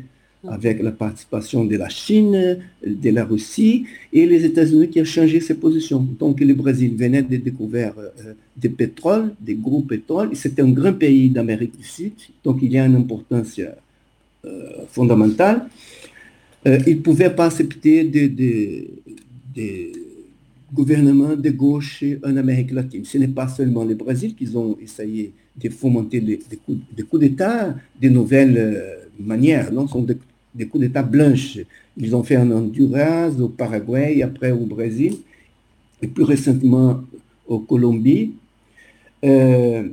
avec 0.46 0.82
la 0.82 0.90
participation 0.90 1.64
de 1.64 1.76
la 1.76 1.88
Chine, 1.88 2.58
de 2.84 3.10
la 3.10 3.24
Russie 3.24 3.86
et 4.12 4.26
les 4.26 4.44
États-Unis 4.44 4.88
qui 4.88 5.00
ont 5.00 5.04
changé 5.04 5.40
ses 5.40 5.54
positions. 5.54 6.06
Donc 6.18 6.40
le 6.40 6.54
Brésil 6.54 6.94
venait 6.96 7.22
de 7.22 7.36
découvrir 7.36 7.92
euh, 7.98 8.34
des 8.56 8.68
pétroles, 8.68 9.34
des 9.40 9.54
gros 9.54 9.80
pétroles. 9.80 10.36
C'était 10.36 10.62
un 10.62 10.70
grand 10.70 10.92
pays 10.92 11.30
d'Amérique 11.30 11.76
du 11.78 11.84
Sud, 11.84 12.12
donc 12.44 12.58
il 12.62 12.72
y 12.72 12.78
a 12.78 12.86
une 12.86 12.96
importance 12.96 13.60
fondamentale. 14.88 15.66
Il 16.64 16.96
ne 16.96 17.00
pouvait 17.00 17.30
pas 17.30 17.46
accepter 17.46 18.02
de 18.04 18.28
gouvernements 20.72 21.36
de 21.36 21.50
gauche 21.50 22.04
en 22.24 22.36
Amérique 22.36 22.72
latine. 22.72 23.04
Ce 23.04 23.18
n'est 23.18 23.28
pas 23.28 23.48
seulement 23.48 23.84
le 23.84 23.94
Brésil 23.94 24.34
qu'ils 24.34 24.56
ont 24.56 24.76
essayé 24.80 25.32
de 25.56 25.68
fomenter 25.68 26.20
des 26.20 26.38
coups, 26.64 26.78
des 26.96 27.28
d'État 27.28 27.74
de 28.00 28.08
nouvelles 28.08 28.56
euh, 28.56 28.96
manières. 29.20 29.72
Non? 29.72 29.86
Ce 29.86 29.92
sont 29.92 30.02
des 30.02 30.16
des 30.54 30.66
coups 30.66 30.82
d'État 30.82 31.02
blanches. 31.02 31.58
Ils 31.96 32.14
ont 32.14 32.22
fait 32.22 32.36
en 32.36 32.50
Honduras, 32.50 33.30
au 33.38 33.48
Paraguay, 33.48 34.22
après 34.22 34.50
au 34.50 34.66
Brésil, 34.66 35.18
et 36.00 36.06
plus 36.06 36.24
récemment 36.24 37.02
au 37.46 37.60
Colombie. 37.60 38.32
Euh, 39.24 39.88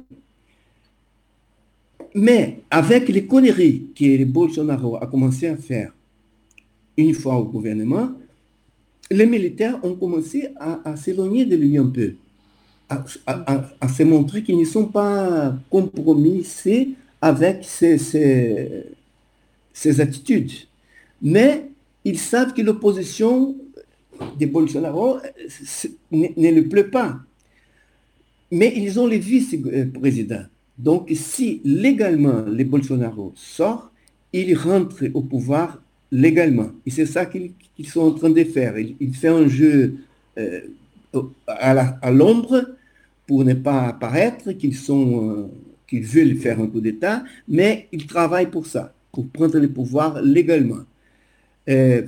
mais 2.16 2.62
avec 2.70 3.10
les 3.10 3.26
conneries 3.26 3.88
que 3.96 4.24
Bolsonaro 4.26 4.98
a 4.98 5.08
commencé 5.08 5.48
à 5.48 5.56
faire 5.56 5.94
une 6.98 7.14
fois 7.14 7.36
au 7.36 7.46
gouvernement, 7.46 8.12
les 9.12 9.26
militaires 9.26 9.80
ont 9.84 9.96
commencé 9.96 10.50
à, 10.58 10.96
s'éloigner 10.96 11.46
de 11.46 11.56
lui 11.56 11.78
un 11.78 11.88
peu, 11.88 12.14
à, 12.90 13.88
se 13.88 14.04
montrer 14.04 14.44
qu'ils 14.44 14.60
ne 14.60 14.66
sont 14.66 14.86
pas 14.86 15.56
compromis 15.70 16.46
avec 17.22 17.64
ces, 17.64 18.86
attitudes. 20.00 20.52
Mais 21.22 21.66
ils 22.06 22.20
savent 22.20 22.54
que 22.54 22.62
l'opposition 22.62 23.56
de 24.40 24.46
Bolsonaro 24.46 25.18
ne, 26.12 26.28
ne 26.36 26.52
le 26.52 26.68
plaît 26.68 26.84
pas. 26.84 27.20
Mais 28.52 28.74
ils 28.76 29.00
ont 29.00 29.08
les 29.08 29.20
vice-présidents. 29.20 30.46
Donc, 30.78 31.12
si 31.14 31.62
légalement 31.66 32.42
les 32.48 32.64
Bolsonaro 32.64 33.34
sort, 33.36 33.92
il 34.34 34.56
rentre 34.56 35.04
au 35.14 35.22
pouvoir 35.22 35.80
légalement. 36.12 36.72
Et 36.86 36.92
c'est 36.92 37.06
ça 37.06 37.26
qu'ils 37.26 37.54
sont 37.88 38.02
en 38.02 38.12
train 38.12 38.30
de 38.30 38.44
faire. 38.44 38.76
Ils 38.78 39.16
font 39.16 39.38
un 39.38 39.48
jeu 39.48 39.96
euh, 40.38 40.62
à 41.48 42.12
l'ombre 42.12 42.66
pour 43.28 43.44
ne 43.44 43.54
pas 43.54 43.88
apparaître 43.88 44.52
qu'ils 44.54 44.76
sont 44.76 45.30
euh, 45.30 45.48
qu'ils 45.88 46.04
veulent 46.04 46.36
faire 46.36 46.60
un 46.60 46.68
coup 46.68 46.82
d'État, 46.82 47.24
mais 47.48 47.88
ils 47.92 48.06
travaillent 48.06 48.52
pour 48.52 48.68
ça, 48.68 48.94
pour 49.12 49.28
prendre 49.28 49.58
le 49.58 49.70
pouvoir 49.70 50.22
légalement. 50.22 50.84
Euh, 51.68 52.04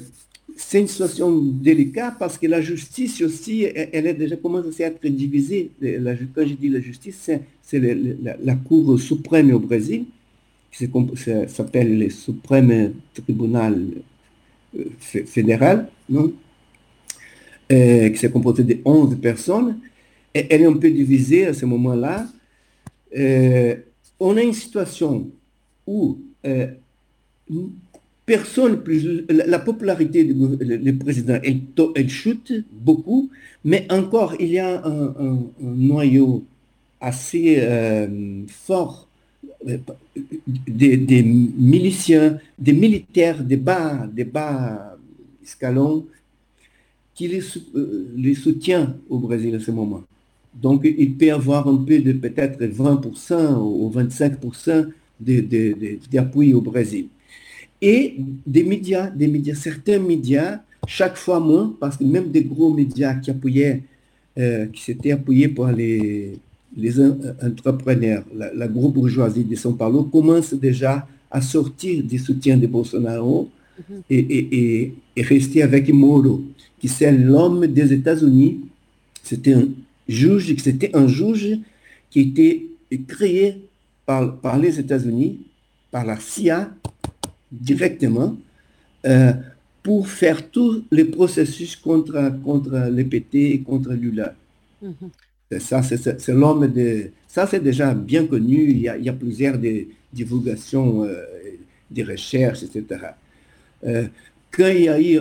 c'est 0.56 0.80
une 0.80 0.88
situation 0.88 1.36
délicate 1.36 2.16
parce 2.20 2.38
que 2.38 2.46
la 2.46 2.62
justice 2.62 3.22
aussi, 3.22 3.64
elle 3.64 4.06
est 4.06 4.14
déjà 4.14 4.36
commencé 4.36 4.84
à 4.84 4.88
être 4.88 5.08
divisée. 5.08 5.72
quand 5.82 6.46
je 6.46 6.54
dis 6.54 6.70
la 6.70 6.82
justice, 6.82 7.30
c'est 7.64 7.80
la, 7.80 8.56
Cour 8.56 9.00
suprême 9.00 9.52
au 9.54 9.60
Brésil, 9.60 10.06
qui 10.72 10.90
s'appelle 11.48 12.00
le 12.00 12.10
Suprême 12.10 12.94
Tribunal 13.14 13.88
euh, 14.78 14.86
fédéral, 15.00 15.90
non? 16.10 16.34
Euh, 17.72 18.10
qui 18.10 18.18
s'est 18.18 18.32
composé 18.32 18.64
de 18.64 18.80
11 18.84 19.20
personnes. 19.20 19.80
Et 20.34 20.48
elle 20.50 20.62
est 20.62 20.66
un 20.66 20.74
peu 20.74 20.90
divisée 20.90 21.48
à 21.48 21.54
ce 21.54 21.66
moment-là. 21.66 22.28
Euh, 23.18 23.76
on 24.20 24.38
a 24.38 24.42
une 24.42 24.54
situation 24.54 25.30
où 25.86 26.20
personne 28.26 28.82
plus. 28.82 29.26
La, 29.30 29.60
popularité 29.60 30.24
du 30.24 30.94
président, 30.94 31.38
elle, 31.44 32.10
chute 32.10 32.54
beaucoup, 32.72 33.30
mais 33.66 33.86
encore, 33.90 34.36
il 34.40 34.48
y 34.48 34.60
a 34.60 34.86
un, 34.86 35.40
noyau 35.60 36.46
assez 37.02 37.62
fort 38.48 39.08
euh, 39.68 39.78
des, 40.68 41.24
miliciens, 41.24 42.40
des 42.58 42.74
militaires, 42.74 43.44
des 43.44 43.58
bas, 43.58 44.08
des 44.12 44.24
bas 44.24 44.98
escalons 45.44 46.06
qui 47.14 47.28
les, 47.28 47.42
euh, 47.76 48.08
les 48.16 48.36
soutient 48.36 48.96
au 49.10 49.20
Brésil 49.20 49.56
à 49.56 49.60
ce 49.60 49.72
moment. 49.72 50.04
Donc, 50.54 50.82
il 50.84 51.16
peut 51.16 51.26
y 51.26 51.32
avoir 51.32 51.68
un 51.68 51.78
peu 51.78 52.00
de 52.00 52.12
peut-être 52.14 52.62
20% 52.62 53.58
ou 53.58 53.92
25% 53.96 54.88
d'appui 56.12 56.54
au 56.54 56.62
Brésil 56.62 57.08
et 57.82 58.16
des 58.46 58.64
médias, 58.64 59.10
des 59.10 59.28
médias, 59.28 59.56
certains 59.56 60.00
médias, 60.00 60.60
chaque 60.88 61.18
fois 61.18 61.40
moins, 61.40 61.76
parce 61.80 61.98
que 61.98 62.04
même 62.04 62.30
des 62.32 62.44
gros 62.44 62.74
médias 62.74 63.16
qui 63.16 63.32
appuyaient, 63.32 63.82
euh, 64.38 64.68
qui 64.68 64.82
s'étaient 64.84 65.12
appuyés 65.12 65.48
par 65.48 65.72
les, 65.72 66.34
les 66.76 67.00
entrepreneurs, 67.02 68.24
la, 68.34 68.68
grosse 68.68 68.94
bourgeoisie 68.94 69.44
de 69.44 69.56
São 69.56 69.76
Paulo 69.76 70.04
commence 70.04 70.54
déjà 70.54 71.08
à 71.30 71.42
sortir 71.42 72.04
du 72.04 72.18
soutien 72.18 72.58
de 72.58 72.68
Bolsonaro 72.68 73.50
mhm. 73.78 74.02
et, 74.10 74.94
et, 75.16 75.22
rester 75.22 75.64
avec 75.64 75.90
Moro, 75.90 76.42
qui 76.80 76.88
c'est 76.88 77.12
l'homme 77.12 77.68
des 77.68 77.94
États-Unis. 77.94 78.62
C'était 79.24 79.54
un 79.54 79.68
juge, 80.08 80.56
c'était 80.58 80.96
un 80.96 81.08
juge 81.08 81.60
qui 82.10 82.22
était 82.22 82.66
créé 83.08 83.62
par, 84.06 84.36
par 84.38 84.58
les 84.58 84.80
États-Unis, 84.80 85.40
par 85.92 86.06
la 86.06 86.18
CIA, 86.20 86.72
directement 87.52 88.38
euh, 89.06 89.34
pour 89.84 90.08
faire 90.08 90.50
tous 90.50 90.84
les 90.92 91.06
processus 91.06 91.76
contre, 91.76 92.32
contre 92.44 92.90
l'EPT 92.92 93.36
et 93.36 93.60
contre 93.60 93.94
Lula. 93.94 94.36
Mhm. 94.82 95.10
Ça, 95.60 95.82
c'est 95.84 96.28
l'homme 96.30 96.68
de... 96.72 97.12
Ça, 97.28 97.48
c'est 97.48 97.60
déjà 97.62 97.94
bien 97.94 98.26
connu. 98.26 98.72
Il 98.72 98.80
y 98.80 98.88
a, 98.88 99.14
plusieurs 99.14 99.58
divulgations, 100.14 101.04
euh, 101.04 101.24
des 101.90 102.04
recherches, 102.04 102.64
etc. 102.64 102.86
Euh, 103.86 104.08
quand 104.52 104.68
il 104.68 104.84
y 104.84 104.90
a 104.90 105.02
eu 105.02 105.20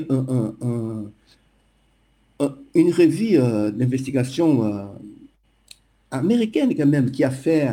une 2.74 2.93
revue 2.93 3.37
d'investigation 3.72 4.91
américaine 6.11 6.74
quand 6.76 6.87
même 6.87 7.11
qui 7.11 7.24
a 7.24 7.31
fait, 7.31 7.68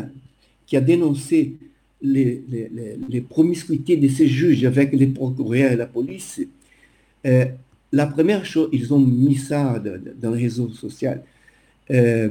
qui 0.65 0.77
a 0.77 0.81
dénoncé 0.81 1.55
les, 2.01 2.43
les, 3.09 3.21
promiscuités 3.21 3.97
de 3.97 4.07
ces 4.07 4.27
juges 4.27 4.63
avec 4.65 4.93
les 4.93 5.07
procureurs 5.07 5.71
et 5.71 5.75
la 5.75 5.87
police, 5.87 6.41
euh, 7.25 7.45
la 7.91 8.05
première 8.05 8.45
chose, 8.45 8.69
ils 8.71 8.93
ont 8.93 8.99
mis 8.99 9.35
ça 9.35 9.79
dans 9.79 10.31
le 10.31 10.37
réseau 10.37 10.69
social. 10.69 11.23
Euh, 11.91 12.29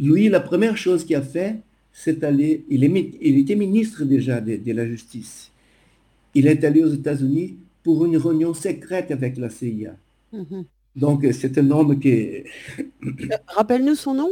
lui, 0.00 0.28
la 0.28 0.40
première 0.40 0.76
chose 0.76 1.04
qu'il 1.04 1.16
a 1.16 1.22
fait, 1.22 1.56
c'est 1.92 2.24
aller, 2.24 2.64
il, 2.68 2.82
il, 3.20 3.38
était 3.38 3.54
ministre 3.54 4.04
déjà 4.04 4.40
de, 4.40 4.72
la 4.72 4.86
justice. 4.86 5.50
Il 6.34 6.46
est 6.46 6.64
allé 6.64 6.82
aux 6.82 6.92
États-Unis 6.92 7.56
pour 7.82 8.04
une 8.04 8.16
réunion 8.16 8.54
secrète 8.54 9.10
avec 9.10 9.36
la 9.36 9.50
CIA. 9.50 9.96
Mm-hmm. 10.32 10.64
Donc, 10.96 11.26
c'est 11.32 11.58
un 11.58 11.70
homme 11.70 11.98
qui... 12.00 12.12
Euh, 12.12 12.42
rappelle-nous 13.46 13.94
son 13.94 14.14
nom 14.14 14.30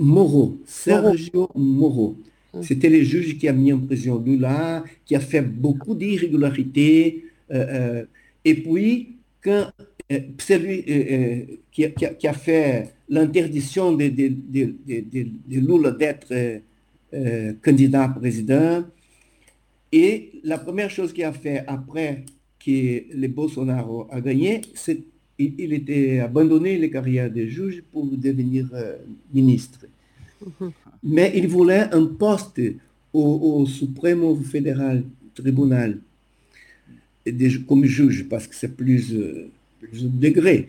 Moreau, 0.00 0.58
Sergio 0.64 1.50
Moreau. 1.54 2.16
Mm. 2.54 2.62
C'était 2.62 2.88
le 2.88 3.02
juge 3.02 3.38
qui 3.38 3.48
a 3.48 3.52
mis 3.52 3.72
en 3.72 3.80
prison 3.80 4.22
Lula, 4.24 4.84
qui 5.04 5.14
a 5.16 5.20
fait 5.20 5.42
beaucoup 5.42 5.94
d'irrégularités. 5.94 7.26
Euh, 7.50 7.66
euh, 7.68 8.04
et 8.44 8.54
puis, 8.54 9.16
quand 9.42 9.70
euh, 10.12 10.20
c'est 10.38 10.58
lui 10.58 11.60
qui, 11.70 11.84
a, 11.84 12.32
fait 12.32 12.93
l'interdiction 13.08 13.92
de, 13.92 14.08
de, 14.08 15.58
Lula 15.60 15.90
d'être 15.90 16.62
candidat 17.62 18.04
à 18.04 18.08
président. 18.08 18.84
Et 19.92 20.40
la 20.42 20.58
première 20.58 20.90
chose 20.90 21.12
qu'il 21.12 21.24
a 21.24 21.32
fait 21.32 21.64
après 21.66 22.24
que 22.58 23.14
le 23.14 23.28
Bolsonaro 23.28 24.08
a 24.10 24.20
gagné, 24.20 24.62
c'est 24.74 25.00
il, 25.38 25.72
était 25.72 26.20
abandonné 26.20 26.78
les 26.78 26.90
carrières 26.90 27.30
de 27.30 27.46
juge 27.46 27.82
pour 27.92 28.06
devenir 28.06 28.66
ministre. 29.32 29.86
Mm-hmm. 30.42 30.70
Mais 31.02 31.32
il 31.34 31.48
voulait 31.48 31.88
un 31.92 32.06
poste 32.06 32.60
au, 33.12 33.66
Suprême 33.66 34.42
fédéral 34.42 35.04
tribunal 35.34 35.98
comme 37.66 37.84
juge, 37.84 38.28
parce 38.28 38.46
que 38.46 38.54
c'est 38.54 38.76
plus, 38.76 39.14
euh, 39.14 39.50
plus 39.80 40.04
degré. 40.04 40.68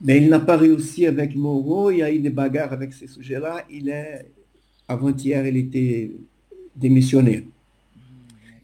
Mais 0.00 0.18
il 0.18 0.28
n'a 0.28 0.40
pas 0.40 0.56
réussi 0.56 1.06
avec 1.06 1.34
Moreau, 1.34 1.90
il 1.90 1.98
y 1.98 2.02
a 2.02 2.12
eu 2.12 2.18
des 2.18 2.30
bagarres 2.30 2.72
avec 2.72 2.92
ce 2.92 3.06
sujet-là. 3.06 3.64
Il 3.70 3.88
est, 3.88 4.26
avant-hier, 4.88 5.46
il 5.46 5.56
était 5.56 6.10
démissionné. 6.76 7.46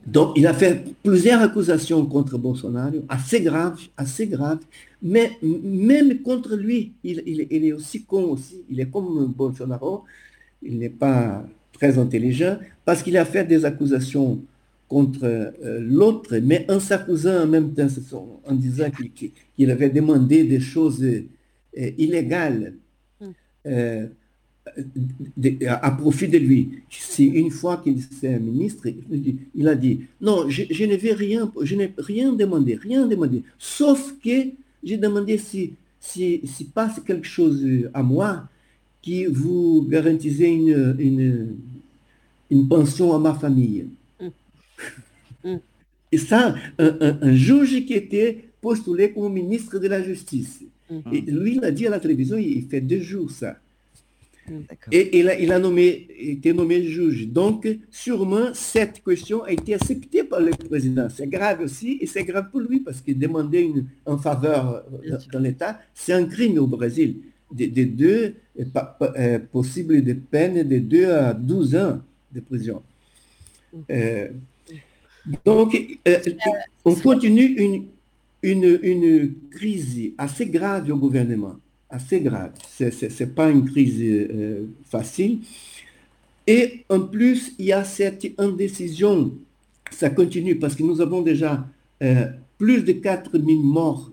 Donc, 0.06 0.32
il 0.36 0.46
a 0.46 0.54
fait 0.54 0.82
plusieurs 1.02 1.40
accusations 1.40 2.04
contre 2.06 2.38
Bolsonaro, 2.38 3.04
assez 3.08 3.40
graves, 3.42 3.80
assez 3.96 4.26
graves, 4.26 4.60
mais 5.02 5.32
même 5.42 6.20
contre 6.22 6.56
lui, 6.56 6.92
il, 7.04 7.22
il 7.26 7.64
est 7.64 7.72
aussi 7.72 8.02
con 8.02 8.24
aussi, 8.24 8.62
il 8.70 8.80
est 8.80 8.90
comme 8.90 9.26
Bolsonaro, 9.26 10.04
il 10.62 10.78
n'est 10.78 10.88
pas 10.88 11.44
très 11.72 11.98
intelligent, 11.98 12.58
parce 12.84 13.02
qu'il 13.02 13.16
a 13.16 13.24
fait 13.24 13.44
des 13.44 13.64
accusations 13.64 14.40
contre 14.90 15.24
euh, 15.24 15.78
l'autre, 15.80 16.36
mais 16.38 16.66
en 16.68 16.80
s'accusant 16.80 17.44
en 17.44 17.46
même 17.46 17.72
temps, 17.72 17.86
en 18.44 18.54
disant 18.54 18.90
qu'il 18.90 19.70
avait 19.70 19.88
demandé 19.88 20.42
des 20.42 20.58
choses 20.58 21.00
euh, 21.04 21.90
illégales 21.96 22.74
hmm. 23.20 23.30
euh, 23.66 24.08
à 25.68 25.90
profit 25.92 26.26
de 26.26 26.38
lui. 26.38 26.82
C'est 26.90 27.24
une 27.24 27.52
fois 27.52 27.76
qu'il 27.76 28.02
s'est 28.02 28.40
ministre, 28.40 28.88
il 29.54 29.68
a 29.68 29.76
dit, 29.76 30.00
non, 30.20 30.48
je, 30.48 30.84
ne 30.84 30.96
vais 30.96 31.12
rien, 31.12 31.52
je 31.62 31.76
n'ai 31.76 31.94
rien 31.96 32.32
demandé, 32.32 32.74
rien 32.74 33.06
demandé, 33.06 33.44
sauf 33.58 34.16
que 34.22 34.48
j'ai 34.82 34.96
demandé 34.96 35.38
si, 35.38 35.74
si, 36.00 36.40
si 36.44 36.64
passe 36.64 37.00
quelque 37.06 37.28
chose 37.28 37.64
à 37.94 38.02
moi, 38.02 38.48
qui 39.02 39.24
vous 39.26 39.86
garantissez 39.88 40.46
une, 40.46 41.56
une, 42.50 42.68
pension 42.68 43.14
à 43.14 43.18
ma 43.18 43.34
famille. 43.34 43.86
Mm. 45.44 45.52
Mm. 45.52 45.60
Et 46.12 46.18
ça, 46.18 46.54
un, 46.78 47.34
juge 47.34 47.84
qui 47.86 47.94
était 47.94 48.44
postulé 48.60 49.12
comme 49.12 49.32
ministre 49.32 49.78
de 49.78 49.88
la 49.88 50.02
Justice. 50.02 50.60
Mhm. 50.90 51.02
Et 51.12 51.20
lui, 51.20 51.56
il 51.56 51.64
a 51.64 51.70
dit 51.70 51.86
à 51.86 51.90
la 51.90 52.00
télévision, 52.00 52.36
il 52.36 52.66
fait 52.66 52.80
deux 52.80 53.00
jours 53.00 53.30
ça. 53.30 53.56
Et 54.90 55.20
il 55.20 55.28
a, 55.28 55.38
il 55.38 55.52
a 55.52 55.58
nommé, 55.58 56.08
été 56.18 56.52
nommé 56.52 56.82
juge. 56.84 57.28
Donc, 57.28 57.68
sûrement, 57.90 58.52
cette 58.52 59.02
question 59.04 59.44
a 59.44 59.52
été 59.52 59.74
acceptée 59.74 60.24
par 60.24 60.40
le 60.40 60.50
président. 60.50 61.08
C'est 61.08 61.28
grave 61.28 61.60
aussi, 61.60 61.98
et 62.00 62.06
c'est 62.06 62.24
grave 62.24 62.50
pour 62.50 62.60
lui, 62.60 62.80
parce 62.80 63.00
qu'il 63.00 63.18
demandait 63.18 63.62
une, 63.62 63.86
en 64.04 64.18
faveur 64.18 64.82
euh, 65.06 65.18
dans 65.32 65.38
l'État. 65.38 65.80
C'est 65.94 66.12
un 66.12 66.24
crime 66.24 66.58
au 66.58 66.66
Brésil. 66.66 67.16
Des, 67.52 67.68
deux, 67.68 68.34
euh, 69.02 69.38
possible 69.50 70.02
de 70.02 70.12
peine 70.12 70.66
de 70.66 70.78
2 70.78 71.10
à 71.10 71.34
12 71.34 71.76
ans 71.76 72.00
de 72.32 72.40
prison. 72.40 72.82
Euh, 73.90 74.28
donc, 75.44 75.76
on 76.84 76.94
continue 76.94 77.44
une, 77.44 77.86
une, 78.42 78.78
une 78.82 79.34
crise 79.50 80.12
assez 80.18 80.46
grave 80.46 80.90
au 80.90 80.96
gouvernement 80.96 81.56
assez 81.90 82.20
grave. 82.20 82.52
Ce 82.78 82.84
n'est 82.84 83.30
pas 83.30 83.50
une 83.50 83.68
crise 83.68 84.00
euh, 84.00 84.66
facile. 84.86 85.40
Et 86.46 86.84
en 86.88 87.00
plus, 87.00 87.52
il 87.58 87.66
y 87.66 87.72
a 87.72 87.84
cette 87.84 88.26
indécision. 88.38 89.32
Ça 89.90 90.10
continue 90.10 90.56
parce 90.56 90.74
que 90.76 90.82
nous 90.82 91.00
avons 91.00 91.20
déjà 91.20 91.66
euh, 92.02 92.26
plus 92.58 92.82
de 92.82 92.92
4000 92.92 93.60
morts 93.60 94.10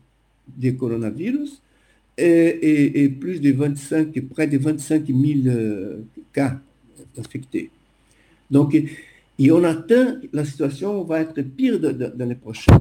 de 0.57 0.71
coronavirus 0.71 1.61
et, 2.17 3.09
plus 3.19 3.39
de 3.39 3.51
25, 3.51 4.19
près 4.21 4.47
de 4.47 4.57
25 4.57 5.05
000 5.05 5.19
euh, 5.45 5.99
cas 6.33 6.59
infectés. 7.17 7.69
Donc, 8.49 8.75
et 9.39 9.51
on 9.51 9.63
atteint, 9.63 10.19
la 10.33 10.43
situation 10.45 11.03
va 11.03 11.21
être 11.21 11.41
pire 11.41 11.79
dans 11.79 12.27
les 12.29 12.35
prochains 12.35 12.79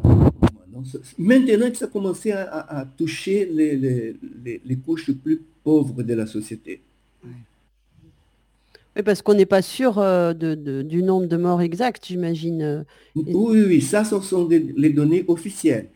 Maintenant 1.18 1.70
que 1.70 1.76
ça 1.76 1.86
a 1.86 1.88
commencé 1.88 2.32
à, 2.32 2.86
toucher 2.96 3.46
les, 3.46 4.76
couches 4.76 5.08
les 5.08 5.14
plus 5.14 5.42
pauvres 5.64 6.02
de 6.02 6.14
la 6.14 6.26
société. 6.26 6.82
Oui, 7.24 9.02
parce 9.02 9.20
qu'on 9.20 9.34
n'est 9.34 9.46
pas 9.46 9.62
sûr 9.62 9.98
euh, 9.98 10.32
du 10.32 11.02
nombre 11.02 11.26
de 11.26 11.36
morts 11.36 11.60
exacts, 11.60 12.06
j'imagine. 12.06 12.84
Oui, 13.14 13.62
oui, 13.66 13.80
ça, 13.80 14.04
ce 14.04 14.20
sont 14.20 14.48
les 14.48 14.90
données 14.90 15.24
officielles. 15.28 15.88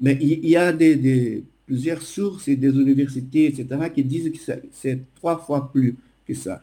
Mais 0.00 0.18
il, 0.20 0.48
y 0.48 0.56
a 0.56 0.72
des, 0.72 1.44
plusieurs 1.66 2.02
sources 2.02 2.48
et 2.48 2.56
des 2.56 2.70
universités, 2.70 3.46
etc., 3.46 3.66
qui 3.94 4.04
disent 4.04 4.30
que 4.30 4.52
c'est 4.72 5.00
trois 5.14 5.38
fois 5.38 5.70
plus 5.72 5.96
que 6.26 6.34
ça. 6.34 6.62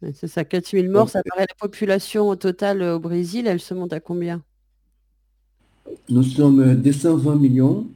C'est 0.00 0.28
ça, 0.28 0.44
4000 0.44 0.88
morts, 0.90 1.08
ça 1.08 1.24
paraît 1.24 1.46
la 1.48 1.54
population 1.58 2.28
au 2.28 2.36
total 2.36 2.82
au 2.82 3.00
Brésil, 3.00 3.48
elle 3.48 3.58
se 3.58 3.74
monte 3.74 3.92
à 3.92 3.98
combien? 3.98 4.44
Nous 6.08 6.22
sommes 6.22 6.76
220 6.76 7.34
millions. 7.34 7.88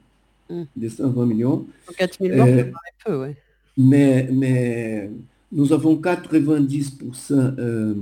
220 0.76 1.24
hmm. 1.24 1.28
millions. 1.28 1.64
4 1.96 2.18
000 2.20 2.36
morts, 2.36 2.48
euh, 2.48 2.64
peu, 3.05 3.20
ouais. 3.20 3.36
mais, 3.76 4.28
mais 4.32 5.09
nous 5.53 5.72
avons 5.72 5.94
90%, 5.94 7.55
euh, 7.59 7.94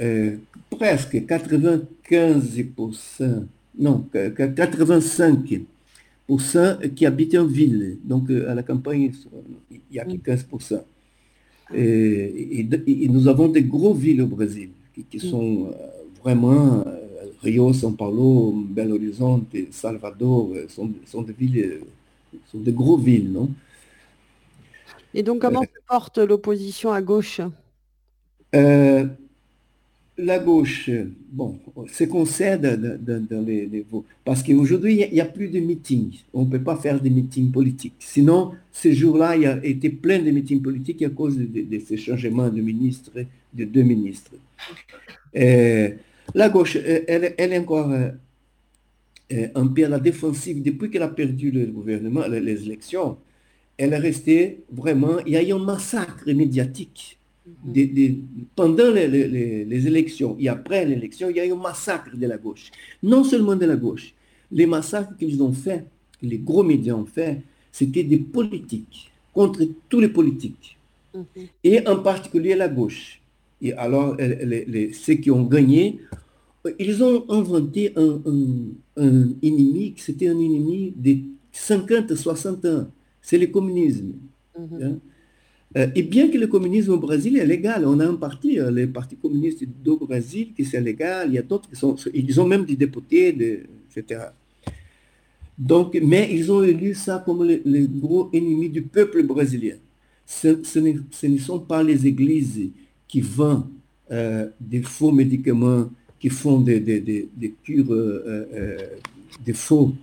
euh, 0.00 0.36
presque 0.70 1.16
95%, 1.16 3.44
non, 3.78 4.08
85% 4.14 6.94
qui 6.94 7.04
habitent 7.06 7.36
en 7.36 7.44
ville. 7.44 7.98
Donc 8.04 8.30
à 8.30 8.54
la 8.54 8.62
campagne, 8.62 9.12
il 9.70 9.80
n'y 9.92 9.98
a 9.98 10.04
que 10.04 10.12
15%. 10.12 10.80
Et, 11.72 12.66
et, 12.86 13.08
nous 13.08 13.28
avons 13.28 13.48
des 13.48 13.62
gros 13.62 13.94
villes 13.94 14.22
au 14.22 14.26
Brésil 14.26 14.70
qui, 14.94 15.04
qui 15.04 15.18
hmm. 15.18 15.30
sont 15.30 15.74
vraiment 16.22 16.84
Rio, 17.42 17.72
São 17.72 17.96
Paulo, 17.96 18.52
Belo 18.52 18.96
Horizonte, 18.96 19.56
Salvador, 19.70 20.50
euh, 20.52 20.68
sont, 20.68 20.90
sont 21.06 21.22
des 21.22 21.32
villes, 21.32 21.58
euh, 21.58 21.80
sont 22.46 22.58
des 22.58 22.72
gros 22.72 22.98
villes, 22.98 23.32
non? 23.32 23.48
Et 25.14 25.22
donc, 25.22 25.40
comment 25.40 25.62
euh, 25.62 25.64
se 25.64 25.80
porte 25.88 26.18
l'opposition 26.18 26.92
à 26.92 27.00
gauche? 27.00 27.40
La 30.22 30.38
gauche, 30.38 30.90
bon, 31.32 31.58
se 31.90 32.04
concède 32.04 33.00
dans, 33.02 33.44
les, 33.44 33.84
Parce 34.24 34.42
qu'aujourd'hui, 34.42 35.02
il 35.02 35.12
n'y 35.12 35.20
a, 35.20 35.24
plus 35.24 35.48
de 35.48 35.60
meetings. 35.60 36.20
On 36.34 36.44
ne 36.44 36.50
peut 36.50 36.62
pas 36.62 36.76
faire 36.76 37.00
des 37.00 37.10
meetings 37.10 37.50
politiques. 37.50 37.94
Sinon, 37.98 38.52
ce 38.72 38.92
jour-là, 38.92 39.36
il 39.36 39.42
y 39.42 39.46
a 39.46 39.64
été 39.64 39.90
plein 39.90 40.18
de 40.18 40.30
meetings 40.30 40.62
politiques 40.62 41.02
à 41.02 41.10
cause 41.10 41.36
de, 41.36 41.78
ces 41.86 41.96
changements 41.96 42.48
de 42.48 42.60
ministres, 42.60 43.12
de 43.54 43.64
deux 43.64 43.82
ministres. 43.82 44.32
La 46.34 46.48
gauche, 46.48 46.76
euh, 46.76 47.00
elle, 47.08 47.52
est 47.52 47.58
encore 47.58 47.90
euh, 47.90 48.10
euh, 49.32 49.48
un 49.54 49.66
peu 49.66 49.84
à 49.84 49.88
la 49.88 49.98
défensive 49.98 50.62
depuis 50.62 50.90
qu'elle 50.90 51.02
a 51.02 51.08
perdu 51.08 51.50
le 51.50 51.66
gouvernement, 51.66 52.26
les 52.28 52.62
élections. 52.62 53.18
Elle 53.76 53.92
est 53.94 53.98
restée 53.98 54.60
vraiment. 54.70 55.18
Il 55.26 55.32
y 55.32 55.36
a 55.36 55.42
eu 55.42 55.52
un 55.52 55.58
massacre 55.58 56.30
médiatique 56.30 57.18
pendant 58.54 58.90
les, 58.90 59.86
élections 59.86 60.36
et 60.38 60.48
après 60.48 60.84
l'élection. 60.84 61.30
Il 61.30 61.36
y 61.36 61.40
a 61.40 61.46
eu 61.46 61.52
un 61.52 61.56
massacre 61.56 62.16
de 62.16 62.26
la 62.26 62.38
gauche. 62.38 62.70
Non 63.02 63.24
seulement 63.24 63.56
de 63.56 63.66
la 63.66 63.76
gauche. 63.76 64.14
Les 64.52 64.66
massacres 64.66 65.16
qu'ils 65.16 65.42
ont 65.42 65.52
faits, 65.52 65.86
les 66.22 66.38
gros 66.38 66.62
médias 66.62 66.94
ont 66.94 67.06
fait, 67.06 67.42
c'était 67.70 68.02
des 68.02 68.18
politiques 68.18 69.10
contre 69.32 69.66
tous 69.88 70.00
les 70.00 70.08
politiques. 70.08 70.76
Mhm. 71.14 71.24
Et 71.64 71.86
en 71.86 71.96
particulier 71.96 72.54
la 72.54 72.68
gauche. 72.68 73.20
Et 73.62 73.72
alors, 73.74 74.16
ceux 74.92 75.14
qui 75.14 75.30
ont 75.30 75.44
gagné, 75.44 76.00
ils 76.78 77.02
ont 77.02 77.24
inventé 77.30 77.92
un, 77.96 78.20
ennemi, 79.42 79.94
c'était 79.96 80.28
un 80.28 80.38
ennemi 80.38 80.92
de 80.96 81.18
50, 81.52 82.14
60 82.14 82.64
ans. 82.64 82.86
C'est 83.20 83.38
le 83.38 83.48
communisme. 83.48 84.12
Mhm. 84.58 84.82
Hein. 84.82 84.98
Euh, 85.76 85.86
et 85.94 86.02
bien 86.02 86.28
que 86.28 86.36
le 86.36 86.48
communisme 86.48 86.92
au 86.92 86.98
Brésil 86.98 87.36
est 87.38 87.46
légal, 87.46 87.84
on 87.86 88.00
a 88.00 88.06
un 88.06 88.16
parti, 88.16 88.58
euh, 88.58 88.72
le 88.72 88.88
Parti 88.90 89.16
communiste 89.16 89.62
du 89.62 89.96
Brésil, 90.00 90.52
qui 90.56 90.64
c'est 90.64 90.80
légal, 90.80 91.28
il 91.28 91.34
y 91.34 91.38
a 91.38 91.42
d'autres 91.42 91.68
qui 91.68 91.76
sont, 91.76 91.94
ils 92.12 92.40
ont 92.40 92.46
même 92.46 92.64
des 92.64 92.74
députés, 92.74 93.28
etc. 93.94 94.22
Donc, 95.56 95.96
mais 96.02 96.28
ils 96.32 96.50
ont 96.50 96.64
élu 96.64 96.94
ça 96.94 97.22
comme 97.24 97.44
le, 97.44 97.86
gros 97.86 98.30
ennemi 98.32 98.68
du 98.68 98.82
peuple 98.82 99.22
brésilien. 99.22 99.76
Ce, 100.26 100.48
ne 101.26 101.38
sont 101.38 101.60
pas 101.60 101.82
les 101.84 102.04
églises 102.06 102.70
qui 103.06 103.20
vendent 103.20 103.68
euh, 104.10 104.48
des 104.60 104.82
faux 104.82 105.12
médicaments 105.12 105.88
qui 106.18 106.30
font 106.30 106.60
des, 106.60 107.28
cures, 107.62 107.94
des 109.44 109.54
faux 109.54 109.94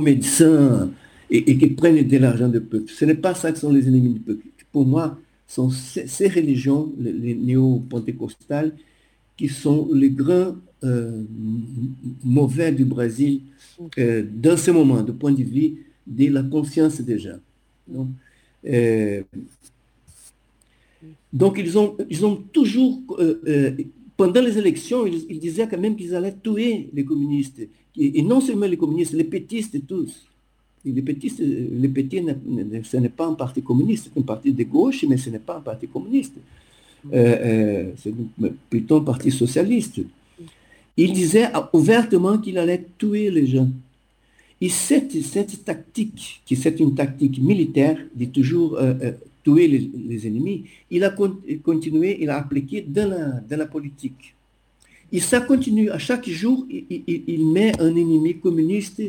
médecins 0.00 0.90
et, 1.32 1.56
qui 1.56 1.66
prennent 1.68 2.06
de 2.06 2.18
l'argent 2.18 2.48
du 2.48 2.60
peuple. 2.60 2.90
Ce 2.92 3.04
n'est 3.04 3.14
pas 3.14 3.34
ça 3.34 3.52
que 3.52 3.58
sont 3.58 3.72
les 3.72 3.88
ennemis 3.88 4.14
du 4.14 4.20
peuple. 4.20 4.46
Pour 4.70 4.86
moi, 4.86 5.18
sont 5.46 5.70
ces, 5.70 6.28
religions, 6.28 6.92
les, 6.98 7.34
néo-pentecostales, 7.34 8.74
qui 9.36 9.48
sont 9.48 9.88
les 9.92 10.10
grands 10.10 10.56
mauvais 12.22 12.72
du 12.72 12.84
Brésil 12.84 13.42
dans 13.96 14.56
ce 14.56 14.70
moment, 14.70 15.02
de 15.02 15.12
point 15.12 15.32
de 15.32 15.42
vue 15.42 15.86
de 16.06 16.28
la 16.28 16.42
conscience 16.42 17.00
des 17.00 17.18
gens. 17.18 17.38
Donc, 17.88 18.08
donc 21.32 21.58
ils, 21.58 21.78
ont, 21.78 21.96
ils 22.10 22.26
ont 22.26 22.36
toujours 22.36 23.00
pendant 24.16 24.40
les 24.40 24.58
élections, 24.58 25.06
ils, 25.06 25.38
disaient 25.38 25.66
quand 25.68 25.78
même 25.78 25.96
qu'ils 25.96 26.14
allaient 26.14 26.36
tuer 26.42 26.90
les 26.92 27.04
communistes. 27.04 27.60
Et, 27.96 28.22
non 28.22 28.40
seulement 28.40 28.66
les 28.66 28.76
communistes, 28.76 29.12
les 29.14 29.24
pétistes 29.24 29.86
tous. 29.86 30.26
Les 30.84 31.02
pétistes, 31.02 31.40
les 31.40 31.88
pétis, 31.88 32.22
ce 32.84 32.96
n'est 32.96 33.08
pas 33.08 33.26
un 33.26 33.34
parti 33.34 33.62
communiste, 33.62 34.10
c'est 34.12 34.20
un 34.20 34.24
parti 34.24 34.52
de 34.52 34.64
gauche, 34.64 35.04
mais 35.08 35.16
ce 35.16 35.30
n'est 35.30 35.38
pas 35.38 35.56
un 35.56 35.60
parti 35.60 35.86
communiste. 35.86 36.34
Euh, 37.12 37.16
euh, 37.16 37.90
c'est 37.96 38.14
plutôt 38.70 38.96
un 38.96 39.04
parti 39.04 39.30
socialiste. 39.30 40.00
Il 40.96 41.12
disait 41.12 41.48
ouvertement 41.72 42.38
qu'il 42.38 42.58
allait 42.58 42.84
tuer 42.98 43.30
les 43.30 43.46
gens. 43.46 43.68
Et 44.60 44.68
cette, 44.68 45.20
cette 45.22 45.64
tactique, 45.64 46.42
qui 46.44 46.54
c'est 46.54 46.78
une 46.78 46.94
tactique 46.94 47.40
militaire, 47.40 47.98
de 48.14 48.26
toujours 48.26 48.76
euh, 48.76 49.12
tuer 49.42 49.66
les, 49.66 50.26
ennemis, 50.26 50.64
il 50.90 51.02
a 51.02 51.14
continué, 51.64 52.18
il 52.20 52.30
a 52.30 52.36
appliqué 52.36 52.82
dans 52.86 53.08
la, 53.08 53.56
la 53.56 53.66
politique. 53.66 54.34
Et 55.10 55.20
ça 55.20 55.40
continue. 55.40 55.90
À 55.90 55.98
chaque 55.98 56.28
jour, 56.28 56.66
il, 56.70 57.46
met 57.46 57.78
un 57.80 57.94
ennemi 57.94 58.38
communiste 58.38 59.02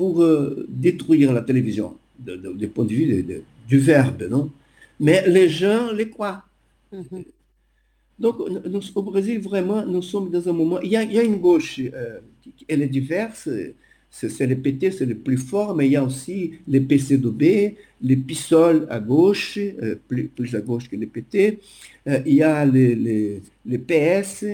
pour 0.00 0.22
euh, 0.22 0.64
détruire 0.86 1.30
la 1.30 1.42
télévision, 1.42 1.98
du 2.18 2.68
point 2.68 2.86
de 2.86 2.94
vue 2.98 3.42
du 3.68 3.78
verbe, 3.78 4.22
non? 4.30 4.50
Mais 4.98 5.18
les 5.28 5.50
gens 5.50 5.92
les 5.92 6.08
croient. 6.08 6.42
Mm-hmm. 6.90 7.24
Donc, 8.18 8.36
au 8.94 9.02
Brésil, 9.02 9.38
vraiment, 9.40 9.84
nous 9.84 10.00
sommes 10.00 10.30
dans 10.30 10.48
un 10.48 10.54
moment. 10.54 10.80
Il 10.80 10.90
y 10.90 10.96
a, 10.96 11.22
une 11.22 11.36
gauche, 11.36 11.78
euh, 11.78 12.20
elle 12.66 12.80
est 12.80 12.94
diverse. 13.00 13.46
c'est 14.10 14.46
les 14.46 14.56
PT, 14.56 14.90
c'est 14.90 15.10
le 15.14 15.18
plus 15.26 15.36
fort, 15.36 15.74
mais 15.76 15.84
il 15.88 15.92
y 15.92 15.96
a 15.96 16.04
aussi 16.10 16.52
les 16.66 16.80
PCDB, 16.80 17.76
les 18.00 18.16
PISOL 18.16 18.86
à 18.88 19.00
gauche, 19.00 19.58
euh, 19.58 19.96
plus, 20.08 20.54
à 20.54 20.62
gauche 20.62 20.88
que 20.88 20.96
les 20.96 21.10
PT. 21.14 21.60
Euh, 22.08 22.20
il 22.24 22.36
y 22.36 22.42
a 22.42 22.64
les, 22.64 22.94
les, 23.72 23.78
PS, 23.88 24.46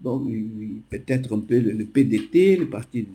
bon, 0.00 0.26
peut-être 0.88 1.34
un 1.34 1.40
peu 1.40 1.58
le, 1.58 1.84
PDT, 1.84 2.56
le 2.56 2.68
Parti 2.68 3.06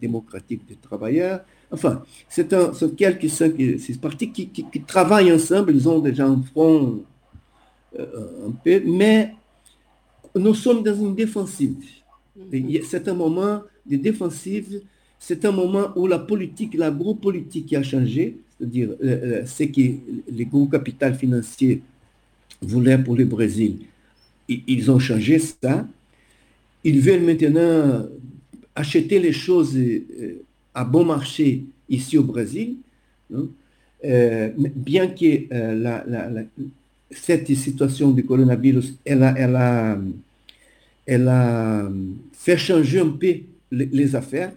démocratique 0.00 0.66
des 0.68 0.76
travailleurs. 0.76 1.44
Enfin, 1.70 2.02
c'est 2.28 2.52
un, 2.52 2.72
quelques 2.96 3.30
ces 3.30 3.98
partis 4.00 4.30
qui, 4.30 4.48
qui, 4.48 4.82
travaillent 4.82 5.32
ensemble, 5.32 5.72
ils 5.74 5.88
ont 5.88 6.00
déjà 6.00 6.26
un 6.26 6.42
front 6.42 7.02
euh, 7.98 8.48
un 8.48 8.50
peu, 8.50 8.82
mais 8.84 9.34
nous 10.34 10.54
sommes 10.54 10.82
dans 10.82 10.94
une 10.94 11.14
défensive. 11.14 11.76
C'est 12.84 13.08
un 13.08 13.14
moment 13.14 13.62
de 13.86 13.96
défensive 13.96 14.82
c'est 15.24 15.44
un 15.44 15.52
moment 15.52 15.92
où 15.94 16.08
la 16.08 16.18
politique, 16.18 16.74
l'agro-politique 16.74 17.72
a 17.74 17.82
changé, 17.84 18.38
c'est-à-dire 18.58 18.88
euh, 19.04 19.42
euh, 19.42 19.46
ce 19.46 19.62
que 19.62 19.80
les 20.28 20.44
gros 20.46 20.66
capital 20.66 21.14
financiers 21.14 21.80
voulaient 22.60 22.98
pour 22.98 23.14
le 23.14 23.24
Brésil. 23.24 23.86
Ils 24.48 24.90
ont 24.90 24.98
changé 24.98 25.38
ça. 25.38 25.86
Ils 26.84 27.00
veulent 27.00 27.22
maintenant 27.22 28.06
acheter 28.74 29.18
les 29.18 29.32
choses 29.32 29.76
euh, 29.76 30.42
à 30.74 30.84
bon 30.84 31.04
marché 31.04 31.64
ici 31.88 32.18
au 32.18 32.24
Brésil. 32.24 32.76
Hein. 33.34 33.46
bien 34.74 35.06
que 35.08 35.46
cette 37.10 37.46
situation 37.54 38.10
du 38.10 38.24
coronavirus, 38.24 38.94
elle 39.04 39.22
a, 39.22 39.98
fait 42.32 42.56
changer 42.58 43.00
un 43.00 43.10
peu 43.10 43.34
les 43.70 44.14
affaires 44.16 44.52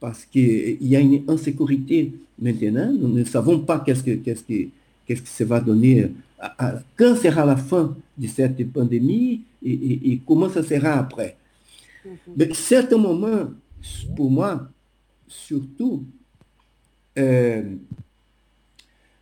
parce 0.00 0.24
qu'il 0.24 0.76
y 0.80 0.96
a 0.96 1.00
une 1.00 1.22
insécurité 1.28 2.12
maintenant. 2.40 2.92
Nous 2.92 3.08
ne 3.08 3.24
savons 3.24 3.60
pas 3.60 3.80
qu'est-ce 3.80 4.02
que, 4.02 4.14
qu'est-ce 4.16 4.44
que, 4.44 4.68
qu'est-ce 5.06 5.22
que 5.22 5.28
ça 5.28 5.44
va 5.44 5.60
donner, 5.60 6.10
quand 6.96 7.16
sera 7.16 7.44
la 7.44 7.56
fin 7.56 7.96
de 8.16 8.26
cette 8.26 8.70
pandémie 8.72 9.42
et, 9.64 10.20
comment 10.26 10.48
ça 10.50 10.62
sera 10.62 10.94
après? 10.94 11.36
Mm-hmm. 12.06 12.10
Mais 12.36 12.54
certains 12.54 12.98
moments, 12.98 13.50
pour 14.14 14.30
moi, 14.30 14.68
surtout, 15.26 16.04
euh, 17.18 17.62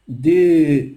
de, 0.08 0.88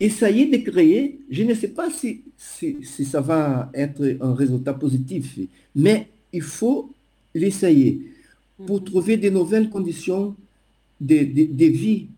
essayer 0.00 0.46
de 0.46 0.70
créer, 0.70 1.18
je 1.30 1.42
ne 1.44 1.54
sais 1.54 1.68
pas 1.68 1.90
si, 1.90 2.22
si, 2.36 2.78
si 2.82 3.04
ça 3.04 3.20
va 3.20 3.70
être 3.72 4.16
un 4.20 4.34
résultat 4.34 4.74
positif, 4.74 5.38
mais 5.74 6.08
il 6.32 6.42
faut 6.42 6.92
l'essayer 7.34 8.00
pour 8.66 8.80
mhm. 8.80 8.84
trouver 8.84 9.16
de 9.16 9.30
nouvelles 9.30 9.70
conditions 9.70 10.34
de, 11.00 11.16
vie 11.66 12.08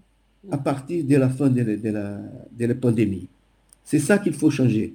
à 0.51 0.59
partir 0.59 1.05
de 1.05 1.17
la 1.17 1.29
fin 1.29 1.49
de 1.49 2.65
la, 2.67 2.75
pandémie. 2.75 3.27
C'est 3.85 3.99
ça 3.99 4.19
qu'il 4.19 4.33
faut 4.35 4.51
changer. 4.51 4.93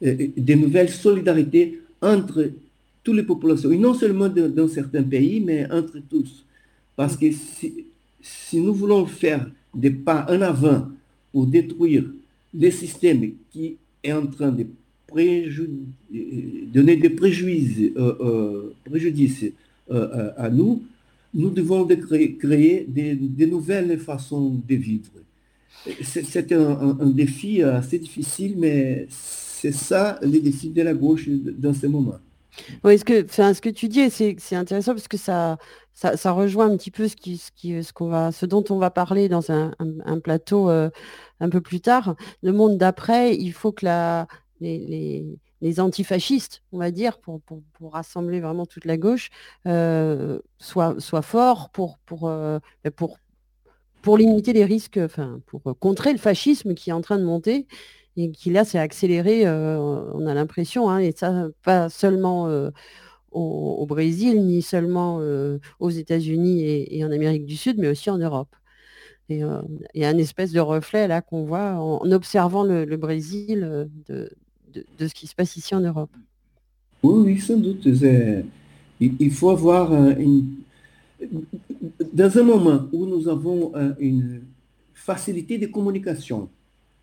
Des 0.00 0.56
nouvelles 0.56 0.90
solidarités 0.90 1.80
entre 2.00 2.50
toutes 3.04 3.16
les 3.16 3.22
populations, 3.22 3.70
et 3.70 3.78
non 3.78 3.94
seulement 3.94 4.28
dans 4.28 4.68
certains 4.68 5.02
pays, 5.02 5.40
mais 5.40 5.70
entre 5.70 5.98
tous. 6.10 6.44
Parce 6.96 7.16
que 7.16 7.26
si, 7.30 8.60
nous 8.60 8.74
voulons 8.74 9.06
faire 9.06 9.48
des 9.74 9.90
pas 9.90 10.26
en 10.28 10.40
avant 10.42 10.88
pour 11.32 11.46
détruire 11.46 12.04
le 12.54 12.70
système 12.70 13.30
qui 13.52 13.76
est 14.04 14.12
en 14.12 14.26
train 14.26 14.50
de 14.52 14.66
donner 16.72 16.96
des 16.96 17.10
préjudices, 17.10 17.92
euh, 17.96 18.14
euh, 18.20 18.74
préjudices 18.84 19.46
euh, 19.90 20.30
à 20.36 20.48
nous, 20.48 20.82
nous 21.34 21.50
devons 21.50 21.86
créer, 21.86 22.36
créer 22.36 22.84
des, 22.88 23.46
nouvelles 23.46 23.98
façons 23.98 24.60
de 24.66 24.74
vivre. 24.74 25.10
C'est 26.02 26.52
un, 26.52 26.94
défi 27.06 27.62
assez 27.62 27.98
difficile, 27.98 28.54
mais 28.56 29.06
c'est 29.08 29.72
ça 29.72 30.18
le 30.22 30.38
défi 30.38 30.70
de 30.70 30.82
la 30.82 30.94
gauche 30.94 31.28
dans 31.28 31.74
ce 31.74 31.86
moment. 31.86 32.18
Oui, 32.84 32.98
ce 32.98 33.04
que, 33.04 33.26
ce 33.28 33.60
que 33.60 33.70
tu 33.70 33.88
dis, 33.88 34.10
c'est 34.10 34.56
intéressant 34.56 34.92
parce 34.92 35.08
que 35.08 35.16
ça, 35.16 35.56
ça, 35.94 36.30
rejoint 36.32 36.70
un 36.70 36.76
petit 36.76 36.90
peu 36.90 37.08
ce, 37.08 37.16
qui, 37.16 37.38
ce, 37.38 37.50
qui, 37.50 37.82
ce, 37.82 37.92
qu'on 37.92 38.08
va, 38.08 38.30
ce 38.30 38.46
dont 38.46 38.64
on 38.68 38.78
va 38.78 38.90
parler 38.90 39.28
dans 39.28 39.50
un, 39.50 39.72
plateau 40.22 40.68
un 40.68 41.48
peu 41.50 41.60
plus 41.60 41.80
tard. 41.80 42.14
Le 42.42 42.52
monde 42.52 42.76
d'après, 42.78 43.34
il 43.36 43.52
faut 43.52 43.72
que 43.72 43.86
la, 43.86 44.28
les 44.60 45.26
antifascistes, 45.78 46.62
on 46.72 46.78
va 46.78 46.90
dire, 46.90 47.18
pour, 47.18 47.40
rassembler 47.80 48.40
vraiment 48.40 48.66
toute 48.66 48.84
la 48.84 48.96
gauche, 48.96 49.30
euh, 49.66 50.38
soient, 50.58 51.22
forts 51.22 51.70
pour, 51.70 51.98
pour, 52.04 52.28
euh, 52.28 52.58
ben 52.84 52.90
pour, 52.90 53.18
pour 54.02 54.16
limiter 54.16 54.52
les 54.52 54.64
risques, 54.64 54.98
enfin, 55.02 55.40
pour 55.46 55.62
contrer 55.78 56.12
le 56.12 56.18
fascisme 56.18 56.74
qui 56.74 56.90
est 56.90 56.92
en 56.92 57.00
train 57.00 57.18
de 57.18 57.24
monter 57.24 57.66
et 58.16 58.30
qui 58.30 58.50
là 58.50 58.64
s'est 58.64 58.78
accéléré, 58.78 59.46
euh, 59.46 59.78
on 60.14 60.26
a 60.26 60.34
l'impression, 60.34 60.90
hein, 60.90 60.98
et 60.98 61.12
ça 61.12 61.48
pas 61.62 61.88
seulement 61.88 62.48
au, 63.30 63.86
Brésil, 63.86 64.44
ni 64.44 64.62
seulement 64.62 65.20
aux 65.78 65.90
États-Unis 65.90 66.62
et, 66.64 67.04
en 67.04 67.12
Amérique 67.12 67.46
du 67.46 67.56
Sud, 67.56 67.78
mais 67.78 67.88
aussi 67.88 68.10
en 68.10 68.18
Europe. 68.18 68.54
Et 69.28 69.40
il 69.94 70.02
y 70.02 70.04
a 70.04 70.08
un 70.08 70.18
espèce 70.18 70.52
de 70.52 70.60
reflet 70.60 71.08
là 71.08 71.22
qu'on 71.22 71.44
voit 71.44 71.74
en, 71.74 72.10
observant 72.10 72.64
le, 72.64 72.84
le 72.84 72.96
Brésil 72.96 73.88
de, 74.08 74.28
de, 74.72 75.06
ce 75.06 75.14
qui 75.14 75.26
se 75.26 75.34
passe 75.34 75.56
ici 75.56 75.74
en 75.74 75.80
Europe. 75.80 76.10
Oui, 77.02 77.32
oui, 77.32 77.40
sans 77.40 77.56
doute. 77.56 77.86
Il, 79.00 79.30
faut 79.32 79.50
avoir 79.50 79.92
une... 80.18 80.56
Dans 82.12 82.38
un 82.38 82.42
moment 82.42 82.88
où 82.92 83.06
nous 83.06 83.28
avons 83.28 83.72
une 83.98 84.42
facilité 84.94 85.58
de 85.58 85.66
communication, 85.66 86.48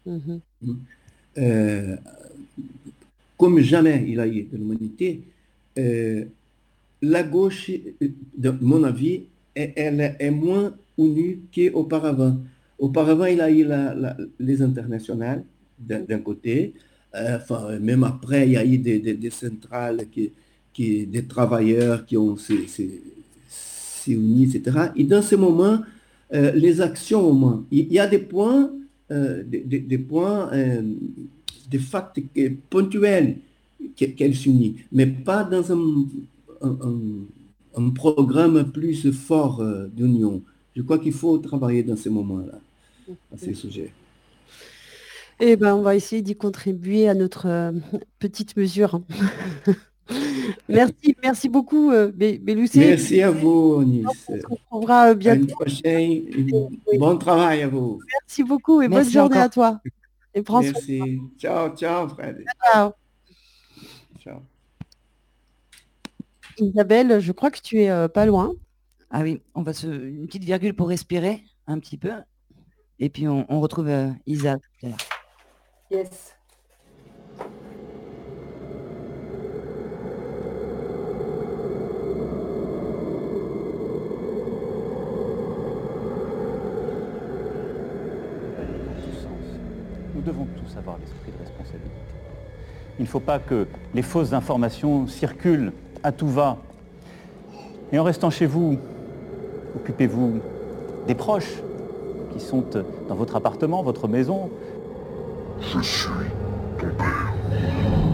mm-hmm. 0.08 0.40
euh, 1.38 1.96
comme 3.38 3.60
jamais 3.60 4.06
il 4.08 4.20
a 4.20 4.28
eu 4.28 4.44
de 4.44 4.58
l'humanité, 4.58 5.22
euh, 5.78 6.26
la 7.02 7.24
gauche, 7.24 7.72
de 8.38 8.50
mon 8.62 8.84
avis, 8.84 9.24
elle 9.56 10.16
est 10.20 10.32
moins 10.32 10.74
unie 10.98 11.40
qu'auparavant. 11.54 12.38
Auparavant, 12.78 13.26
il 13.26 13.42
a 13.42 13.52
eu 13.52 13.66
les 14.40 14.62
internationales 14.62 15.44
d'un 15.80 16.20
côté, 16.20 16.74
euh, 16.76 16.80
enfin, 17.14 17.80
même 17.80 18.04
après, 18.04 18.48
il 18.48 18.54
y 18.54 18.58
a 18.58 18.66
eu 18.66 18.78
des, 18.78 19.30
centrales, 19.30 20.08
qui, 20.12 20.32
qui, 20.74 21.06
des 21.06 21.26
travailleurs 21.26 22.06
qui 22.06 22.18
ont 22.18 22.38
s'est 22.38 22.68
unis, 24.08 24.56
etc. 24.56 24.92
Et 24.96 25.04
dans 25.04 25.22
ce 25.22 25.36
moment, 25.36 25.82
euh, 26.34 26.52
les 26.52 26.82
actions 26.82 27.22
au 27.28 27.34
moins, 27.34 27.66
il 27.72 27.92
y 27.92 28.00
a 28.00 28.08
des 28.08 28.20
points, 28.20 28.72
euh, 29.12 29.44
des, 29.46 29.98
points, 29.98 30.52
des 31.70 31.80
facts 31.80 32.20
ponctuels 32.70 33.38
qu'elles 33.96 34.36
s'unissent, 34.36 34.82
mais 34.92 35.08
pas 35.08 35.44
dans 35.44 35.72
un, 35.72 36.06
un, 37.76 37.90
programme 37.92 38.72
plus 38.72 39.12
fort 39.12 39.64
d'union. 39.96 40.42
Je 40.76 40.82
crois 40.82 41.00
qu'il 41.00 41.14
faut 41.14 41.38
travailler 41.40 41.84
dans 41.84 41.96
ces 41.96 42.10
moments-là, 42.10 42.60
à 43.34 43.38
ces 43.38 43.54
sujets. 43.54 43.92
Eh 45.42 45.56
ben, 45.56 45.74
on 45.74 45.82
va 45.82 45.96
essayer 45.96 46.22
d'y 46.22 46.36
contribuer 46.36 47.08
à 47.08 47.14
notre 47.14 47.48
euh, 47.48 47.72
petite 48.20 48.58
mesure. 48.58 49.02
merci, 50.70 51.16
merci 51.24 51.48
beaucoup, 51.48 51.92
euh, 51.92 52.12
Merci 52.18 53.22
à 53.22 53.32
vous, 53.32 53.84
Nice. 53.86 54.06
On 54.28 54.38
se 54.38 54.48
retrouvera 54.48 55.12
euh, 55.12 55.16
bientôt. 55.16 55.56
prochaine. 55.56 56.26
Bon 56.98 57.18
travail 57.18 57.62
à 57.62 57.70
vous. 57.70 58.02
Merci 58.22 58.44
beaucoup 58.44 58.82
et 58.82 58.90
bonne 58.90 59.10
journée 59.10 59.38
à 59.38 59.48
toi. 59.48 59.80
Et 60.34 60.42
prends 60.42 60.62
Merci. 60.62 61.02
Ciao, 61.38 61.76
ciao, 61.76 62.10
Fred. 62.10 62.44
Ciao. 62.74 62.92
Ciao. 64.20 64.40
Isabelle, 66.58 67.22
je 67.22 67.32
crois 67.32 67.50
que 67.50 67.62
tu 67.62 67.82
es 67.82 67.90
euh, 67.90 68.10
pas 68.10 68.26
loin. 68.26 68.54
Ah 69.10 69.22
oui, 69.22 69.42
on 69.56 69.64
va 69.64 69.72
se 69.72 69.88
une 69.88 70.28
petite 70.28 70.44
virgule 70.44 70.74
pour 70.74 70.90
respirer 70.90 71.44
un 71.66 71.80
petit 71.80 71.98
peu. 71.98 72.12
Et 73.00 73.10
puis 73.10 73.30
on, 73.30 73.62
retrouve 73.62 73.90
Isa 74.26 74.58
Yes. 75.92 76.36
Nous 90.14 90.22
devons 90.22 90.46
tous 90.46 90.78
avoir 90.78 91.00
l'esprit 91.00 91.32
de 91.32 91.38
responsabilité. 91.40 91.90
Il 93.00 93.04
ne 93.04 93.08
faut 93.08 93.20
pas 93.20 93.40
que 93.40 93.66
les 93.96 94.04
fausses 94.04 94.34
informations 94.34 95.08
circulent 95.08 95.72
à 96.04 96.12
tout 96.12 96.28
va. 96.28 96.58
Et 97.92 97.98
en 97.98 98.04
restant 98.04 98.30
chez 98.30 98.46
vous, 98.46 98.78
occupez-vous 99.76 100.40
des 101.08 101.16
proches 101.16 101.64
qui 102.32 102.40
sont 102.40 102.64
dans 103.08 103.16
votre 103.16 103.36
appartement, 103.36 103.82
votre 103.82 104.08
maison, 104.08 104.52
je 105.62 105.82
suis 105.82 106.10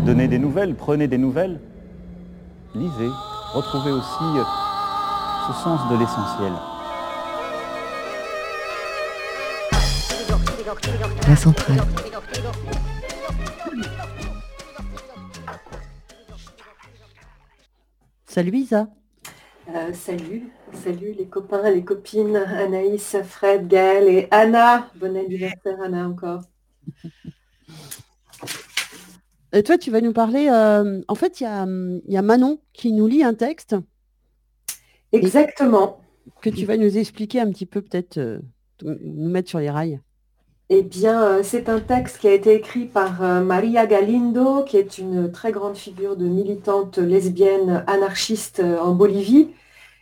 Donnez 0.05 0.27
des 0.27 0.39
nouvelles, 0.39 0.75
prenez 0.75 1.07
des 1.07 1.17
nouvelles. 1.17 1.59
Lisez. 2.73 3.09
Retrouvez 3.53 3.91
aussi 3.91 4.23
euh, 4.37 4.43
ce 5.47 5.53
sens 5.63 5.79
de 5.89 5.97
l'essentiel. 5.97 6.53
La 11.27 11.35
centrale. 11.35 11.77
Salut 18.27 18.57
Isa. 18.57 18.87
Euh, 19.73 19.93
salut, 19.93 20.51
salut 20.73 21.13
les 21.17 21.27
copains, 21.27 21.71
les 21.71 21.83
copines, 21.83 22.35
Anaïs, 22.35 23.17
Fred, 23.23 23.67
Gaël 23.67 24.07
et 24.07 24.27
Anna. 24.29 24.89
Bon 24.95 25.15
anniversaire 25.15 25.81
Anna 25.81 26.07
encore. 26.07 26.41
Et 29.55 29.63
toi, 29.63 29.77
tu 29.77 29.89
vas 29.89 30.01
nous 30.01 30.11
parler. 30.11 30.49
euh, 30.51 31.01
en 31.07 31.15
fait, 31.15 31.39
il 31.39 31.43
y 31.43 31.47
a, 31.47 31.65
il 31.65 32.13
y 32.13 32.17
a 32.17 32.21
Manon 32.21 32.59
qui 32.73 32.91
nous 32.91 33.07
lit 33.07 33.23
un 33.23 33.33
texte 33.33 33.75
Exactement. 35.13 36.01
que 36.41 36.49
tu 36.49 36.65
vas 36.65 36.75
nous 36.75 36.97
expliquer 36.97 37.39
un 37.39 37.49
petit 37.49 37.65
peu, 37.65 37.81
peut-être 37.81 38.17
euh, 38.17 38.39
nous 38.83 39.29
mettre 39.29 39.49
sur 39.49 39.59
les 39.59 39.69
rails. 39.69 40.01
Eh 40.69 40.83
bien, 40.83 41.23
euh, 41.23 41.39
c'est 41.41 41.69
un 41.69 41.79
texte 41.79 42.17
qui 42.17 42.27
a 42.27 42.33
été 42.33 42.53
écrit 42.53 42.85
par 42.85 43.21
Maria 43.21 43.85
Galindo, 43.85 44.63
qui 44.63 44.75
est 44.75 44.97
une 44.97 45.31
très 45.31 45.53
grande 45.53 45.77
figure 45.77 46.17
de 46.17 46.25
militante 46.25 46.97
lesbienne 46.97 47.85
anarchiste 47.87 48.59
en 48.59 48.93
Bolivie, 48.93 49.51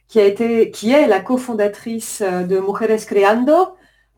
qui, 0.07 0.19
a 0.19 0.25
été, 0.25 0.71
qui 0.71 0.89
est 0.91 1.05
la 1.05 1.19
cofondatrice 1.19 2.23
de 2.23 2.59
Mujeres 2.59 3.05
Creando, 3.05 3.75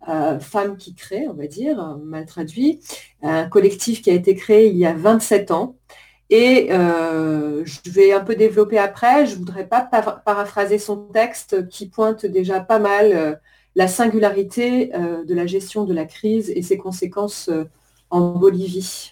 euh, 0.09 0.39
Femmes 0.39 0.77
qui 0.77 0.93
créent, 0.95 1.27
on 1.27 1.33
va 1.33 1.47
dire, 1.47 1.79
euh, 1.79 1.97
mal 1.97 2.25
traduit, 2.25 2.81
un 3.21 3.47
collectif 3.49 4.01
qui 4.01 4.09
a 4.09 4.13
été 4.13 4.35
créé 4.35 4.69
il 4.69 4.77
y 4.77 4.85
a 4.85 4.93
27 4.93 5.51
ans. 5.51 5.75
Et 6.29 6.69
euh, 6.71 7.63
je 7.65 7.91
vais 7.91 8.11
un 8.11 8.21
peu 8.21 8.35
développer 8.35 8.79
après, 8.79 9.25
je 9.27 9.33
ne 9.33 9.39
voudrais 9.39 9.67
pas 9.67 9.81
par- 9.81 10.23
paraphraser 10.23 10.79
son 10.79 10.97
texte 11.07 11.67
qui 11.69 11.87
pointe 11.87 12.25
déjà 12.25 12.59
pas 12.61 12.79
mal 12.79 13.39
la 13.75 13.87
singularité 13.87 14.87
de 14.87 15.33
la 15.35 15.45
gestion 15.45 15.83
de 15.85 15.93
la 15.93 16.05
crise 16.05 16.49
et 16.49 16.63
ses 16.63 16.77
conséquences 16.77 17.51
en 18.09 18.31
Bolivie. 18.31 19.11